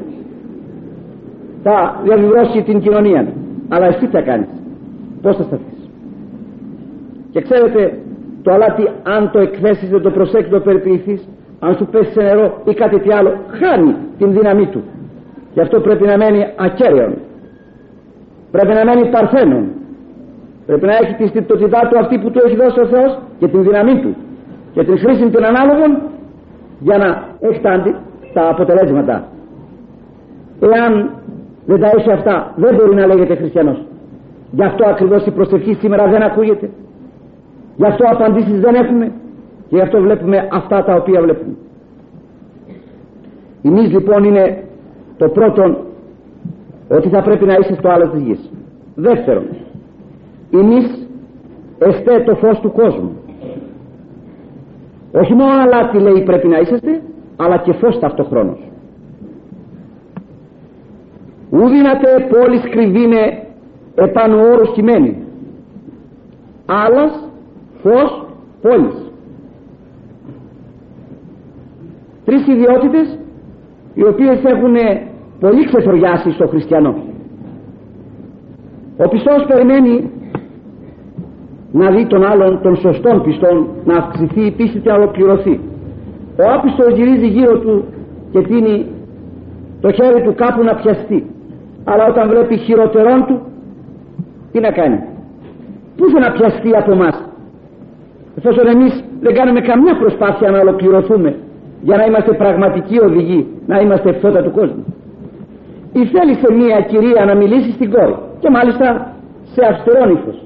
θα 1.63 2.01
διαβιβρώσει 2.05 2.63
την 2.63 2.81
κοινωνία. 2.81 3.27
Αλλά 3.69 3.87
εσύ 3.87 3.99
τι 3.99 4.07
θα 4.07 4.21
κάνεις; 4.21 4.49
Πως 5.23 5.37
θα 5.37 5.43
σταθείς; 5.43 5.91
Και 7.31 7.41
ξέρετε 7.41 7.99
το 8.43 8.53
αλάτι 8.53 8.89
αν 9.03 9.31
το 9.33 9.39
εκθέσεις 9.39 9.89
δεν 9.89 10.03
το 10.03 10.11
προσέξεις 10.11 10.51
το 10.51 10.61
περιποιηθείς 10.61 11.29
αν 11.67 11.77
σου 11.77 11.87
πέσει 11.87 12.11
σε 12.13 12.23
νερό 12.23 12.63
ή 12.65 12.75
κάτι 12.75 13.01
τι 13.01 13.13
άλλο 13.13 13.33
χάνει 13.61 13.95
την 14.19 14.33
δύναμή 14.33 14.67
του. 14.67 14.83
Γι' 15.55 15.61
αυτό 15.61 15.81
πρέπει 15.81 16.07
να 16.07 16.17
μένει 16.17 16.47
ακέραιος. 16.57 17.13
Πρέπει 18.51 18.75
να 18.75 18.85
μένει 18.85 19.09
παρθένον 19.09 19.65
πρέπει 20.67 20.87
να 20.87 20.95
έχει 21.03 21.15
τη 21.15 21.27
στυπτοτητά 21.27 21.89
του 21.89 21.99
αυτή 21.99 22.19
που 22.19 22.31
του 22.31 22.41
έχει 22.47 22.57
δώσει 22.57 22.81
ο 22.81 22.87
Θεός 22.87 23.19
και 23.39 23.49
την 23.49 23.63
δύναμή 23.63 24.01
του. 24.01 24.17
Και 24.73 24.85
την 24.85 24.99
χρήση 24.99 25.31
των 25.31 25.45
ανάλογων 25.45 26.03
για 26.79 26.99
να 26.99 27.09
έχει 27.41 27.61
τα, 27.61 27.83
τα 28.33 28.49
αποτελέσματα. 28.49 29.25
Εάν 30.61 31.11
δεν 31.67 31.81
τα 31.81 31.91
έχει 31.97 32.11
αυτά 32.11 32.53
δεν 32.57 32.75
μπορεί 32.75 32.95
να 32.95 33.07
λέγεται 33.07 33.35
χριστιανός. 33.35 33.85
Γι' 34.51 34.65
αυτό 34.65 34.89
ακριβώς 34.89 35.27
η 35.27 35.31
προσευχή 35.31 35.75
σήμερα 35.75 36.07
δεν 36.07 36.23
ακούγεται. 36.23 36.71
Γι' 37.77 37.87
αυτό 37.87 38.05
απαντήσεις 38.11 38.61
δεν 38.61 38.75
έχουμε 38.75 39.13
και 39.69 39.77
γι' 39.77 39.81
αυτό 39.81 40.01
βλέπουμε 40.01 40.49
αυτά 40.53 40.85
τα 40.85 40.95
οποία 40.95 41.21
βλέπουμε. 41.21 41.55
Εμείς 43.63 43.91
λοιπόν 43.93 44.25
είναι 44.25 44.65
το 45.17 45.29
πρώτο 45.29 45.85
ότι 46.89 47.09
θα 47.09 47.23
πρέπει 47.23 47.45
να 47.45 47.55
είσαι 47.55 47.75
στο 47.75 47.89
άλλο 47.89 48.09
της 48.09 48.23
γης. 48.23 48.51
Δεύτερον 48.95 49.45
εμείς 50.51 51.09
εστέ 51.79 52.23
το 52.27 52.35
φως 52.35 52.61
του 52.61 52.73
κόσμου. 52.73 53.13
Όχι 55.13 55.35
μόνο 55.35 55.61
αλάτι 55.61 55.99
λέει 55.99 56.23
πρέπει 56.23 56.49
να 56.49 56.59
είσαστε 56.59 57.03
αλλά 57.37 57.59
και 57.59 57.73
φως 57.73 57.99
ταυτοχρόνως. 57.99 58.59
Ουδύνατε 61.51 62.27
πόλης 62.29 62.63
κρυβίνε 62.71 63.47
επάνω 63.95 64.37
όρος 64.37 64.73
κειμένη. 64.73 65.17
Άλλας 66.67 67.29
φως 67.83 68.27
πόλης 68.63 69.06
τρεις 72.27 72.47
ιδιότητες 72.47 73.19
οι 73.95 74.05
οποίες 74.05 74.39
έχουν 74.45 74.75
πολύ 75.41 75.65
ξεφοριάσει 75.65 76.31
στο 76.31 76.47
χριστιανό. 76.47 76.95
Ο 78.97 79.09
πιστός 79.09 79.45
περιμένει 79.49 80.11
να 81.73 81.91
δει 81.91 82.07
τον 82.07 82.25
άλλον 82.25 82.61
των 82.63 82.77
σωστών 82.77 83.23
πιστών 83.23 83.67
να 83.85 83.97
αυξηθεί 83.97 84.41
η 84.47 84.51
πίστη 84.51 84.79
και 84.79 84.89
να 84.89 84.95
ολοκληρωθεί. 84.95 85.61
Ο 86.39 86.45
άπιστος 86.55 86.97
γυρίζει 86.97 87.27
γύρω 87.27 87.59
του 87.59 87.85
και 88.31 88.41
τίνει 88.41 88.87
το 89.81 89.93
χέρι 89.93 90.23
του 90.23 90.35
κάπου 90.35 90.63
να 90.63 90.75
πιαστεί. 90.75 91.31
Αλλά 91.85 92.07
όταν 92.07 92.29
βλέπει 92.29 92.57
χειροτερών 92.57 93.25
του 93.27 93.41
τι 94.53 94.61
να 94.61 94.71
κάνει; 94.71 94.99
Πού 95.97 96.11
θα 96.11 96.21
να 96.21 96.31
πιαστεί 96.33 96.77
από 96.77 96.93
εμάς; 96.93 97.29
Εφόσον 98.37 98.67
εμείς 98.67 99.05
δεν 99.21 99.35
κάνουμε 99.35 99.61
καμιά 99.61 99.97
προσπάθεια 99.99 100.51
να 100.51 100.59
ολοκληρωθούμε 100.59 101.37
για 101.87 101.97
να 101.97 102.05
είμαστε 102.05 102.33
πραγματικοί 102.33 102.99
οδηγοί 103.05 103.47
να 103.67 103.81
είμαστε 103.81 104.13
φώτα 104.13 104.43
του 104.43 104.51
κόσμου. 104.51 104.85
Ή 105.93 106.07
θέλησε 106.07 106.53
μία 106.53 106.81
κυρία 106.81 107.25
να 107.25 107.35
μιλήσει 107.35 107.71
στην 107.73 107.91
κόρη 107.91 108.17
και 108.39 108.51
μάλιστα 108.51 108.87
σε 109.53 109.67
αυστηρόν 109.71 110.11
ύφος 110.17 110.39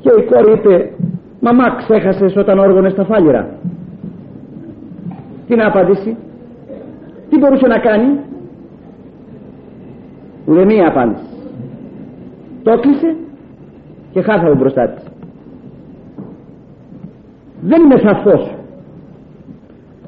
και 0.00 0.10
η 0.18 0.22
κόρη 0.30 0.52
είπε 0.58 0.90
μαμά 1.40 1.76
ξέχασες 1.76 2.36
όταν 2.36 2.58
όργωνες 2.58 2.94
τα 2.94 3.04
φάλιρα 3.04 3.48
τι 5.46 5.54
να 5.54 5.66
απαντήσει 5.66 6.16
τι 7.28 7.38
μπορούσε 7.38 7.66
να 7.66 7.78
κάνει; 7.78 8.18
Ούτε 10.46 10.64
μία 10.64 10.88
απάντηση 10.88 11.24
το 12.62 12.70
έκλεισε 12.70 13.16
και 14.12 14.22
χάθαμε 14.22 14.54
μπροστά 14.54 14.88
της. 14.88 15.04
Δεν 17.60 17.82
είμαι 17.82 17.98
σαφός 17.98 18.63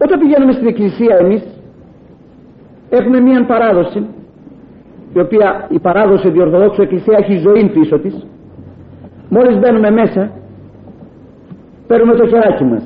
όταν 0.05 0.19
πηγαίνουμε 0.21 0.53
στην 0.53 0.67
εκκλησία 0.67 1.17
εμείς 1.21 1.43
έχουμε 2.91 3.21
μία 3.21 3.45
παράδοση 3.47 4.07
η 5.13 5.19
οποία 5.21 5.67
η 5.69 5.79
παράδοση 5.79 6.31
διορθοδόξου 6.31 6.83
εκκλησία 6.83 7.19
έχει 7.19 7.39
ζωή 7.39 7.71
πίσω 7.75 7.99
της. 7.99 8.27
Μόλις 9.29 9.59
μπαίνουμε 9.59 9.91
μέσα 9.91 10.31
παίρνουμε 11.87 12.15
το 12.15 12.27
χεράκι 12.27 12.65
μας. 12.65 12.83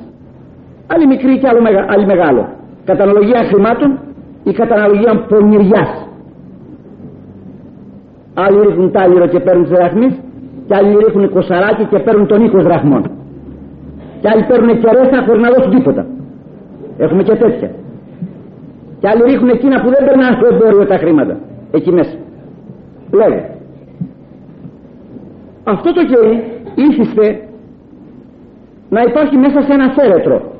Άλλη 0.87 1.07
μικρή 1.07 1.39
και 1.39 1.47
άλλο, 1.47 1.61
άλλη 1.87 2.05
μεγάλο. 2.05 2.49
Καταναλογία 2.85 3.43
χρημάτων 3.43 3.99
ή 4.43 4.51
καταναλογία 4.51 5.25
πονηριάς. 5.27 6.07
Άλλοι 8.33 8.59
ρίχνουν 8.67 8.91
τάλιρο 8.91 9.27
και 9.27 9.39
παίρνουν 9.39 9.63
τις 9.63 9.73
δραχμείς 9.73 10.13
και 10.67 10.75
άλλοι 10.75 10.97
ρίχνουν 11.05 11.29
κοσαράκι 11.29 11.85
και 11.85 11.99
παίρνουν 11.99 12.27
τον 12.27 12.43
οίκο 12.43 12.61
δραχμών. 12.61 13.03
Και 14.21 14.29
άλλοι 14.33 14.43
παίρνουν 14.43 14.79
κερέστα 14.79 15.23
χωρίς 15.25 15.41
να 15.41 15.49
δώσουν 15.49 15.71
τίποτα 15.71 16.05
έχουμε 17.03 17.23
και 17.23 17.35
τέτοια. 17.35 17.71
Και 18.99 19.07
άλλοι 19.07 19.23
ρίχνουν 19.23 19.49
εκείνα 19.49 19.81
που 19.81 19.89
δεν 19.89 20.05
περνάνε 20.05 20.35
στο 20.35 20.55
εμπόριο 20.55 20.85
τα 20.85 20.97
χρήματα. 20.97 21.39
Εκεί 21.71 21.91
μέσα. 21.91 22.15
Λέγε 23.11 23.49
αυτό 25.63 25.93
το 25.93 26.05
κερί 26.05 26.43
ήθιστε 26.75 27.47
να 28.89 29.01
υπάρχει 29.01 29.37
μέσα 29.37 29.61
σε 29.61 29.73
ένα 29.73 29.93
φέρετρο 29.97 30.51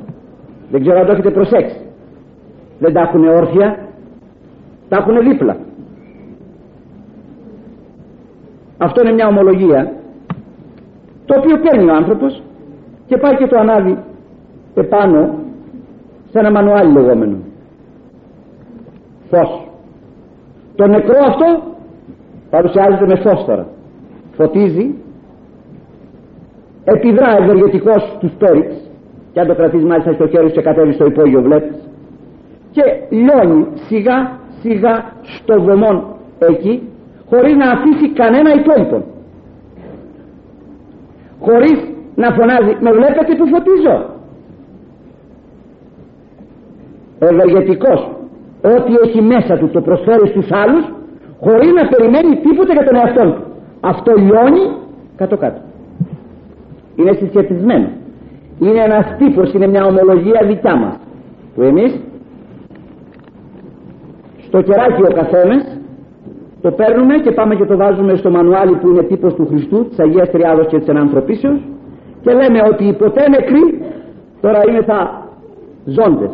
δεν 0.72 0.82
ξέρω 0.82 1.00
αν 1.00 1.06
το 1.06 1.12
έχετε 1.12 1.30
προσέξει. 1.30 1.78
Δεν 2.80 2.94
τα 2.94 3.02
έχουν 3.02 3.28
όρθια. 3.28 3.78
Τα 4.90 4.98
έχουν 4.98 5.30
δίπλα. 5.30 5.58
Αυτό 8.78 9.02
είναι 9.02 9.12
μια 9.12 9.28
ομολογία 9.28 9.94
το 11.26 11.40
οποίο 11.40 11.58
παίρνει 11.58 11.90
ο 11.90 11.94
άνθρωπος 11.94 12.44
και 13.06 13.18
πάει 13.18 13.36
και 13.36 13.48
το 13.48 13.60
ανάβει 13.60 13.98
επάνω 14.76 15.40
σε 16.32 16.40
ένα 16.40 16.52
μανουάλι 16.52 16.92
λεγόμενο. 16.92 17.38
Φως. 19.30 19.68
Το 20.76 20.88
νεκρό 20.88 21.18
αυτό 21.28 21.64
παρουσιάζεται 22.50 23.06
με 23.06 23.16
φως 23.16 23.46
τώρα. 23.46 23.68
Φωτίζει 24.36 24.96
επιδρά 26.84 27.38
ευεργετικός 27.42 28.18
τους 28.20 28.32
στόριξ 28.32 28.76
και 29.34 29.40
αν 29.40 29.48
το 29.48 29.56
κρατείς 29.56 29.84
μάλιστα 29.84 30.14
στο 30.14 30.28
χέρι 30.28 30.48
σου 30.48 30.54
και 30.54 30.62
κατέβεις 30.62 30.96
στο 30.96 31.06
υπόγειο 31.06 31.42
βλέπεις 31.42 31.76
και 32.72 32.84
λιώνει 33.10 33.68
σιγά 33.88 34.40
σιγά 34.62 35.14
στο 35.22 35.62
βωμόν 35.62 36.04
εκεί 36.40 36.90
χωρίς 37.30 37.56
να 37.56 37.72
αφήσει 37.72 38.10
κανένα 38.14 38.50
υπόλοιπο. 38.54 39.04
Χωρίς 41.40 41.80
να 42.16 42.32
φωνάζει 42.32 42.78
με 42.80 42.92
βλέπετε 42.92 43.36
που 43.36 43.48
φωτίζω 43.48 44.21
ευεργετικός. 47.30 48.10
Ό,τι 48.62 48.94
έχει 49.04 49.22
μέσα 49.22 49.58
του 49.58 49.70
το 49.70 49.82
προσφέρει 49.82 50.28
στους 50.28 50.48
άλλους 50.52 50.86
χωρίς 51.40 51.72
να 51.74 51.88
περιμένει 51.88 52.36
τίποτα 52.36 52.74
για 52.74 52.86
τον 52.86 52.96
εαυτό 52.96 53.24
του. 53.24 53.44
Αυτό 53.82 54.12
λιώνει 54.16 54.64
κάτω 55.16 55.38
κάτω 55.38 55.62
είναι 56.96 57.14
συσχετισμένο. 57.14 57.90
Είναι 58.60 58.84
ένας 58.84 59.16
τύπος 59.18 59.54
είναι 59.54 59.68
μια 59.68 59.86
ομολογία 59.86 60.42
δικιά 60.48 60.76
μας. 60.76 60.96
Που 61.56 61.62
εμείς 61.62 62.00
στο 64.48 64.62
κεράκι 64.62 65.02
ο 65.02 65.14
καθένας 65.14 65.78
το 66.62 66.72
παίρνουμε 66.72 67.18
και 67.18 67.32
πάμε 67.32 67.56
και 67.56 67.66
το 67.66 67.78
βάζουμε 67.78 68.16
στο 68.16 68.30
μανουάλι 68.30 68.76
που 68.76 68.88
είναι 68.88 69.04
τύπος 69.04 69.34
του 69.34 69.48
Χριστού 69.48 69.88
της 69.88 70.00
Αγίας 70.00 70.30
Τριάδος 70.30 70.68
και 70.68 70.78
της 70.78 70.88
Ενανθρωπίσεως 70.88 71.60
και 72.22 72.32
λέμε 72.34 72.60
ότι 72.72 72.84
οι 72.88 72.94
ποτέ 72.94 73.30
νεκροί 73.30 73.82
τώρα 74.42 74.60
είναι 74.70 74.82
θα 74.84 75.28
ζώντες 75.86 76.30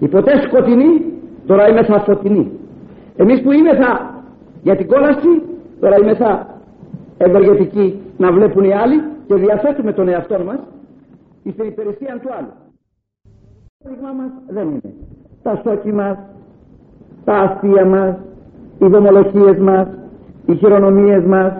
οι 0.00 0.08
ποτέ 0.08 0.40
σκοτεινοί 0.40 1.04
τώρα 1.46 1.68
είμαι 1.68 1.84
θα 1.84 2.00
φωτεινοί 2.00 2.50
εμείς 3.16 3.42
που 3.42 3.52
είμαι 3.52 3.74
θα 3.74 4.22
για 4.62 4.76
την 4.76 4.86
κόλαση 4.86 5.42
τώρα 5.80 5.96
είμαι 5.98 6.14
θα 6.14 6.46
ευεργετικοί 7.18 8.00
να 8.16 8.32
βλέπουν 8.32 8.64
οι 8.64 8.72
άλλοι 8.72 9.02
και 9.26 9.34
διαθέτουμε 9.34 9.92
τον 9.92 10.08
εαυτό 10.08 10.44
μας 10.44 10.58
στην 11.52 11.64
υπηρεσία 11.66 12.18
του 12.22 12.28
άλλου. 12.38 12.52
Το 13.78 13.84
πρόβλημα 13.84 14.12
μας 14.12 14.30
δεν 14.48 14.68
είναι. 14.68 14.94
Τα 15.42 15.60
σόκι 15.64 15.92
μας 15.92 16.18
τα 17.24 17.34
αστεία 17.34 17.84
μας 17.86 18.16
οι 18.78 18.86
δομολογίες 18.86 19.58
μας, 19.58 19.88
οι 20.46 20.54
χειρονομίες 20.54 21.24
μας, 21.24 21.52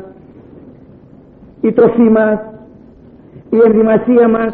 η 1.60 1.72
τροφή 1.72 2.02
μας, 2.02 2.38
η 3.50 3.56
ενδυμασία 3.66 4.28
μας, 4.28 4.52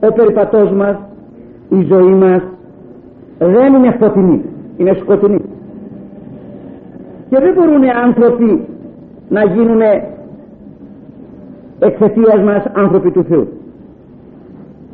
ο 0.00 0.12
περιπατός 0.12 0.70
μας 0.72 0.96
η 1.68 1.82
ζωή 1.82 2.14
μας 2.14 2.42
δεν 3.38 3.74
είναι 3.74 3.96
φωτεινή 4.00 4.44
είναι 4.76 4.94
σκοτεινή. 5.00 5.40
Και 7.28 7.38
δεν 7.38 7.54
μπορούν 7.54 7.82
οι 7.82 7.90
άνθρωποι 7.90 8.66
να 9.28 9.44
γίνουν 9.44 9.80
εξαιτίας 11.78 12.42
μας 12.42 12.64
άνθρωποι 12.72 13.10
του 13.10 13.24
Θεού. 13.24 13.48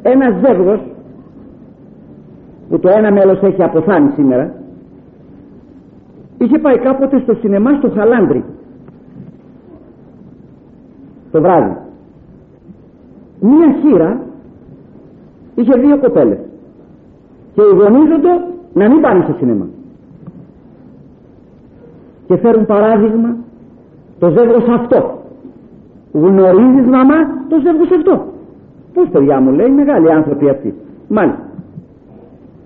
Ένας 0.02 0.34
ζεύγος 0.44 0.80
που 2.68 2.78
το 2.78 2.88
ένα 2.88 3.12
μέλος 3.12 3.42
έχει 3.42 3.62
αποθάνει 3.62 4.10
σήμερα 4.14 4.54
είχε 6.38 6.58
πάει 6.58 6.78
κάποτε 6.78 7.20
στο 7.20 7.34
σινεμά 7.34 7.72
στο 7.78 7.90
Χαλάνδρι 7.90 8.44
το 11.30 11.40
βράδυ. 11.40 11.76
Μία 13.40 13.74
χείρα 13.82 14.20
είχε 15.54 15.78
δύο 15.78 15.98
κοπέλες 15.98 16.38
και 17.54 17.62
γονίζονται 17.62 18.44
να 18.72 18.88
μην 18.88 19.00
πάνε 19.00 19.24
στο 19.24 19.34
σινεμά. 19.38 19.66
Και 22.26 22.36
φέρουν 22.36 22.66
παράδειγμα 22.66 23.36
το 24.18 24.30
ζεύγος 24.30 24.68
αυτό. 24.68 25.20
Γνωρίζεις 26.12 26.86
μαμά 26.86 27.18
το 27.48 27.56
ζεύγος 27.62 27.90
αυτό. 27.90 28.24
Πως 28.94 29.08
παιδιά 29.12 29.40
μου 29.40 29.50
λέει 29.50 29.70
μεγάλοι 29.70 30.12
άνθρωποι 30.12 30.48
αυτοί. 30.48 30.74
Μάλιστα. 31.08 31.42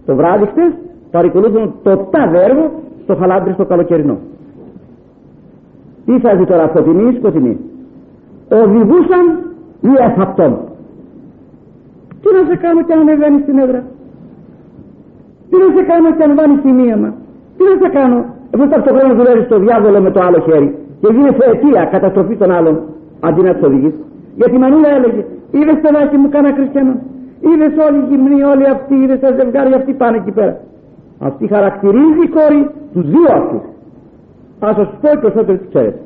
Το 0.06 0.14
βράδυ 0.14 0.46
χτες 0.46 0.72
παρακολούθουν 1.10 1.74
το 1.82 1.96
τάδε 1.96 2.42
έργο 2.42 2.70
στο 3.02 3.14
χαλάντρι 3.14 3.52
στο 3.52 3.64
καλοκαιρινό. 3.64 4.18
Τι 6.04 6.18
θα 6.18 6.36
δει 6.36 6.46
τώρα 6.46 6.68
φωτεινή 6.68 7.08
ή 7.08 7.16
σκοτεινή. 7.16 7.58
Οδηγούσαν 8.48 9.24
ή 9.80 9.90
εφαπτών 9.98 10.58
τι 12.26 12.34
να 12.34 12.48
σε 12.48 12.56
κάνω 12.56 12.82
και 12.82 12.92
αν 12.92 13.00
ανεβαίνει 13.00 13.40
στην 13.42 13.58
έδρα 13.58 13.84
τι 15.50 15.56
να 15.62 15.68
σε 15.76 15.82
κάνω 15.90 16.08
και 16.16 16.22
αν 16.26 16.32
βάλει 16.38 16.56
τη 16.64 16.70
μία 16.80 16.96
μα 17.02 17.10
τι 17.56 17.62
να 17.70 17.74
σε 17.82 17.88
κάνω; 17.98 18.18
Εγώ 18.54 18.64
ταυτόχρονα 18.72 19.14
δουλεύεις 19.14 19.44
στο 19.44 19.58
διάβολο 19.58 20.00
με 20.00 20.10
το 20.10 20.20
άλλο 20.26 20.38
χέρι. 20.46 20.68
Και 21.00 21.08
γίνεται 21.12 21.44
αιτία 21.50 21.82
καταστροφή 21.94 22.36
των 22.36 22.50
άλλων. 22.56 22.76
Αντί 23.20 23.40
να 23.42 23.52
τους 23.54 23.66
οδηγήσει 23.68 24.00
γιατί 24.38 24.54
η 24.54 24.58
μανούλα 24.58 24.88
έλεγε 24.96 25.22
είδες 25.50 25.78
παιδάκι 25.82 26.16
μου 26.16 26.28
κάνα 26.28 26.50
χριστιανό; 26.58 26.94
Είδες 27.40 27.72
όλοι 27.86 27.98
οι 28.02 28.06
γυμνοί 28.10 28.42
όλοι 28.42 28.66
αυτοί 28.74 28.94
είδες 28.94 29.20
τα 29.20 29.30
ζευγάρια 29.38 29.76
αυτοί 29.76 29.92
πάνε 29.92 30.16
εκεί 30.16 30.32
πέρα 30.38 30.56
αυτή 31.18 31.46
χαρακτηρίζει 31.46 32.22
η 32.24 32.28
κόρη 32.28 32.70
του 32.92 33.00
δύο 33.02 33.30
αυτούς. 33.40 33.64
Α 34.66 34.68
σας 34.76 34.88
πω 35.00 35.08
οι 35.14 35.18
περισσότεροι 35.20 35.58
τις 35.58 35.68
ξέρετε 35.68 36.00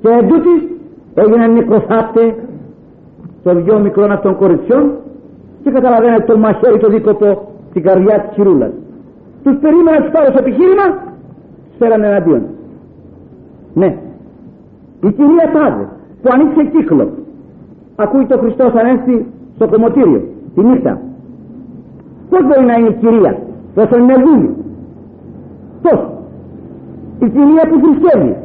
και 0.00 0.08
εντούτοι 0.08 0.54
έγιναν 1.14 1.52
νεκροθάπτε 1.52 2.34
των 3.42 3.64
δυο 3.64 3.78
μικρών 3.78 4.10
αυτών 4.10 4.36
κοριτσιών 4.36 4.92
και 5.62 5.70
καταλαβαίνετε 5.70 6.32
το 6.32 6.38
μαχαίρι 6.38 6.78
το 6.78 6.88
δίκοπο 6.88 7.48
στην 7.74 7.86
καρδιά 7.86 8.20
της 8.20 8.34
χειρούλας 8.34 8.70
τους 9.42 9.56
περίμενα 9.60 10.00
τους 10.02 10.10
πάρω 10.10 10.26
σε 10.32 10.38
επιχείρημα 10.38 10.86
φέραν 11.78 12.02
εναντίον. 12.02 12.42
Ναι 13.74 13.96
η 15.06 15.10
κυρία 15.12 15.50
Τάδε 15.52 15.88
που 16.22 16.28
ανοίξει 16.32 16.70
κύκλο 16.76 17.08
ακούει 17.96 18.26
το 18.26 18.38
Χριστός 18.38 18.72
ανέστη 18.74 19.26
στο 19.54 19.68
κομμωτήριο 19.68 20.22
τη 20.54 20.60
νύχτα. 20.60 21.00
Πώς 22.30 22.42
μπορεί 22.46 22.64
να 22.64 22.74
είναι 22.74 22.88
η 22.88 22.92
κυρία 22.92 23.38
πως 23.74 23.88
είναι 23.98 24.14
δούλη 24.24 24.54
πώς; 25.82 26.00
Η 27.18 27.28
κυρία 27.28 27.62
που 27.68 27.80
θρησκεύει. 27.82 28.36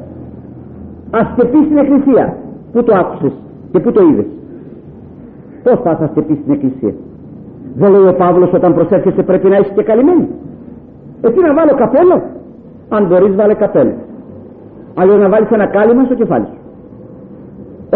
Ας 1.11 1.27
και 1.35 1.45
πει 1.45 1.57
στην 1.65 1.77
εκκλησία. 1.77 2.37
Που 2.71 2.83
το 2.83 2.95
άκουσες 2.95 3.31
και 3.71 3.79
που 3.79 3.91
το 3.91 4.03
είδες; 4.03 4.25
Πώς 5.63 5.79
θα 5.83 5.95
θα 5.95 6.21
πει 6.21 6.39
στην 6.41 6.53
εκκλησία; 6.53 6.93
Δεν 7.75 7.91
λέει 7.91 8.07
ο 8.07 8.13
Παύλος 8.13 8.53
όταν 8.53 8.73
προσέρχεσαι 8.73 9.23
πρέπει 9.23 9.47
να 9.47 9.57
είσαι 9.57 9.71
και 9.75 9.83
καλυμμένη. 9.83 10.27
Εσύ 11.21 11.39
να 11.39 11.53
βάλω 11.53 11.73
καπέλο 11.75 12.21
αν 12.89 13.07
μπορείς 13.07 13.35
βάλε 13.35 13.53
καπέλο 13.53 13.93
αλλιώς 14.95 15.19
να 15.19 15.29
βάλεις 15.29 15.49
ένα 15.51 15.65
κάλυμα 15.65 16.03
στο 16.03 16.15
κεφάλι 16.15 16.45
σου. 16.45 16.59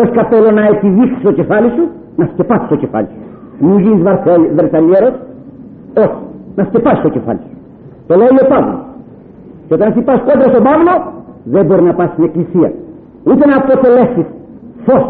Ως 0.01 0.09
καπέλο 0.11 0.51
να 0.51 0.63
επιδείξεις 0.65 1.21
το 1.23 1.31
κεφάλι 1.31 1.69
σου 1.69 1.87
να 2.15 2.29
σκεπάσεις 2.33 2.67
το 2.67 2.75
κεφάλι 2.75 3.07
σου. 3.07 3.21
Μην 3.65 3.79
γίνεις 3.79 4.01
βερθαλιέρος. 4.55 5.13
Όχι 5.97 6.17
να 6.55 6.63
σκεπάσεις 6.63 7.01
το 7.01 7.09
κεφάλι 7.09 7.39
σου. 7.47 7.57
Το 8.07 8.15
λέει 8.15 8.27
ο 8.43 8.47
Παύλος. 8.47 8.81
Και 9.67 9.73
όταν 9.73 10.03
πας 10.03 10.19
κόντρα 10.27 10.47
στον 10.53 10.63
Παύλο 10.63 10.93
δεν 11.43 11.65
μπορεί 11.65 11.81
να 11.81 11.93
πας 11.93 12.09
στην 12.11 12.23
εκκλησία. 12.23 12.71
Ούτε 13.23 13.45
να 13.45 13.55
αποτελέσεις 13.55 14.25
φως 14.85 15.03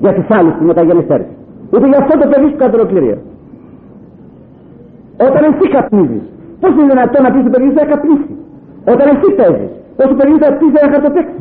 για 0.00 0.14
τους 0.14 0.26
άλλους 0.30 0.54
που 0.58 0.64
μεταγενιστέρες 0.64 1.26
ούτε 1.72 1.86
για 1.86 1.98
αυτό 1.98 2.18
το 2.18 2.28
παιδί 2.28 2.48
σου 2.50 2.56
κατά 2.56 2.74
ολοκληρία 2.78 3.18
όταν 5.26 5.42
εσύ 5.48 5.68
καπνίζεις 5.74 6.24
πώς 6.60 6.70
είναι 6.72 6.88
δυνατόν 6.92 7.22
να 7.22 7.30
πεις 7.32 7.42
το 7.46 7.50
παιδί 7.50 7.68
σου 7.68 7.74
να 7.74 7.84
καπνίσεις; 7.92 8.36
Όταν 8.92 9.06
εσύ 9.12 9.28
παίζεις 9.38 9.70
πώς 9.96 10.06
το 10.10 10.14
παιδί 10.18 10.32
σου 10.32 10.42
θα 10.44 10.52
πεις 10.58 10.72
να 10.72 10.90
χαρτοπέξει 10.92 11.40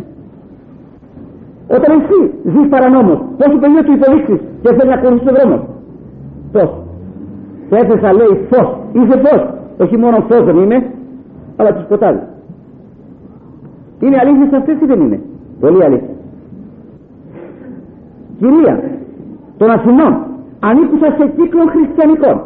όταν 1.76 1.92
εσύ 2.00 2.20
ζεις 2.54 2.68
παρανόμως 2.70 3.20
πώς 3.38 3.50
το 3.54 3.58
παιδί 3.62 3.84
του 3.86 3.94
υποδείξεις 3.98 4.40
και 4.62 4.70
θέλεις 4.76 4.92
να 4.94 4.98
ακολουθήσει 5.00 5.26
τον 5.26 5.36
δρόμο; 5.38 5.58
Πώς 6.52 6.70
και 7.70 7.76
έθεσα 7.76 8.14
λέει 8.14 8.34
φως. 8.50 8.68
Είσαι 8.94 9.18
φως. 9.24 9.42
Όχι 9.84 9.98
μόνο 9.98 10.18
φως 10.30 10.44
δεν 10.46 10.58
είμαι 10.58 10.78
αλλά 11.58 11.72
και 11.72 11.82
σκοτάδι. 11.84 12.20
Είναι 14.00 14.18
αλήθειες 14.22 14.54
αυτές 14.60 14.76
ή 14.82 14.86
δεν 14.86 15.00
είναι; 15.02 15.20
Πολύ 15.60 15.84
αλήθεια. 15.84 16.14
Κυρία 18.40 18.84
των 19.58 19.70
Αθηνών 19.70 20.14
ανήκουσα 20.60 21.16
σε 21.18 21.28
κύκλο 21.38 21.64
χριστιανικών 21.66 22.42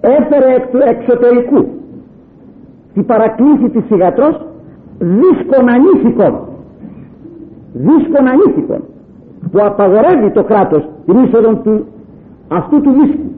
έφερε 0.00 0.54
εκ 0.54 0.66
του 0.70 0.78
εξωτερικού. 0.88 1.66
Την 2.94 3.06
παρακλήση 3.06 3.68
της 3.68 3.84
θυγατρός 3.88 4.46
δίσκον 4.98 5.68
ανήθικον 5.68 6.38
δίσκον 7.72 8.28
ανήθικον 8.28 8.82
που 9.50 9.58
απαγορεύει 9.62 10.30
το 10.30 10.44
κράτος 10.44 10.88
την 11.06 11.18
είσοδο 11.24 11.54
του 11.54 11.86
αυτού 12.48 12.80
του 12.80 12.90
δίσκου. 12.90 13.30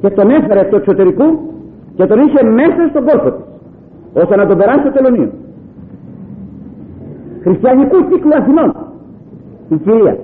Και 0.00 0.10
τον 0.10 0.30
έφερε 0.30 0.60
εκ 0.60 0.68
του 0.68 0.76
εξωτερικού 0.76 1.24
και 1.96 2.06
τον 2.06 2.18
είχε 2.18 2.42
μέσα 2.44 2.88
στον 2.90 3.04
κόρπο 3.04 3.30
της 3.30 3.44
ώστε 4.22 4.36
να 4.36 4.46
τον 4.46 4.58
περάσει 4.58 4.80
στο 4.80 4.90
τελωνίο. 4.90 5.30
Χριστιανικού 7.42 8.08
κύκλου 8.08 8.34
Αθηνών 8.34 8.74
η 9.68 9.76
κυρία. 9.76 10.16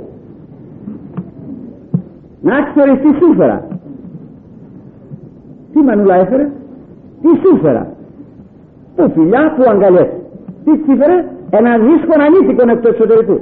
Να 2.40 2.54
ξέρεις 2.62 3.00
τι 3.00 3.24
σύμφερα. 3.24 3.66
τι 3.68 3.73
μανούλα 5.84 6.14
έφερε 6.14 6.50
τι 7.22 7.28
σύμφερα 7.42 7.86
το 8.96 9.08
φιλιά 9.14 9.54
που 9.56 9.62
αγκαλιές. 9.70 10.08
Τι 10.64 10.70
σύμφερε 10.84 11.24
ένα 11.50 11.78
δύσκολο 11.78 12.22
ανήθικο 12.26 12.70
εκ 12.70 12.80
του 12.80 12.88
εξωτερικού 12.88 13.40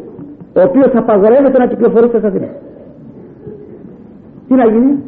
ο 0.56 0.60
οποίος 0.62 0.90
απαγορεύεται 0.94 1.58
να 1.58 1.66
κυκλοφορεί 1.66 2.08
στα 2.08 2.28
Αθήνα. 2.28 2.48
Τι 4.48 4.54
να 4.54 4.64
γίνει; 4.64 5.02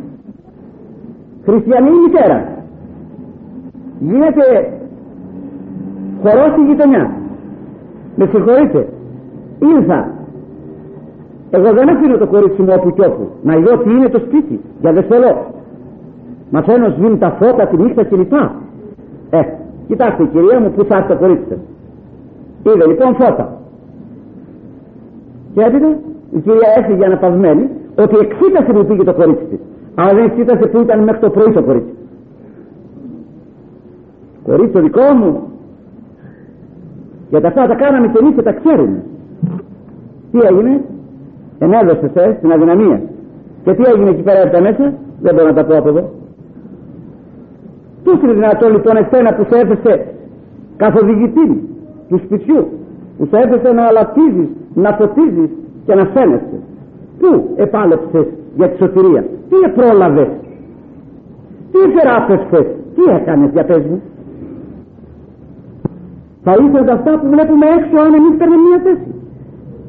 Χριστιανή 1.44 1.90
μητέρα. 2.04 2.48
Γίνεται 4.00 4.72
χορός 6.22 6.52
στη 6.52 6.60
γειτονιά. 6.68 7.10
Με 8.16 8.26
συγχωρείτε. 8.32 8.88
Ήρθα 9.58 10.14
εγώ 11.56 11.72
δεν 11.72 11.88
αφήνω 11.88 12.16
το 12.16 12.26
κορίτσι 12.26 12.62
μου 12.62 12.74
όπου 12.76 12.90
κι 12.90 13.00
όπου. 13.00 13.28
Να 13.42 13.58
δω 13.58 13.78
τι 13.78 13.90
είναι 13.90 14.08
το 14.08 14.18
σπίτι. 14.18 14.60
Για 14.80 14.92
δεν 14.92 15.02
θέλω 15.02 15.53
μαθαίνω 16.54 16.88
σβήνει 16.88 17.18
τα 17.18 17.30
φώτα 17.30 17.66
τη 17.66 17.76
νύχτα 17.76 18.04
κλπ 18.04 18.32
ε 19.30 19.40
κοιτάξτε 19.86 20.24
κυρία 20.32 20.60
μου 20.60 20.70
που 20.70 20.84
θα 20.84 20.96
έρθει 20.96 21.08
το 21.08 21.16
κορίτσι 21.16 21.46
σας 21.48 21.58
είδε 22.74 22.86
λοιπόν 22.86 23.14
φώτα. 23.14 23.46
Και 25.54 25.60
έπειτα 25.60 25.88
η 26.36 26.38
κυρία 26.40 26.68
έφυγε 26.78 27.04
αναπαυσμένη 27.04 27.68
ότι 28.02 28.16
εξήτασε 28.24 28.72
που 28.72 28.84
πήγε 28.86 29.04
το 29.04 29.14
κορίτσι 29.14 29.44
της. 29.44 29.58
Αλλά 29.94 30.14
δεν 30.14 30.24
εξήτασε 30.24 30.66
που 30.66 30.80
ήταν 30.80 31.02
μέχρι 31.02 31.20
το 31.20 31.30
πρωί 31.30 31.52
το 31.52 31.62
κορίτσι. 31.62 31.94
Κορίτσι 34.44 34.72
το 34.72 34.80
δικό 34.80 35.12
μου. 35.20 35.42
Γιατί 37.30 37.46
αυτά 37.46 37.66
τα 37.66 37.74
κάναμε 37.74 38.06
και 38.08 38.18
εμείς 38.20 38.34
και 38.34 38.42
τα 38.42 38.52
ξέρουμε. 38.52 39.02
Τι 40.30 40.38
έγινε; 40.50 40.80
Ενέδωσε 41.58 42.10
ε, 42.14 42.34
στην 42.38 42.52
αδυναμία. 42.52 43.02
Και 43.64 43.74
τι 43.74 43.82
έγινε 43.92 44.10
εκεί 44.10 44.22
πέρα 44.22 44.42
από 44.42 44.52
τα 44.52 44.60
μέσα; 44.60 44.92
Δεν 45.20 45.34
μπορώ 45.34 45.46
να 45.46 45.54
τα 45.54 45.64
πω 45.64 45.76
από 45.76 45.88
εδώ 45.88 46.10
Πώς 48.04 48.22
είναι 48.22 48.32
δυνατόν 48.32 48.72
λοιπόν 48.72 48.96
εσένα 48.96 49.34
που 49.34 49.46
σε 49.50 49.60
έθεσε 49.60 50.06
καθοδηγητή 50.76 51.68
του 52.08 52.20
σπιτιού 52.24 52.68
που 53.18 53.26
σε 53.30 53.36
έθεσε 53.36 53.72
να 53.72 53.84
αλατίζεις, 53.86 54.48
να 54.74 54.90
φωτίζεις 54.92 55.50
και 55.86 55.94
να 55.94 56.04
φαίνεσαι; 56.04 56.58
Πού 57.20 57.50
επάλεψες 57.56 58.26
για 58.56 58.68
τη 58.68 58.76
σωτηρία; 58.76 59.22
Τι 59.48 59.56
επρόλαβες; 59.64 60.28
Τι 61.72 61.78
θεράπευσες 61.96 62.66
τι 62.94 63.02
έκανες 63.16 63.50
για 63.52 63.64
πες 63.64 63.82
μου; 63.88 64.02
Θα 66.44 66.52
ήθελες 66.64 66.88
αυτά 66.92 67.18
που 67.18 67.26
βλέπουμε 67.34 67.66
έξω 67.78 67.96
αν 68.04 68.14
εμείς 68.14 68.34
παίρνουμε 68.38 68.62
μια 68.68 68.80
θέση. 68.84 69.10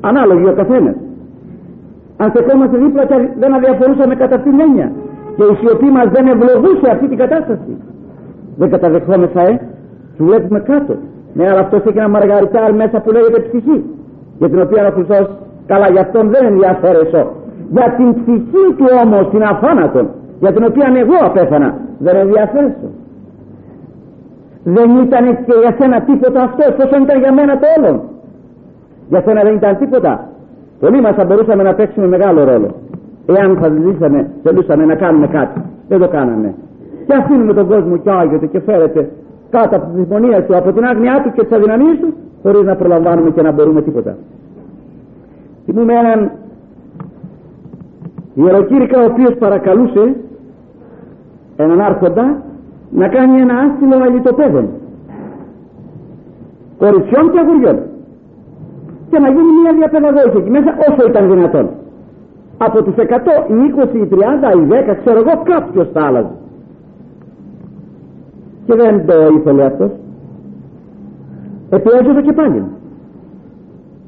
Ανάλογη 0.02 0.46
ο 0.50 0.54
καθένας. 0.54 0.96
Αν 2.18 2.30
στεκόμαστε 2.30 2.78
δίπλα 2.78 3.06
και 3.06 3.16
δεν 3.40 3.54
αδιαφορούσαμε 3.54 4.16
κατά 4.16 4.36
αυτήν 4.36 4.52
την 4.52 4.60
έννοια 4.60 4.92
και 5.36 5.44
η 5.44 5.56
σιωπή 5.60 5.86
μας 5.86 6.08
δεν 6.16 6.28
ευλογούσε 6.28 6.88
αυτή 6.92 7.08
την 7.08 7.18
κατάσταση 7.18 7.74
δεν 8.56 8.70
καταδεχόμεθα 8.70 9.42
ε. 9.42 9.62
Του 10.18 10.26
βλέπουμε 10.26 10.60
κάτω. 10.60 10.96
Ναι 11.34 11.50
αλλά 11.50 11.60
αυτός 11.60 11.82
έχει 11.86 11.98
ένα 11.98 12.10
μαργαριτάρ 12.10 12.74
μέσα 12.74 13.00
που 13.02 13.12
λέγεται 13.12 13.40
ψυχή 13.40 13.84
για 14.38 14.50
την 14.50 14.62
οποία 14.62 14.88
ο 14.88 14.92
Χριστός 14.92 15.30
καλά 15.66 15.90
για 15.90 16.02
αυτόν 16.02 16.30
δεν 16.30 16.46
ενδιαφέρεσαι. 16.46 17.28
Για 17.70 17.94
την 17.98 18.10
ψυχή 18.14 18.66
του 18.78 18.86
όμως 19.04 19.30
την 19.30 19.44
αφάνατον 19.44 20.08
για 20.40 20.52
την 20.54 20.64
οποία 20.64 20.88
εγώ 21.04 21.18
απέθανα 21.22 21.78
δεν 22.00 22.16
ενδιαφέρεσαι. 22.16 22.90
Δεν 24.64 24.90
ήταν 25.06 25.26
και 25.46 25.54
για 25.62 25.76
σένα 25.80 26.02
τίποτα 26.02 26.42
αυτός 26.44 26.76
πόσο 26.78 27.04
ήταν 27.04 27.20
για 27.20 27.34
μένα 27.34 27.54
το 27.60 27.68
όλο 27.78 28.04
για 29.10 29.22
σένα 29.26 29.42
δεν 29.42 29.56
ήταν 29.56 29.78
τίποτα. 29.78 30.30
Πολλοί 30.80 31.02
μας 31.02 31.16
θα 31.16 31.26
μπορούσαμε 31.26 31.64
να 31.64 31.74
παίξουμε 31.74 32.08
μεγάλο 32.08 32.44
ρόλο. 32.44 32.70
Εάν 33.26 33.58
θα 33.62 33.70
ζητήσαμε 33.70 34.30
θελούσαμε 34.44 34.86
να 34.86 34.96
κάνουμε 34.96 35.28
κάτι. 35.28 35.62
Δεν 35.88 36.00
το 36.00 36.08
κάναμε 36.08 36.54
και 37.08 37.14
αφήνουμε 37.14 37.54
τον 37.54 37.68
κόσμο 37.68 37.98
και 37.98 38.12
άγιοτε 38.12 38.46
και 38.46 38.60
φέρεται 38.60 39.10
κάτω 39.50 39.76
από 39.76 39.86
τη 39.86 39.96
συμφωνία 39.96 40.44
του 40.44 40.58
από 40.58 40.72
την 40.72 40.86
άγνοιά 40.86 41.22
του 41.24 41.32
και 41.32 41.44
τις 41.44 41.58
αδυναμίες 41.58 41.98
του 42.00 42.14
χωρίς 42.42 42.62
να 42.62 42.76
προλαμβάνουμε 42.76 43.30
και 43.32 43.42
να 43.42 43.52
μπορούμε 43.52 43.82
τίποτα. 43.82 44.18
Θυμούμε 45.66 45.94
έναν 45.94 46.32
ιεροκήρυκα 48.34 49.02
ο 49.02 49.06
οποίος 49.06 49.34
παρακαλούσε 49.40 50.16
έναν 51.56 51.82
άρχοντα 51.82 52.44
να 52.90 53.08
κάνει 53.08 53.42
ένα 53.42 53.54
άσυλο 53.58 54.04
αλυτοπαίδων 54.04 54.70
κοριτσιών 56.78 57.32
και 57.32 57.40
αγουριών. 57.40 57.78
Και 59.10 59.20
να 59.20 59.30
γίνει 59.30 59.52
μια 59.62 59.74
διαπαιδαγώγηση 59.78 60.38
εκεί 60.38 60.50
μέσα 60.50 60.72
όσο 60.90 61.08
ήταν 61.10 61.30
δυνατόν. 61.30 61.70
Από 62.58 62.84
τους 62.84 62.96
100 62.96 63.02
οι 63.52 63.54
20 63.54 63.96
οι 63.96 64.08
30 64.12 64.16
οι 64.58 64.68
10 64.92 64.96
ξέρω 65.02 65.20
εγώ 65.20 65.42
κάποιος 65.44 65.88
θα 65.94 66.06
άλλαζε 66.06 66.34
και 68.66 68.76
δεν 68.76 69.06
το 69.06 69.14
ήθελε 69.40 69.66
αυτός. 69.66 69.92
Επιέζεται 71.70 72.22
και 72.22 72.34
πάλι. 72.34 72.64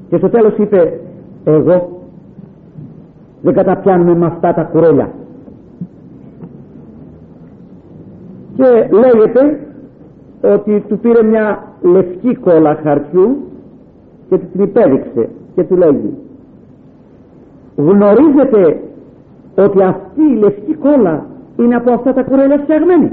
Και 0.10 0.18
στο 0.18 0.30
τέλος 0.30 0.58
είπε 0.58 1.00
εγώ 1.44 1.90
δεν 3.42 3.54
καταπιάνουμε 3.54 4.16
με 4.16 4.26
αυτά 4.26 4.54
τα 4.54 4.64
κουρέλια 4.64 5.10
και 8.56 8.90
λέγεται 8.92 9.60
ότι 10.42 10.84
του 10.88 11.00
πήρε 11.00 11.24
μια 11.24 11.64
λευκή 11.82 12.36
κόλλα 12.36 12.80
χαρτιού 12.84 13.38
και 14.30 14.38
του 14.38 14.46
την 14.52 14.64
υπέδειξε 14.64 15.30
και 15.56 15.64
του 15.64 15.76
λέγει 15.76 16.14
γνωρίζετε 17.76 18.82
ότι 19.58 19.82
αυτή 19.84 20.22
η 20.22 20.36
λευκή 20.36 20.74
κόλλα 20.74 21.26
είναι 21.60 21.76
από 21.76 21.92
αυτά 21.92 22.14
τα 22.14 22.24
κουρέλια 22.24 22.58
φτιαγμένη 22.58 23.12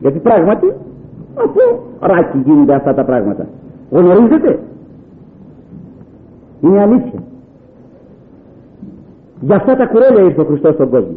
γιατί 0.00 0.18
πράγματι 0.18 0.72
από 1.34 1.60
ράκι 2.00 2.38
γίνονται 2.44 2.74
αυτά 2.74 2.94
τα 2.94 3.04
πράγματα. 3.04 3.46
Γνωρίζετε; 3.90 4.58
Είναι 6.60 6.80
αλήθεια. 6.80 7.22
Για 9.40 9.56
αυτά 9.56 9.76
τα 9.76 9.86
κουρέλια 9.86 10.22
ήρθε 10.22 10.40
ο 10.40 10.44
Χριστός 10.44 10.74
στον 10.74 10.90
κόσμο. 10.90 11.16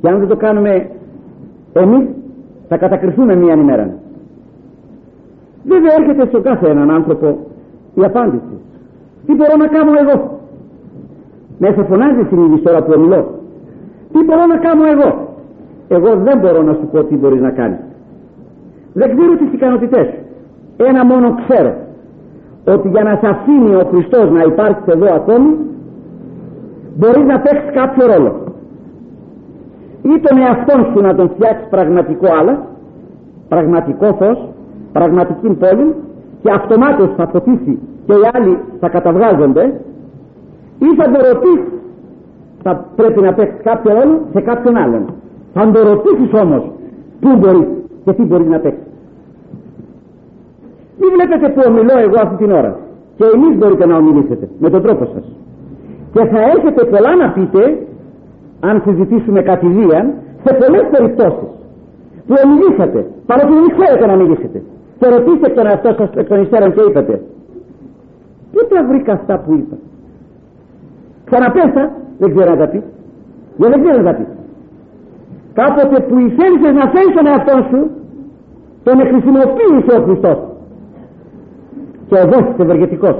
Και 0.00 0.08
αν 0.08 0.18
δεν 0.18 0.28
το 0.28 0.36
κάνουμε 0.36 0.90
εμείς 1.72 2.08
θα 2.68 2.76
κατακριθούμε 2.76 3.34
μία 3.34 3.54
ημέρα 3.54 3.94
βέβαια 5.66 5.92
έρχεται 5.98 6.26
στον 6.26 6.42
κάθε 6.42 6.68
έναν 6.70 6.90
άνθρωπο 6.90 7.38
η 7.94 8.04
απάντηση. 8.04 8.56
Τι 9.26 9.34
μπορώ 9.34 9.56
να 9.56 9.66
κάνω 9.66 9.90
εγώ; 10.00 10.40
Μέσα 11.58 11.84
φωνάζει 11.84 12.26
συνείδηση 12.28 12.62
τώρα 12.62 12.82
που 12.82 13.00
μιλώ 13.00 13.34
τι 14.12 14.24
μπορώ 14.24 14.46
να 14.46 14.56
κάνω 14.56 14.84
εγώ; 14.84 15.35
Εγώ 15.88 16.16
δεν 16.16 16.38
μπορώ 16.38 16.62
να 16.62 16.72
σου 16.72 16.88
πω 16.92 17.04
τι 17.04 17.16
μπορείς 17.16 17.40
να 17.40 17.50
κάνεις. 17.50 17.78
Δεν 18.92 19.16
ξέρω 19.16 19.36
τις 19.36 19.52
ικανότητές. 19.52 20.06
Σου 20.76 20.84
ένα 20.86 21.04
μόνο 21.04 21.34
ξέρω. 21.34 21.74
Ότι 22.64 22.88
για 22.88 23.02
να 23.02 23.18
σε 23.22 23.26
αφήνει 23.28 23.74
ο 23.74 23.84
Χριστός 23.90 24.30
να 24.30 24.42
υπάρχεις 24.42 24.94
εδώ 24.94 25.14
ακόμη 25.14 25.56
μπορείς 26.96 27.24
να 27.26 27.40
παίξεις 27.40 27.70
κάποιο 27.72 28.06
ρόλο. 28.06 28.32
Ή 30.02 30.20
τον 30.20 30.38
εαυτόν 30.38 30.86
σου 30.92 31.00
να 31.00 31.14
τον 31.14 31.30
φτιάξεις 31.30 31.68
πραγματικό 31.70 32.26
άλλα 32.40 32.66
πραγματικό 33.48 34.14
φως 34.18 34.48
πραγματική 34.92 35.48
πόλη 35.48 35.94
και 36.42 36.50
αυτομάτως 36.50 37.10
θα 37.16 37.26
φωτίσει 37.26 37.78
και 38.06 38.12
οι 38.12 38.30
άλλοι 38.32 38.58
θα 38.80 38.88
καταβγάζονται 38.88 39.80
ή 40.78 40.94
θα 40.96 41.04
το 41.10 41.18
ρωτήσεις 41.32 41.72
θα 42.62 42.84
πρέπει 42.96 43.20
να 43.20 43.34
παίξεις 43.34 43.62
κάποιο 43.62 43.92
ρόλο 43.92 44.20
σε 44.32 44.40
κάποιον 44.40 44.76
άλλον 44.76 45.04
θα 45.56 45.70
το 45.70 45.80
ρωτήσεις 45.90 46.40
όμως 46.42 46.62
πού 47.20 47.30
μπορεί 47.38 47.66
και 48.04 48.12
τι 48.12 48.22
μπορεί 48.22 48.44
να 48.44 48.58
παίξει. 48.58 48.86
Μην 51.00 51.10
βλέπετε 51.16 51.46
που 51.52 51.62
ομιλώ 51.68 51.96
εγώ 52.06 52.18
αυτή 52.24 52.36
την 52.42 52.50
ώρα 52.52 52.72
και 53.16 53.24
εμείς 53.34 53.58
μπορείτε 53.58 53.86
να 53.86 53.96
ομιλήσετε 53.96 54.48
με 54.58 54.70
τον 54.70 54.82
τρόπο 54.82 55.04
σας. 55.04 55.24
Και 56.12 56.24
θα 56.24 56.40
έχετε 56.40 56.84
πολλά 56.84 57.16
να 57.22 57.28
πείτε 57.30 57.62
αν 58.60 58.82
συζητήσουμε 58.84 59.42
κατηδίαν 59.42 60.04
σε 60.44 60.50
πολλές 60.60 60.86
περιπτώσεις 60.90 61.48
που 62.26 62.34
ομιλήσατε 62.44 63.00
παρότι 63.26 63.52
δεν 63.52 63.70
ξέρετε 63.76 64.06
να 64.06 64.16
μιλήσετε 64.16 64.62
και 64.98 65.06
ρωτήστε 65.08 65.48
τον 65.56 65.66
εαυτό 65.66 65.94
σας 65.98 66.10
εκ 66.14 66.26
των 66.28 66.42
υστέρων 66.42 66.72
και 66.74 66.82
είπατε 66.88 67.22
πού 68.52 68.60
τα 68.68 68.84
βρήκα 68.88 69.12
αυτά 69.12 69.38
που 69.38 69.52
είπα; 69.54 69.76
Ξαναπέσα 71.24 71.82
δεν 72.18 72.34
ξέρω 72.34 72.50
να 72.50 72.56
τα 72.56 72.66
πεις. 72.68 72.82
Γιατί 73.56 73.72
δεν 73.72 73.82
ξέρω 73.82 74.02
να 74.02 74.10
τα 74.10 74.16
πεις 74.18 74.36
κάποτε 75.58 76.00
που 76.00 76.18
ηθέλησες 76.18 76.74
να 76.80 76.86
φέρεις 76.92 77.14
τον 77.16 77.26
εαυτό 77.26 77.56
σου 77.70 77.80
τον 78.86 78.98
χρησιμοποίησε 78.98 79.92
ο 79.98 80.02
Χριστός. 80.04 80.38
Και 82.08 82.16
εδώ 82.16 82.38
είσαι 82.38 82.62
ευεργετικός. 82.62 83.16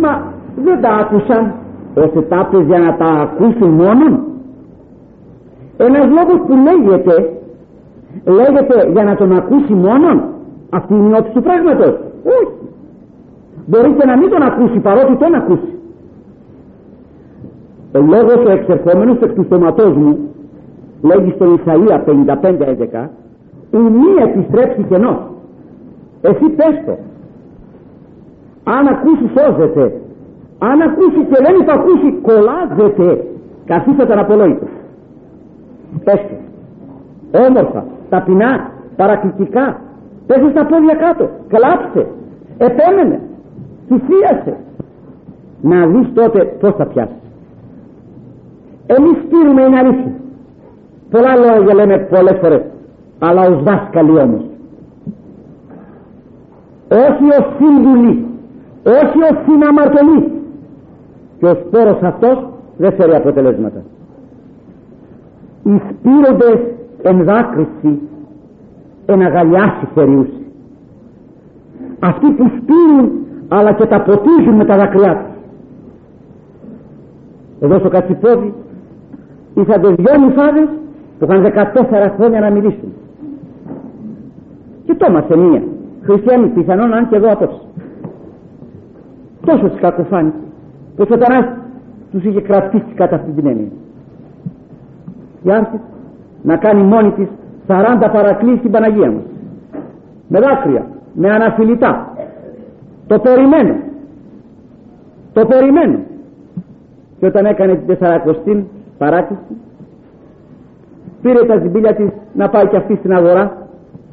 Μα 0.00 0.22
δεν 0.64 0.80
τα 0.80 0.90
άκουσαν. 0.90 1.52
Ώστε 1.94 2.20
τα 2.20 2.48
για 2.66 2.78
να 2.78 2.96
τα 2.96 3.04
ακούσουν 3.04 3.70
μόνον. 3.70 4.20
Ένας 5.76 6.06
λόγος 6.06 6.40
που 6.46 6.54
λέγεται 6.66 7.14
λέγεται 8.24 8.90
για 8.92 9.04
να 9.04 9.16
τον 9.16 9.36
ακούσει 9.36 9.72
μόνον. 9.72 10.22
Αυτή 10.70 10.94
είναι 10.94 11.16
η 11.16 11.18
όψη 11.18 11.32
του 11.32 11.42
πράγματος. 11.42 11.94
Όχι. 12.24 12.52
Μπορεί 13.66 13.90
και 13.98 14.06
να 14.06 14.16
μην 14.16 14.30
τον 14.30 14.42
ακούσει 14.42 14.78
παρότι 14.78 15.16
τον 15.16 15.34
ακούσει. 15.34 15.72
Ο 17.92 17.98
λόγος 17.98 18.44
ο 18.46 18.50
εξερχόμενος 18.50 19.16
εκ 19.20 19.32
του 19.32 19.44
στοματός 19.44 19.92
μου 19.96 20.18
λέγει 21.02 21.30
στον 21.30 21.60
Ισαΐα 21.60 22.00
55-11 22.04 23.08
η 23.70 23.78
μία 23.78 24.22
επιστρέψει 24.22 24.82
κενό. 24.88 25.28
Εσύ 26.20 26.48
πες 26.48 26.82
το. 26.86 26.96
Αν 28.64 28.86
ακούσει 28.86 29.30
σώζεται. 29.36 30.00
Αν 30.58 30.80
ακούσει 30.80 31.24
και 31.30 31.36
δεν 31.44 31.70
ακούσει 31.70 32.18
κολλάζεται. 32.22 33.24
Καθίσατε 33.64 34.12
αναπολόητος. 34.12 34.68
Πες 36.04 36.20
το. 36.28 36.36
Όμορφα 37.46 37.84
ταπεινά 38.08 38.70
παρακλητικά. 38.96 39.80
Πέσες 40.26 40.50
στα 40.50 40.66
πόδια 40.66 40.94
κάτω. 40.94 41.28
Κλάψε 41.48 42.06
επέμενε. 42.58 43.20
Θυσίασε. 43.86 44.56
Να 45.62 45.86
δεις 45.86 46.12
τότε 46.14 46.44
πως 46.60 46.74
θα 46.76 46.86
πιάσεις. 46.86 47.16
Εμείς 48.86 49.16
στείλουμε 49.26 49.62
είναι 49.62 49.78
αλήθεια 49.78 50.12
πολλά 51.10 51.36
λόγια 51.36 51.74
λέμε 51.74 51.98
πολλές 51.98 52.38
φορές 52.40 52.62
αλλά 53.18 53.42
ως 53.42 53.62
δάσκαλοι 53.62 54.18
όμως. 54.18 54.42
Όχι 56.88 57.24
ως 57.38 57.46
σύμβουλοι 57.58 58.26
όχι 58.84 59.18
ως 59.30 59.38
συναμαρτωλοί. 59.46 60.32
Και 61.38 61.46
ο 61.46 61.54
σπόρος 61.54 62.02
αυτός 62.02 62.48
δεν 62.76 62.92
φέρει 62.92 63.14
αποτελέσματα. 63.14 63.82
Οι 65.62 65.80
σπήροντες 65.88 66.60
εν 67.02 67.24
δάκρυση 67.24 68.00
εν 69.06 69.22
αγαλιάσει 69.22 69.88
θεριούσι 69.94 70.38
αυτοί 72.00 72.30
που 72.30 72.50
σπήρουν 72.56 73.10
αλλά 73.48 73.72
και 73.72 73.86
τα 73.86 74.00
ποτίζουν 74.00 74.54
με 74.54 74.64
τα 74.64 74.76
δακρυά 74.76 75.16
τους. 75.16 75.36
Εδώ 77.60 77.78
στο 77.78 77.88
Κατσιπόδι 77.88 78.54
είχατε 79.54 79.88
δυο 79.88 80.20
μυφάδες 80.20 80.68
που 81.18 81.24
είχαν 81.24 81.52
14 81.74 82.12
χρόνια 82.16 82.40
να 82.40 82.50
μιλήσουν 82.50 82.92
και 84.84 84.94
το 84.94 85.06
έμαθε 85.08 85.36
μία. 85.36 85.62
Χριστιανοί 86.02 86.46
πιθανόν 86.48 86.92
αν 86.92 87.08
και 87.08 87.16
εδώ 87.16 87.32
απόψε. 87.32 87.60
Τόσο 89.46 89.68
τις 89.68 89.80
κακοφάνηκε 89.80 90.36
που 90.96 91.02
ο 91.02 91.14
σατανάς 91.14 91.44
τους 92.10 92.24
είχε 92.24 92.40
κρατήσει 92.40 92.92
κατά 92.94 93.16
αυτή 93.16 93.30
την 93.30 93.46
έννοια. 93.46 93.68
Και 95.42 95.52
άρχισε 95.52 95.80
να 96.42 96.56
κάνει 96.56 96.82
μόνη 96.82 97.10
της 97.10 97.28
40 97.66 98.10
παρακλήσεις 98.12 98.58
στην 98.58 98.70
Παναγία 98.70 99.10
μας. 99.10 99.22
Με 100.28 100.40
δάκρυα, 100.40 100.86
με 101.12 101.30
αναφιλητά. 101.30 102.12
Το 103.06 103.18
περιμένω 103.18 103.74
το 105.32 105.46
περιμένω 105.46 105.98
και 107.18 107.26
όταν 107.26 107.46
έκανε 107.46 107.74
την 107.74 107.86
τεσσαρακοστή 107.86 108.66
παράτηση 108.98 109.40
πήρε 111.22 111.44
τα 111.44 111.58
ζυμπίλια 111.58 111.94
της 111.94 112.08
να 112.32 112.48
πάει 112.48 112.66
και 112.66 112.76
αυτή 112.76 112.96
στην 112.96 113.12
αγορά 113.12 113.66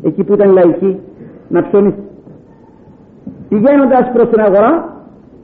εκεί 0.03 0.24
που 0.24 0.34
ήταν 0.34 0.51
λαϊκή 0.51 0.99
να 1.47 1.62
ψωνίσει 1.62 2.03
πηγαίνοντας 3.49 4.12
προς 4.14 4.30
την 4.30 4.39
αγορά 4.39 4.95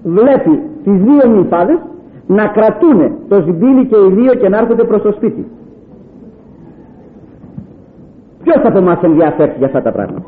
βλέπει 0.04 0.60
τις 0.84 0.94
δύο 0.94 1.32
νυμφάδες 1.34 1.80
να 2.28 2.48
κρατούν 2.48 3.12
το 3.28 3.42
ζυμπίλι 3.42 3.86
και 3.86 3.96
οι 3.96 4.12
δύο 4.12 4.34
και 4.34 4.50
να 4.50 4.58
έρχονται 4.58 4.84
προς 4.84 5.02
το 5.02 5.12
σπίτι. 5.12 5.46
Ποιος 8.44 8.66
από 8.66 8.78
εμάς 8.78 9.02
ενδιαφέρει 9.02 9.54
για 9.58 9.66
αυτά 9.66 9.82
τα 9.82 9.92
πράγματα; 9.92 10.26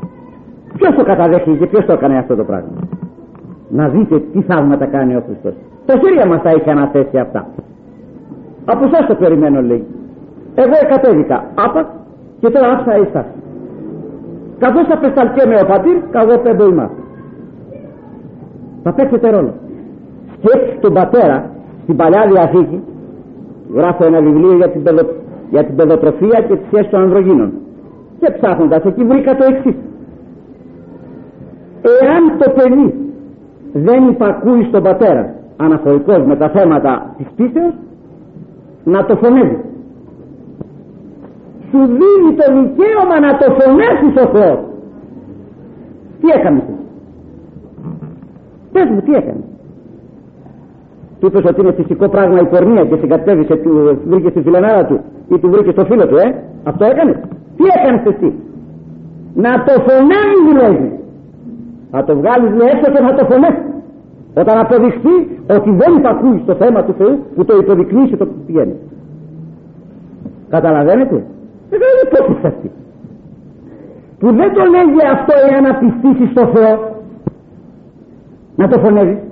Ποιος 0.76 0.94
το 0.94 1.04
καταδέχει 1.04 1.56
και 1.56 1.66
ποιος 1.66 1.84
το 1.84 1.92
έκανε 1.92 2.18
αυτό 2.18 2.36
το 2.36 2.44
πράγμα; 2.44 2.72
Να 3.68 3.88
δείτε 3.88 4.18
τι 4.32 4.40
θαύματα 4.42 4.86
κάνει 4.86 5.16
ο 5.16 5.22
Χριστός. 5.26 5.54
Τα 5.86 5.98
χέρια 5.98 6.26
μας 6.26 6.42
τα 6.42 6.50
είχε 6.50 6.70
αναθέσει 6.70 7.18
αυτά. 7.18 7.46
Από 8.64 8.84
εσάς 8.84 9.06
το 9.06 9.14
περιμένω 9.14 9.62
λέει 9.62 9.84
εγώ 10.54 10.74
εκατέβηκα 10.82 11.44
άπα 11.54 11.90
και 12.40 12.50
τώρα 12.50 12.68
άφησα 12.68 12.94
εσάς 12.94 13.24
καθώς 14.58 14.86
θα 14.86 14.98
πεσταλκέμαι 14.98 15.60
ο 15.62 15.66
πατήρ 15.66 15.96
καγώ 16.10 16.38
πέμπω 16.38 16.66
ημάς. 16.68 16.90
Θα 18.82 18.92
παίξετε 18.92 19.30
ρόλο. 19.30 19.52
Σκέψη 20.36 20.78
τον 20.80 20.92
πατέρα 20.92 21.50
στην 21.82 21.96
Παλιά 21.96 22.26
Διαθήκη. 22.30 22.82
Γράφω 23.74 24.04
ένα 24.04 24.20
βιβλίο 24.20 24.54
για 24.56 24.68
την, 24.68 24.82
παιδο, 24.82 25.02
για 25.50 25.64
την 25.64 25.76
παιδοτροφία 25.76 26.40
και 26.48 26.56
τη 26.56 26.64
σχέση 26.66 26.88
των 26.90 27.00
ανδρογίνων. 27.00 27.52
Και 28.20 28.30
ψάχνοντας 28.30 28.84
εκεί 28.84 29.04
βρήκα 29.04 29.36
το 29.36 29.44
εξής. 29.44 29.74
εάν 32.02 32.38
το 32.38 32.50
παιδί 32.50 32.94
δεν 33.72 34.08
υπακούει 34.08 34.64
στον 34.64 34.82
πατέρα 34.82 35.34
αναφορικός 35.56 36.24
με 36.24 36.36
τα 36.36 36.48
θέματα 36.48 37.14
της 37.16 37.26
πίστεως 37.36 37.72
να 38.84 39.04
το 39.04 39.16
φωνεύει 39.16 39.58
σου 41.74 41.80
δίνει 41.98 42.30
το 42.40 42.46
δικαίωμα 42.56 43.16
να 43.26 43.30
το 43.40 43.46
φωνεύεις 43.58 44.14
ο 44.24 44.26
Θεός. 44.34 44.58
Τι 46.20 46.26
έκανε 46.38 46.62
πες 48.72 48.88
μου 48.90 49.00
τι 49.00 49.12
έκανε; 49.20 49.42
Του 51.20 51.26
είπες 51.26 51.44
ότι 51.50 51.60
είναι 51.60 51.72
φυσικό 51.72 52.08
πράγμα 52.08 52.40
η 52.40 52.44
πορνεία 52.44 52.84
και 52.84 52.96
συγκατέβησε 52.96 53.56
του 53.56 53.98
βρήκε 54.06 54.28
στη 54.28 54.40
φιλενάδα 54.40 54.84
του 54.84 55.00
ή 55.28 55.38
του 55.38 55.50
βρήκε 55.50 55.70
στο 55.70 55.84
φίλο 55.84 56.06
του 56.06 56.16
ε; 56.16 56.26
Αυτό 56.64 56.84
έκανες; 56.84 57.16
Τι 57.56 57.64
έκανες 57.76 58.02
εσύ; 58.04 58.32
Να 59.34 59.52
το 59.66 59.72
φωνεύεις 59.86 60.42
δηλαδή 60.48 60.98
να 61.90 62.04
το 62.04 62.16
βγάλεις 62.16 62.50
λέει 62.58 62.68
έξω 62.72 62.92
και 62.92 63.02
να 63.02 63.14
το 63.14 63.24
φωνεύεις 63.30 63.64
όταν 64.34 64.58
αποδειχθεί 64.58 65.14
ότι 65.56 65.70
δεν 65.70 65.96
υπακούει 65.96 66.40
στο 66.42 66.54
θέμα 66.54 66.84
του 66.84 66.94
Θεού 66.98 67.18
που 67.34 67.44
το 67.44 67.56
υποδεικνύσει 67.56 68.16
το 68.16 68.26
πηγαίνεις. 68.46 68.76
Καταλαβαίνετε; 70.48 71.24
Δεν 71.70 71.80
είναι 71.80 72.04
υπόθεση 72.08 72.46
αυτή 72.46 72.70
που 74.24 74.32
δεν 74.32 74.50
το 74.56 74.62
λέγει 74.74 75.00
αυτό 75.16 75.32
εάν 75.50 75.64
απιστήσει 75.72 76.26
στο 76.30 76.46
Θεό. 76.54 76.74
Να 78.56 78.68
το 78.68 78.78
φωνεύει. 78.78 79.22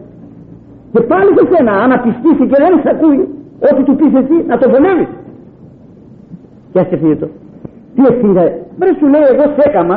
Και 0.92 1.00
πάλι 1.00 1.30
σε 1.38 1.44
σένα 1.52 1.72
αν 1.82 1.92
απιστήσει 1.92 2.44
και 2.50 2.58
δεν 2.62 2.80
σε 2.82 2.90
ακούει 2.94 3.28
ό,τι 3.70 3.82
του 3.82 3.94
πεις 3.96 4.12
εσύ 4.20 4.36
να 4.46 4.58
το 4.58 4.68
φωνεύεις. 4.72 5.08
Και 6.72 6.78
ας 6.80 6.88
το. 7.20 7.28
Τι 7.94 8.02
ευθύνη 8.10 8.32
Βρε 8.78 8.90
σου 8.98 9.06
λέει 9.06 9.24
εγώ 9.32 9.42
σε 9.42 9.62
έκαμα 9.68 9.96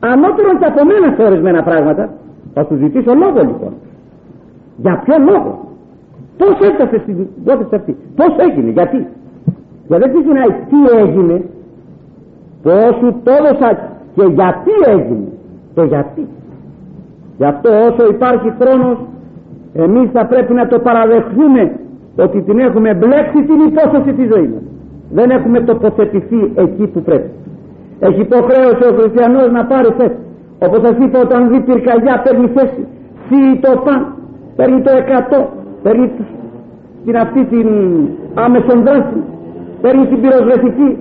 ανώτερο 0.00 0.50
και 0.58 0.64
από 0.64 0.84
μένα 0.84 1.14
σε 1.16 1.22
ορισμένα 1.22 1.62
πράγματα. 1.62 2.08
Θα 2.54 2.64
σου 2.64 2.76
ζητήσω 2.76 3.14
λόγο 3.14 3.40
λοιπόν. 3.50 3.72
Για 4.76 5.02
ποιο 5.04 5.16
λόγο; 5.30 5.68
Πώς 6.38 6.68
έφτασε 6.68 6.98
στην 7.02 7.26
υπόθεση 7.40 7.74
αυτή; 7.74 7.96
Πώς 8.16 8.32
έγινε 8.46 8.70
γιατί; 8.70 9.06
Γιατί 9.86 10.02
δεν 10.02 10.10
ξεκινάει 10.12 10.50
τι 10.70 10.78
έγινε 11.02 11.44
πώς 12.62 12.96
σου 12.98 13.20
το 13.24 13.30
έδωσα 13.38 13.70
και 14.14 14.24
γιατί 14.38 14.72
έγινε 14.86 15.28
και 15.74 15.82
γιατί. 15.82 16.26
Γι' 17.36 17.44
αυτό 17.44 17.68
όσο 17.88 18.10
υπάρχει 18.10 18.52
χρόνος 18.60 18.98
εμείς 19.74 20.10
θα 20.12 20.26
πρέπει 20.26 20.52
να 20.52 20.66
το 20.66 20.78
παραδεχθούμε 20.78 21.72
ότι 22.16 22.42
την 22.42 22.58
έχουμε 22.58 22.94
μπλέξει 22.94 23.42
την 23.48 23.60
υπόθεση 23.68 24.12
της 24.12 24.28
ζωής 24.32 24.48
μας. 24.48 24.62
Δεν 25.12 25.30
έχουμε 25.30 25.60
τοποθετηθεί 25.60 26.52
εκεί 26.54 26.86
που 26.86 27.02
πρέπει. 27.02 27.30
Έχει 28.00 28.20
υποχρέωση 28.20 28.84
ο 28.90 28.92
χριστιανός 28.98 29.50
να 29.50 29.64
πάρει 29.64 29.88
θέση. 29.98 30.18
Όπως 30.58 30.80
σας 30.80 30.96
είπα 31.04 31.20
όταν 31.20 31.48
δει 31.48 31.60
πυρκαγιά 31.60 32.22
παίρνει 32.24 32.48
θέση. 32.56 32.86
Φύγει 33.28 33.58
το 33.60 33.82
παν 33.84 34.06
παίρνει 34.56 34.80
το 34.82 34.90
100 35.30 35.44
παίρνει 35.82 36.10
την 37.04 37.16
αυτή 37.16 37.44
την 37.44 37.68
άμεσον 38.34 38.82
δράση 38.84 39.20
παίρνει 39.80 40.06
την 40.06 40.20
πυροσβεστική 40.20 40.98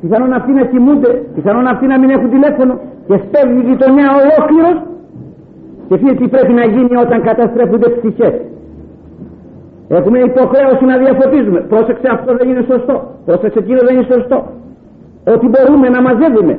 πιθανόν 0.00 0.32
αυτοί 0.32 0.52
να 0.52 0.64
κοιμούνται 0.64 1.10
πιθανόν 1.34 1.66
αυτοί 1.66 1.86
να 1.86 1.98
μην 1.98 2.10
έχουν 2.10 2.30
τηλέφωνο. 2.30 2.78
Και 3.06 3.20
στέλνει 3.26 3.60
η 3.62 3.64
γειτονιά 3.68 4.08
ολόκληρος. 4.20 4.76
Και 5.88 5.96
τι 5.96 6.28
πρέπει 6.28 6.52
να 6.52 6.64
γίνει 6.64 6.96
όταν 7.04 7.22
καταστρέφονται 7.22 7.88
ψυχές. 7.88 8.34
Έχουμε 9.88 10.18
υποχρέωση 10.18 10.84
να 10.84 10.96
διαφωτίζουμε. 10.98 11.60
Πρόσεξε 11.60 12.08
αυτό 12.12 12.36
δεν 12.36 12.48
είναι 12.48 12.64
σωστό. 12.70 12.94
Πρόσεξε 13.26 13.58
εκείνο 13.58 13.80
δεν 13.86 13.94
είναι 13.94 14.06
σωστό. 14.14 14.38
Ότι 15.34 15.46
μπορούμε 15.52 15.88
να 15.88 16.00
μαζεύουμε. 16.02 16.58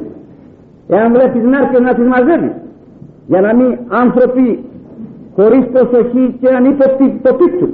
Εάν 0.87 1.11
βλέπεις 1.13 1.43
να 1.43 1.57
έρθεις 1.57 1.79
να 1.79 1.93
τις 1.93 2.07
μαζεύεις. 2.07 2.53
Για 3.27 3.41
να 3.41 3.55
μην 3.55 3.77
άνθρωποι 3.89 4.63
χωρίς 5.35 5.65
προσοχή 5.73 6.35
και 6.41 6.47
ανύποπτοι 6.57 7.19
το 7.23 7.33
πίτσου 7.33 7.69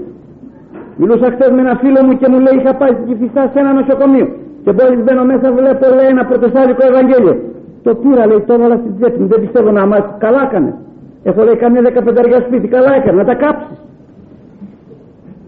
μιλούσα 0.98 1.32
χθες 1.32 1.52
με 1.52 1.62
ένα 1.62 1.76
φίλο 1.76 2.04
μου 2.04 2.18
και 2.18 2.28
μου 2.30 2.40
λέει 2.40 2.56
είχα 2.60 2.74
πάει 2.76 2.94
στην 2.94 3.06
Κηφισά 3.08 3.50
σε 3.54 3.60
ένα 3.60 3.74
νοσοκομείο 3.74 4.28
και 4.68 4.74
μόλις 4.80 5.04
μπαίνω 5.04 5.24
μέσα 5.32 5.52
βλέπω 5.52 5.86
λέει 5.96 6.10
ένα 6.16 6.26
πρωτοσάλικο 6.26 6.84
Ευαγγέλιο. 6.92 7.36
Το 7.84 7.96
πήρα 7.96 8.26
λέει 8.28 8.42
το 8.48 8.54
έβαλα 8.54 8.76
στην 8.82 8.94
τσέπη 8.98 9.20
μου. 9.22 9.28
Δεν 9.28 9.40
πιστεύω 9.44 9.72
να 9.72 9.86
μάθει. 9.86 10.10
Καλά 10.18 10.42
έκανε. 10.48 10.76
Έχω 11.24 11.44
λέει 11.44 11.56
καμία 11.56 11.82
δεκαπενταριά 11.82 12.40
σπίτι. 12.40 12.68
Καλά 12.68 12.92
έκανε. 13.00 13.18
Να 13.22 13.26
τα 13.30 13.36
κάψεις. 13.44 13.78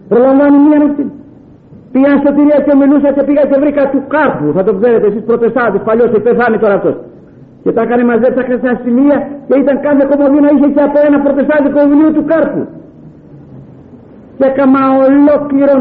Προλαμβάνει 0.08 0.58
μία 0.66 0.78
νυχτή 0.78 1.04
πήγα 1.92 2.12
στο 2.22 2.30
τυρία 2.36 2.58
και 2.66 2.74
μιλούσα 2.80 3.08
και 3.16 3.22
πήγα 3.28 3.42
και 3.50 3.58
βρήκα 3.62 3.82
του 3.92 4.00
κάρπου 4.14 4.46
θα 4.56 4.62
το 4.64 4.72
ξέρετε 4.78 5.06
εσείς 5.06 5.22
προτεστάτες 5.28 5.80
παλιός 5.88 6.08
έχει 6.08 6.20
πεθάνει 6.20 6.58
τώρα 6.58 6.74
αυτός. 6.74 6.96
Και 7.62 7.72
τα 7.72 7.82
έκανε 7.82 8.04
μαζέψα 8.04 8.42
και 8.48 8.56
στα 8.62 8.80
σημεία 8.82 9.28
και 9.46 9.54
ήταν 9.62 9.80
κάθε 9.80 10.02
κομμωδίνα 10.10 10.48
είχε 10.54 10.68
και 10.74 10.82
από 10.88 10.98
ένα 11.06 11.18
προτεστάτικο 11.24 11.78
βιβλίο 11.88 12.10
του 12.16 12.24
κάρπου. 12.24 12.62
Και 14.36 14.46
έκανα 14.50 14.82
ολόκληρο 15.06 15.74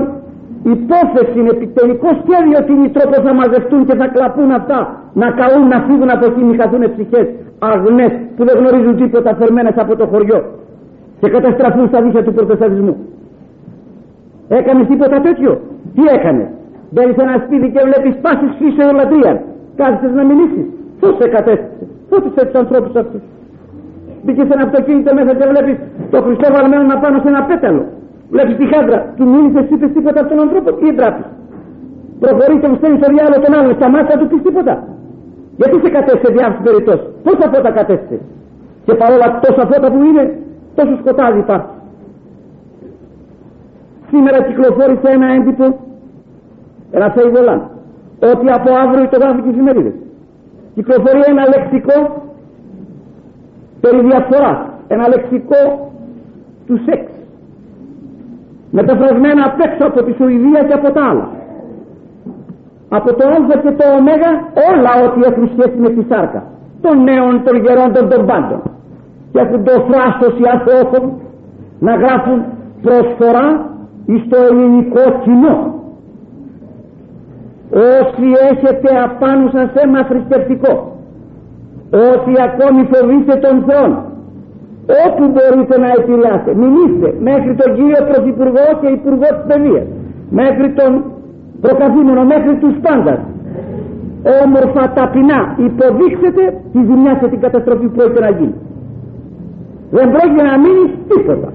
υπόθεση 0.64 1.40
επιτελικό 1.56 2.10
σχέδιο 2.22 2.58
ότι 2.62 2.74
οι 2.84 2.90
τρόπος 2.90 3.20
θα 3.26 3.34
μαζευτούν 3.34 3.86
και 3.86 3.96
θα 3.96 4.08
κλαπούν 4.08 4.52
αυτά 4.52 4.80
να 5.14 5.28
καούν, 5.32 5.68
να 5.68 5.80
φύγουν 5.88 6.10
από 6.10 6.26
εκεί, 6.26 6.44
να 6.44 6.64
χαθούν 6.64 6.84
ψυχές 6.94 7.28
αγνές 7.60 8.12
που 8.36 8.44
δεν 8.48 8.56
γνωρίζουν 8.60 8.96
τίποτα 9.02 9.36
φερμένες 9.36 9.76
από 9.76 9.96
το 9.96 10.06
χωριό 10.12 10.40
και 11.20 11.30
καταστραφούν 11.30 11.88
στα 11.88 12.02
δίχτυα 12.02 12.24
του 12.24 12.34
προτεστατισμού 12.34 12.96
έκανες 14.50 14.88
τίποτα 14.88 15.22
τέτοιο; 15.22 15.62
Τι 15.96 16.04
έκανες; 16.16 16.48
Μπαίνεις 16.92 17.16
σε 17.16 17.22
ένα 17.22 17.44
σπίτι 17.46 17.68
και 17.74 17.82
βλέπεις 17.88 18.14
πάσης 18.24 18.52
φύσεων 18.60 18.96
λατρεία 18.96 19.34
κάθεσαι 19.76 20.14
να 20.20 20.24
μιλήσεις. 20.30 20.66
Πώς 21.00 21.16
σε 21.20 21.28
κατέστησε; 21.36 21.84
Πώς 22.10 22.20
τους 22.24 22.36
έτσι 22.44 22.58
ανθρώπους 22.58 22.96
αυτούς; 23.02 23.22
Μπήκες 24.24 24.46
σε 24.48 24.54
ένα 24.54 24.64
αυτοκίνητο 24.68 25.14
μέσα 25.18 25.32
και 25.38 25.48
βλέπεις 25.54 25.76
το 26.14 26.18
Χριστό 26.26 26.48
βαλμένο 26.56 26.84
να 26.84 26.98
πάνω 27.04 27.18
σε 27.24 27.28
ένα 27.34 27.42
πέταλο 27.50 27.84
βλέπεις 28.30 28.56
τη 28.56 28.66
χάντρα 28.74 29.14
του 29.16 29.26
μίλησες 29.32 29.66
είπες 29.70 29.92
τίποτα 29.96 30.20
από 30.22 30.30
τον 30.30 30.40
ανθρώπο 30.40 30.70
ή 30.86 30.94
ντράπεις 30.94 31.26
προχωρείς 32.20 32.60
και 32.62 32.68
μου 32.68 32.78
στέλνει 32.80 32.98
στο 33.02 33.10
διάλογο 33.14 33.42
τον 33.46 33.54
άλλον 33.58 33.74
στα 33.80 33.88
μάτια 33.94 34.16
του 34.20 34.28
πεις 34.28 34.42
τίποτα. 34.48 34.76
Γιατί 35.60 35.76
σε 35.84 35.90
κατέστησε 35.96 36.34
διάφορες 36.36 36.62
περιπτώσεις 36.68 37.06
πόσα 37.24 37.46
φώτα 37.54 37.72
κατέστησε 37.80 38.18
και 38.86 38.94
παρόλα 39.02 39.28
τόσα 39.44 39.64
φώτα 39.72 39.88
που 39.92 40.00
είναι 40.08 40.24
τόσο 40.76 40.94
σκοτάδι 41.02 41.40
υπάρχει. 41.40 41.74
Σήμερα 44.12 44.38
κυκλοφόρησε 44.48 45.10
ένα 45.18 45.28
έντυπο 45.38 45.66
ένα 46.92 47.10
φεϊβολάν 47.16 47.62
ότι 48.34 48.52
από 48.58 48.70
αύριο 48.84 49.08
το 49.10 49.18
γράφει 49.18 49.42
και 49.42 49.50
οι 49.50 49.52
εφημερίδες. 49.52 49.94
Κυκλοφορεί 50.76 51.22
ένα 51.28 51.44
λεξικό 51.54 51.98
περί 53.82 54.02
διαφοράς 54.10 54.60
ένα 54.88 55.08
λεξικό 55.08 55.92
του 56.68 56.80
σεξ 56.86 57.09
μεταφρασμένα 58.72 59.42
απ' 59.46 59.62
έξω 59.66 59.84
από 59.90 60.04
τη 60.04 60.12
Σουηδία 60.18 60.62
και 60.68 60.74
από 60.74 60.92
τα 60.92 61.04
άλλα. 61.10 61.28
Από 62.90 63.10
το 63.18 63.28
Α 63.28 63.40
και 63.64 63.72
το 63.80 63.86
Ω 63.96 64.72
όλα 64.72 64.92
ό,τι 65.06 65.20
έχουν 65.30 65.50
σχέση 65.54 65.78
με 65.78 65.90
τη 65.90 66.02
σάρκα. 66.10 66.44
Των 66.82 67.04
νέων, 67.04 67.44
των 67.46 67.56
γερόντων, 67.64 68.10
των 68.10 68.26
πάντων. 68.26 68.62
Και 69.32 69.40
έχουν 69.40 69.64
το 69.64 69.86
φράστος 69.88 70.34
οι 70.40 70.46
αθώχων 70.56 71.04
να 71.80 71.96
γράφουν 71.96 72.40
προσφορά 72.82 73.48
στο 74.26 74.38
ελληνικό 74.50 75.04
κοινό. 75.24 75.58
Όσοι 77.72 78.28
έχετε 78.52 78.90
απάνω 79.04 79.50
σας 79.54 79.70
αίμα 79.74 80.04
θρησκευτικό 80.06 80.90
όσοι 81.92 82.34
ακόμη 82.48 82.90
φοβήστε 82.94 83.36
τον 83.36 83.64
Θεό 83.68 84.06
όπου 85.06 85.24
μπορείτε 85.34 85.76
να 85.84 85.90
επηρεάσετε 86.00 86.52
μην 86.62 86.72
είστε 86.82 87.08
μέχρι 87.30 87.52
τον 87.62 87.70
κύριο 87.76 88.02
Πρωθυπουργό 88.10 88.66
και 88.80 88.88
Υπουργό 88.98 89.30
της 89.36 89.46
Παιδείας. 89.50 89.88
Μέχρι 90.42 90.68
τον 90.80 90.92
προκαθήμενο 91.64 92.22
μέχρι 92.34 92.54
τους 92.62 92.76
πάντας. 92.86 93.20
Όμορφα 94.44 94.84
ταπεινά. 94.98 95.40
Υποδείξετε 95.68 96.44
τη 96.74 96.80
ζημιά 96.88 97.14
και 97.20 97.28
την 97.34 97.40
καταστροφή 97.46 97.88
που 97.94 98.02
έχετε 98.02 98.22
να 98.28 98.32
γίνει. 98.38 98.56
Δεν 99.98 100.08
πρόκειται 100.14 100.44
να 100.50 100.56
μείνεις 100.64 100.92
τίποτα. 101.10 101.50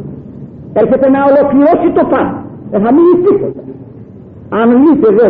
Έρχεται 0.81 1.09
να 1.15 1.21
ολοκληρώσει 1.31 1.89
το 1.99 2.05
πάνω. 2.13 2.35
Δεν 2.71 2.81
θα 2.85 2.91
μείνεις 2.97 3.19
τίποτα. 3.27 3.61
Αν 4.61 4.69
δείτε 4.83 5.09
δε 5.19 5.29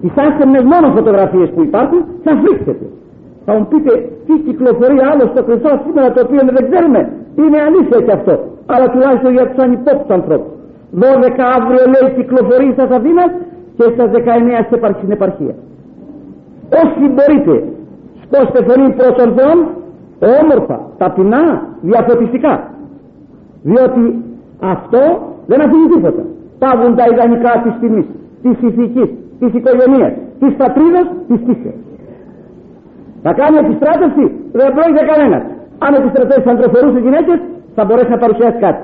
τις 0.00 0.14
άσχεμες 0.24 0.64
μόνο 0.72 0.86
φωτογραφίες 0.96 1.48
που 1.54 1.62
υπάρχουν 1.68 2.00
θα 2.24 2.32
φρίξετε 2.40 2.86
θα 3.46 3.52
μου 3.56 3.66
πείτε 3.70 3.92
τι 4.26 4.34
κυκλοφορεί 4.46 4.98
άλλο 5.10 5.24
στο 5.32 5.42
Χριστό 5.46 5.70
σήμερα 5.84 6.12
το 6.12 6.20
οποίο 6.24 6.40
δεν 6.56 6.64
ξέρουμε 6.70 7.00
είναι 7.40 7.58
αλήθεια 7.68 7.98
και 8.06 8.12
αυτό. 8.18 8.34
Αλλά 8.72 8.86
τουλάχιστον 8.92 9.32
για 9.36 9.46
τους 9.48 9.58
ανυπόπτους 9.64 10.10
ανθρώπους. 10.18 10.52
12 11.00 11.42
αύριο 11.56 11.82
λέει 11.92 12.06
κυκλοφορείς 12.16 12.72
στα 12.76 12.84
Αθήνας 12.98 13.30
και 13.76 13.86
στα 13.94 14.04
19 14.06 14.92
στην 14.98 15.10
επαρχία. 15.16 15.54
Όσοι 16.82 17.04
μπορείτε 17.14 17.54
σκόστε 18.24 18.58
φωνή 18.68 18.88
προς 18.98 19.12
τον 19.20 19.28
Θεό 19.36 19.52
όμορφα, 20.40 20.80
ταπεινά, 20.98 21.44
διαφωτιστικά. 21.80 22.54
Διότι 23.62 24.02
αυτό 24.74 25.02
δεν 25.46 25.60
αφήνει 25.60 25.86
τίποτα. 25.94 26.22
Πάβουν 26.58 26.96
τα 26.96 27.04
ιδανικά 27.12 27.52
της 27.64 27.74
τιμής 27.80 28.06
της 28.42 28.56
ηθικής, 28.68 29.10
της 29.38 29.50
οικογένειας 29.58 30.12
της 30.40 30.54
πατρίδας, 30.56 31.06
της 31.28 31.40
πίστεως 31.46 31.74
θα 33.22 33.32
κάνει 33.32 33.56
επιστράτευση 33.56 34.24
δεν 34.52 34.72
πρόκειται 34.74 35.04
κανένας 35.12 35.42
αν 35.86 35.92
επιστρατεύσει 36.00 36.48
αντροφορούσε 36.54 36.98
γυναίκες 37.06 37.38
θα 37.74 37.84
μπορέσεις 37.84 38.10
να 38.14 38.18
παρουσιάσεις 38.24 38.60
κάτι 38.60 38.82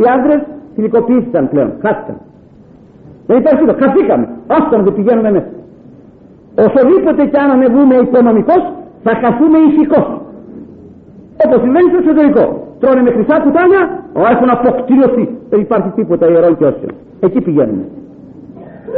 οι 0.00 0.04
άντρες 0.14 0.40
θηλυκοποιήθηκαν 0.74 1.48
πλέον, 1.48 1.70
χάθηκαν 1.82 2.16
δεν 3.26 3.36
υπάρχει 3.38 3.58
τίποτα, 3.60 3.78
χαθήκαμε 3.84 4.26
άστον 4.46 4.82
δεν 4.84 4.94
πηγαίνουμε 4.94 5.30
μέσα 5.30 5.50
Οσοδήποτε 6.66 7.22
και 7.30 7.38
αν 7.38 7.50
ανεβούμε 7.50 7.94
οικονομικός 8.04 8.62
θα 9.02 9.12
χαθούμε 9.22 9.58
ηθικός. 9.68 10.06
Όπως 11.44 11.60
συμβαίνει 11.62 11.88
στο 11.88 11.98
εξωτερικό. 12.02 12.44
Τρώνε 12.80 13.02
με 13.02 13.10
χρυσά 13.10 13.36
κουτάλια, 13.44 13.82
έχουν 14.32 14.48
αποκτηριωθεί. 14.56 15.24
Δεν 15.50 15.60
υπάρχει 15.60 15.88
τίποτα 15.98 16.24
ιερό 16.30 16.54
και 16.58 16.64
όσιο. 16.64 16.90
Εκεί 17.20 17.40
πηγαίνουμε. 17.40 17.84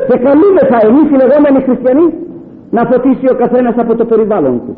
Και 0.09 0.19
καλούμεθα 0.27 0.79
εμείς 0.89 1.07
οι 1.11 1.17
λεγόμενοι 1.23 1.59
χριστιανοί 1.67 2.07
να 2.71 2.83
φωτίσει 2.91 3.27
ο 3.33 3.35
καθένας 3.43 3.75
από 3.77 3.95
το 3.95 4.05
περιβάλλον 4.05 4.61
του. 4.65 4.77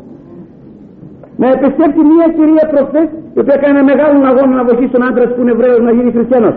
Με 1.41 1.47
επισκέπτει 1.55 2.01
μια 2.13 2.27
κυρία 2.37 2.65
προχθές 2.71 3.07
η 3.35 3.39
οποία 3.41 3.55
έκανε 3.59 3.81
μεγάλο 3.91 4.15
αγώνα 4.31 4.53
να 4.59 4.63
βοηθήσει 4.67 4.91
τον 4.95 5.03
άντρα 5.07 5.25
που 5.31 5.41
είναι 5.41 5.51
Εβραίος 5.55 5.81
να 5.87 5.91
γίνει 5.97 6.11
χριστιανός. 6.11 6.55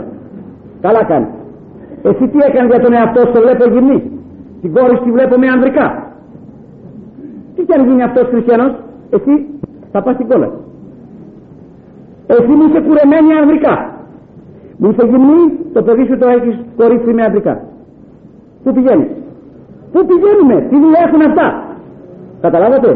Καλά 0.81 1.03
κάνει. 1.11 1.29
Εσύ 2.09 2.25
τι 2.31 2.39
έκανες 2.47 2.71
για 2.73 2.81
τον 2.85 2.93
εαυτό 2.93 3.21
σου, 3.31 3.41
βλέπω 3.45 3.65
γυμνή. 3.75 3.99
Την 4.61 4.73
κόρη 4.75 4.97
τη 5.05 5.11
βλέπω 5.17 5.35
με 5.43 5.47
ανδρικά. 5.55 5.87
Τι 7.55 7.63
και 7.67 7.75
αν 7.75 7.83
γίνει 7.89 8.03
αυτός 8.03 8.27
χριστιανός, 8.33 8.73
εσύ 9.17 9.33
θα 9.93 10.03
πας 10.03 10.15
στην 10.15 10.29
κόλλα. 10.29 10.51
Εσύ 12.27 12.53
μου 12.57 12.65
είσαι 12.69 12.81
κουρεμένη 12.87 13.31
ανδρικά. 13.41 13.75
Μου 14.79 14.91
είσαι 14.91 15.05
γυμνή, 15.11 15.43
το 15.73 15.83
παιδί 15.83 16.05
σου 16.09 16.19
το 16.19 16.29
έχεις 16.37 16.57
κορίτσι 16.77 17.13
με 17.13 17.23
ανδρικά. 17.23 17.55
Πού 18.63 18.73
πηγαίνεις; 18.73 19.11
Πού 19.93 19.99
πηγαίνουμε, 20.09 20.57
τι 20.69 20.77
δουλειά 20.83 21.03
έχουν 21.07 21.23
αυτά; 21.31 21.47
Καταλάβατε; 22.41 22.91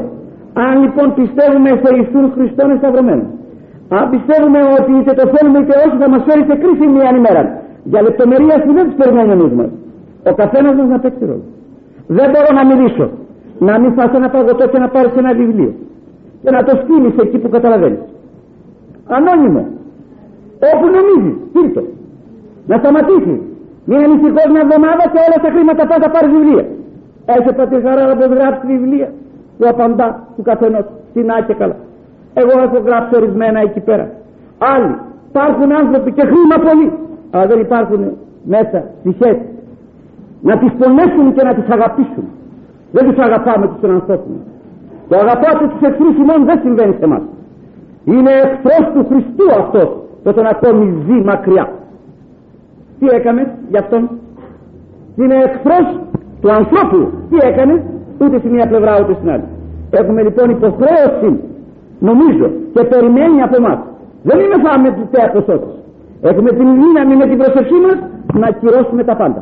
Αν 0.65 0.73
λοιπόν 0.83 1.07
πιστεύουμε 1.21 1.71
σε 1.83 1.89
Ιησούν 1.97 2.25
Χριστόν 2.35 2.69
εσταυρωμένος, 2.75 3.31
αν 3.99 4.05
πιστεύουμε 4.13 4.61
ότι 4.79 4.93
είτε 4.99 5.13
το 5.21 5.25
θέλουμε 5.35 5.59
είτε 5.63 5.75
όχι 5.85 5.97
θα 6.03 6.09
μας 6.13 6.23
φέρει 6.27 6.43
σε 6.51 6.57
κρίση 6.63 6.87
μια 6.97 7.09
ημέρα, 7.21 7.43
για 7.91 8.01
λεπτομερία 8.07 8.57
που 8.65 8.73
δεν 8.77 8.85
τις 8.87 8.97
περιμένει 9.01 9.33
ο 9.33 9.39
νους 9.41 9.53
μας. 9.59 9.71
Ο 10.31 10.33
καθένας 10.41 10.75
μας 10.79 10.89
να 10.95 10.99
παίξει 11.03 11.25
ρόλο. 11.31 11.47
Δεν 12.19 12.27
μπορώ 12.31 12.51
να 12.59 12.65
μιλήσω 12.71 13.07
να 13.69 13.75
μην 13.81 13.91
φας 13.97 14.11
ένα 14.19 14.29
παγωτό 14.35 14.65
και 14.73 14.79
να 14.85 14.89
πάρεις 14.95 15.13
ένα 15.23 15.33
βιβλίο. 15.41 15.73
Και 16.43 16.51
να 16.57 16.61
το 16.67 16.73
στείλεις 16.83 17.15
εκεί 17.25 17.39
που 17.43 17.49
καταλαβαίνεις. 17.57 18.03
Ανώνυμο. 19.17 19.63
Όπου 20.71 20.87
νομίζεις 20.97 21.37
στείλ 21.49 21.69
να 22.71 22.77
σταματήσεις. 22.83 23.41
Μην 23.89 23.99
ανησυχώς 24.07 24.49
μια 24.53 24.63
εβδομάδα 24.67 25.05
και 25.13 25.21
όλα 25.27 25.39
τα 25.45 25.51
χρήματα 25.55 25.83
πάντα 25.91 26.03
θα 26.05 26.11
πάρεις 26.15 26.31
βιβλία. 26.37 26.65
Έχετε 27.37 27.63
τη 27.71 27.77
χαρά 27.85 28.03
να 28.11 28.15
πως 28.19 28.31
γράψει 28.39 28.67
βιβλία 28.75 29.09
που 29.59 29.65
απαντά 29.69 30.09
του 30.37 30.43
καθενός 30.43 30.85
στην 31.11 31.31
άκια 31.31 31.55
καλά 31.55 31.77
εγώ 32.41 32.55
έχω 32.67 32.79
γράψει 32.87 33.17
ορισμένα 33.17 33.61
εκεί 33.61 33.81
πέρα. 33.81 34.11
Άλλοι 34.59 34.95
υπάρχουν 35.29 35.73
άνθρωποι 35.73 36.13
και 36.13 36.25
χρήμα 36.31 36.57
πολύ 36.69 36.93
αλλά 37.31 37.47
δεν 37.47 37.61
υπάρχουν 37.61 38.03
μέσα 38.45 38.85
ψυχές 39.03 39.37
να 40.41 40.59
τις 40.59 40.73
πονέσουν 40.79 41.35
και 41.35 41.43
να 41.43 41.55
τις 41.55 41.69
αγαπήσουν. 41.71 42.25
Δεν 42.93 43.09
τους 43.09 43.19
αγαπάμε 43.19 43.67
τους 43.67 43.91
ανθρώπους 43.91 44.37
το 45.09 45.17
αγαπάτε 45.17 45.67
τους 45.69 45.89
εχθρούς 45.89 46.17
ημών 46.17 46.45
δεν 46.45 46.59
συμβαίνει 46.63 46.95
σε 46.99 47.05
εμάς. 47.05 47.23
Είναι 48.05 48.31
εχθρός 48.31 48.85
του 48.95 49.07
Χριστού 49.09 49.47
αυτός 49.61 49.89
όταν 50.25 50.47
ακόμη 50.47 51.03
ζει 51.07 51.25
μακριά 51.25 51.69
τι 52.99 53.07
έκανε 53.07 53.55
γι' 53.71 53.77
αυτόν; 53.77 54.11
Είναι 55.17 55.35
εχθρός 55.35 56.01
του 56.41 56.53
ανθρώπου. 56.53 57.11
Τι 57.31 57.37
έκανε 57.47 57.85
ούτε 58.21 58.39
στη 58.39 58.49
μία 58.49 58.67
πλευρά 58.67 58.93
ούτε 59.01 59.15
στην 59.19 59.31
άλλη. 59.31 59.49
Έχουμε 59.91 60.23
λοιπόν 60.23 60.51
υποχρέωση 60.51 61.31
νομίζω 61.99 62.47
και 62.75 62.83
περιμένει 62.85 63.43
από 63.43 63.57
εμάς. 63.57 63.79
Δεν 64.23 64.39
είναι 64.41 64.57
φάμε 64.65 64.89
του 64.97 65.09
τέα 65.11 65.29
έχουμε 66.31 66.51
την 66.59 66.69
δύναμη 66.83 67.15
με 67.21 67.27
την 67.31 67.39
προσευχή 67.39 67.79
μας 67.87 67.99
να 68.41 68.47
ακυρώσουμε 68.47 69.03
τα 69.05 69.17
πάντα. 69.17 69.41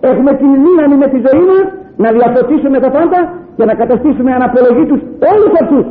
Έχουμε 0.00 0.32
την 0.40 0.50
δύναμη 0.64 0.96
με 1.02 1.06
τη 1.12 1.18
ζωή 1.26 1.44
μας 1.52 1.66
να 2.02 2.08
διαφωτίσουμε 2.16 2.78
τα 2.84 2.90
πάντα 2.90 3.18
και 3.56 3.64
να 3.64 3.74
καταστήσουμε 3.74 4.30
αναπολογή 4.38 4.84
τους 4.90 5.00
όλους 5.32 5.52
αυτούς 5.62 5.86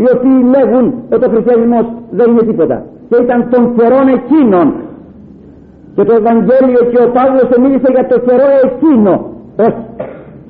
οι 0.00 0.06
οποίοι 0.14 0.38
λέγουν 0.54 0.84
ότι 1.14 1.24
ο 1.28 1.30
χριστιανισμός 1.34 1.84
δεν 2.10 2.30
είναι 2.30 2.44
τίποτα. 2.50 2.76
Και 3.08 3.16
ήταν 3.24 3.48
των 3.52 3.62
καιρών 3.76 4.06
εκείνων. 4.18 4.66
Και 5.94 6.04
το 6.04 6.14
Ευαγγέλιο 6.20 6.80
και 6.90 6.98
ο 7.06 7.08
Παύλος 7.16 7.48
μίλησε 7.62 7.88
για 7.96 8.06
το 8.10 8.16
καιρό 8.26 8.48
εκείνο. 8.68 9.12
Όχι 9.66 9.82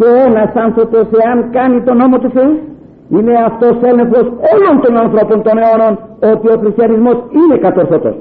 και 0.01 0.09
ένας 0.29 0.53
άνθρωπος 0.67 1.05
εάν 1.25 1.39
κάνει 1.57 1.79
τον 1.87 1.97
νόμο 1.97 2.17
του 2.19 2.31
Θεού 2.37 2.53
είναι 3.17 3.35
αυτός 3.49 3.75
έλεγχος 3.91 4.27
όλων 4.53 4.75
των 4.85 4.93
ανθρώπων 5.05 5.39
των 5.47 5.55
αιώνων 5.63 5.93
ότι 6.33 6.47
ο 6.55 6.57
χριστιανισμός 6.63 7.17
είναι 7.39 7.57
κατορθωτός. 7.67 8.17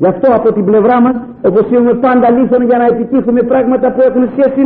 Γι' 0.00 0.10
αυτό 0.14 0.26
από 0.38 0.48
την 0.52 0.64
πλευρά 0.64 0.96
μας 1.04 1.16
όπως 1.48 1.64
είμαστε 1.70 1.94
πάντα 2.06 2.26
λύθων 2.36 2.62
για 2.68 2.78
να 2.82 2.86
επιτύχουμε 2.92 3.40
πράγματα 3.42 3.86
που 3.92 4.00
έχουν 4.08 4.24
σχέση 4.34 4.62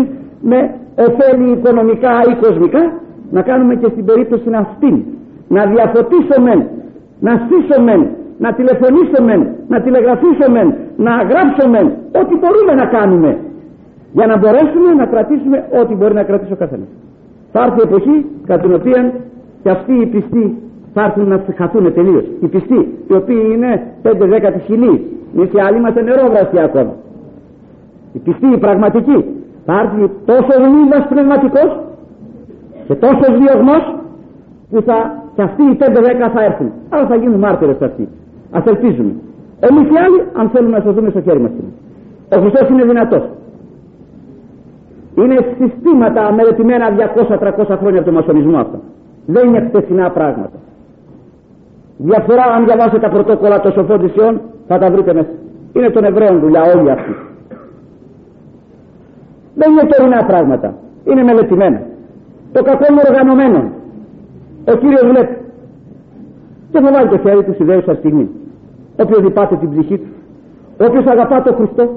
με 0.51 0.59
ωφέλη 1.07 1.49
οικονομικά 1.57 2.13
ή 2.31 2.33
κοσμικά 2.45 2.83
να 3.31 3.41
κάνουμε 3.43 3.75
και 3.81 3.89
στην 3.95 4.05
περίπτωση 4.05 4.49
αυτή 4.65 4.93
να 5.49 5.63
διαφωτίσουμε 5.73 6.53
να 7.27 7.33
στήσουμε 7.45 7.95
να 8.45 8.53
τηλεφωνήσουμε 8.59 9.35
να 9.73 9.81
τηλεγραφήσουμε 9.85 10.61
να 10.97 11.13
γράψουμε 11.31 11.81
ό,τι 12.21 12.35
μπορούμε 12.41 12.73
να 12.83 12.87
κάνουμε 12.97 13.31
για 14.13 14.27
να 14.27 14.39
μπορέσουμε 14.39 14.95
να 14.97 15.07
κρατήσουμε 15.07 15.69
ό,τι 15.81 15.95
μπορεί 15.95 16.15
να 16.15 16.23
κρατήσει 16.23 16.53
ο 16.53 16.57
καθένας. 16.57 16.89
Θα 17.53 17.61
έρθει 17.65 17.79
η 17.79 17.83
εποχή 17.89 18.27
κατά 18.47 18.63
την 18.63 18.75
οποία 18.75 19.13
και 19.63 19.71
αυτοί 19.71 19.93
οι 19.93 20.07
πιστοί 20.07 20.59
θα 20.95 21.03
έρθουν 21.05 21.29
να 21.29 21.45
χαθούν 21.57 21.95
τελείως. 21.95 22.25
Οι 22.41 22.47
πιστοί, 22.47 22.81
οι 23.09 23.15
οποίοι 23.15 23.43
είναι 23.55 23.83
5-10 24.03 24.53
τη 24.53 24.59
χιλή, 24.59 24.95
εμεί 25.37 25.51
οι 25.55 25.61
άλλοι 25.67 25.77
είμαστε 25.77 26.03
νερό 26.03 26.25
ακόμα. 26.65 26.95
Οι 28.13 28.19
πιστοί, 28.19 28.47
οι 28.47 28.59
πραγματικοί, 28.59 29.25
θα 29.67 29.73
έρθει 29.81 30.11
τόσο 30.25 30.55
γνήμας 30.65 31.07
πνευματικός 31.09 31.71
και 32.87 32.95
τόσος 32.95 33.33
διωγμός 33.39 33.95
που 34.71 34.83
θα, 34.83 35.23
και 35.35 35.43
αυτοί 35.43 35.63
οι 35.63 35.75
πέντε 35.75 36.01
δέκα 36.01 36.31
θα 36.31 36.45
έρθουν. 36.45 36.71
Αλλά 36.89 37.07
θα 37.07 37.17
γίνουν 37.17 37.39
μάρτυρες 37.39 37.81
αυτοί. 37.81 38.09
Ας 38.51 38.65
ελπίζουμε. 38.65 39.13
Εμείς 39.61 39.85
οι 39.93 39.97
άλλοι 40.05 40.21
αν 40.33 40.49
θέλουμε 40.49 40.77
να 40.77 40.83
σωθούμε 40.83 41.11
στο 41.11 41.21
χέρι 41.21 41.41
μας. 41.41 41.51
Ο 42.37 42.41
Χριστός 42.41 42.69
είναι 42.69 42.85
δυνατός. 42.85 43.23
Είναι 45.15 45.37
συστήματα 45.59 46.33
μελετημένα 46.33 46.87
200-300 46.89 47.77
χρόνια 47.79 48.01
από 48.01 48.05
τον 48.05 48.15
μασονισμό 48.15 48.59
αυτό. 48.59 48.79
Δεν 49.27 49.49
είναι 49.49 49.61
χτεσινά 49.69 50.11
πράγματα. 50.11 50.59
Διαφορά 51.97 52.43
αν 52.43 52.65
διαβάσετε 52.65 52.99
τα 52.99 53.09
πρωτόκολλα 53.09 53.61
των 53.61 53.73
σοφών 53.73 54.41
θα 54.67 54.79
τα 54.79 54.91
βρείτε 54.91 55.13
μέσα. 55.15 55.29
Είναι 55.73 55.91
των 55.91 56.05
Εβραίων 56.05 56.41
δουλειά 56.41 56.63
όλοι 56.63 56.91
αυτοί. 56.91 57.15
Δεν 59.55 59.71
είναι 59.71 59.83
τωρινά 59.83 60.25
πράγματα. 60.25 60.75
Είναι 61.05 61.23
μελετημένα. 61.23 61.83
Το 62.53 62.63
κακό 62.63 62.85
είναι 62.91 63.03
οργανωμένο. 63.09 63.71
Ο 64.69 64.77
Κύριος 64.77 65.07
βλέπει. 65.11 65.37
Και 66.73 66.81
θα 66.81 66.93
βάλει 66.93 67.09
το 67.09 67.19
χέρι 67.19 67.45
του 67.45 67.53
στη 67.55 67.65
δέουσα 67.65 67.95
στιγμή. 67.95 68.29
Όποιος 69.03 69.23
λυπάται 69.23 69.57
την 69.57 69.71
ψυχή 69.71 69.99
του. 69.99 70.09
Όποιος 70.87 71.07
αγαπά 71.07 71.43
τον 71.43 71.55
Χριστό. 71.55 71.89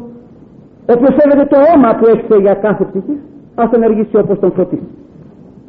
Όποιος 0.85 1.15
σέβεται 1.17 1.45
το 1.45 1.57
αίμα 1.67 1.95
που 1.95 2.05
έχει 2.07 2.41
για 2.41 2.53
κάθε 2.53 2.83
ψυχή. 2.89 3.17
Ας 3.55 3.69
ενεργήσει 3.71 4.17
όπως 4.17 4.39
τον 4.39 4.51
φωτίσει. 4.51 4.87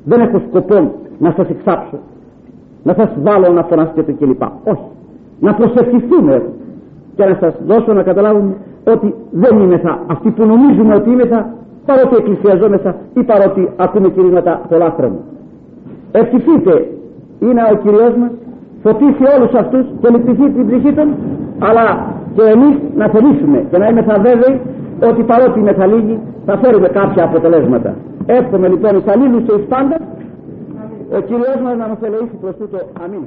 Δεν 0.04 0.20
έχω 0.20 0.42
σκοπό 0.48 0.94
να 1.18 1.34
σας 1.36 1.48
εξάψω. 1.48 1.98
Να 2.82 2.94
σας 2.94 3.08
βάλω 3.22 3.52
να 3.52 3.62
φωνάσετε 3.62 4.12
κλπ. 4.12 4.42
Όχι. 4.64 4.88
να 5.40 5.54
προσευχηθούμε 5.54 6.42
και 7.16 7.24
να 7.24 7.36
σας 7.40 7.54
δώσω 7.66 7.92
να 7.92 8.02
καταλάβουμε 8.02 8.54
ότι 8.84 9.14
δεν 9.30 9.58
είμαι 9.60 9.78
θα 9.78 9.98
αυτοί 10.06 10.30
που 10.30 10.44
νομίζουμε 10.46 10.94
ότι 10.94 11.10
είμαι 11.10 11.26
θα 11.26 11.54
παρότι 11.86 12.16
εκκλησιαζόμεθα 12.16 12.96
ή 13.14 13.22
παρότι 13.22 13.68
ακούμε 13.76 14.08
κηρύγματα 14.08 14.60
πολλά 14.68 14.94
Ευχηθείτε 16.12 16.88
είναι 17.40 17.62
ο 17.72 17.76
Κυριός 17.76 18.14
μας 18.20 18.30
φωτίσει 18.82 19.24
όλους 19.36 19.52
αυτούς 19.54 19.84
και 20.00 20.08
λυπηθεί 20.08 20.50
την 20.50 20.66
ψυχή 20.66 20.92
των 20.92 21.08
αλλά 21.58 21.86
και 22.34 22.42
εμείς 22.54 22.76
να 22.96 23.08
θελήσουμε 23.08 23.64
και 23.70 23.78
να 23.78 23.88
είμαστε 23.88 24.20
βέβαιοι 24.20 24.60
ότι 25.08 25.22
παρότι 25.22 25.58
είναι 25.58 25.72
θα 25.72 25.86
λίγοι 25.86 26.18
θα 26.46 26.58
φέρουμε 26.58 26.88
κάποια 26.88 27.24
αποτελέσματα. 27.24 27.94
Εύχομαι 28.26 28.68
λοιπόν 28.68 28.96
εις 28.96 29.06
αλλήλους 29.06 29.42
και 29.42 29.54
εις 29.58 29.66
πάντα 29.68 29.96
ο 31.16 31.20
Κυριός 31.20 31.60
μας 31.62 31.76
να 31.76 31.88
μας 31.88 31.98
ελεήσει 32.02 32.36
προς 32.40 32.56
τούτο. 32.56 32.78
Αμήν. 33.04 33.24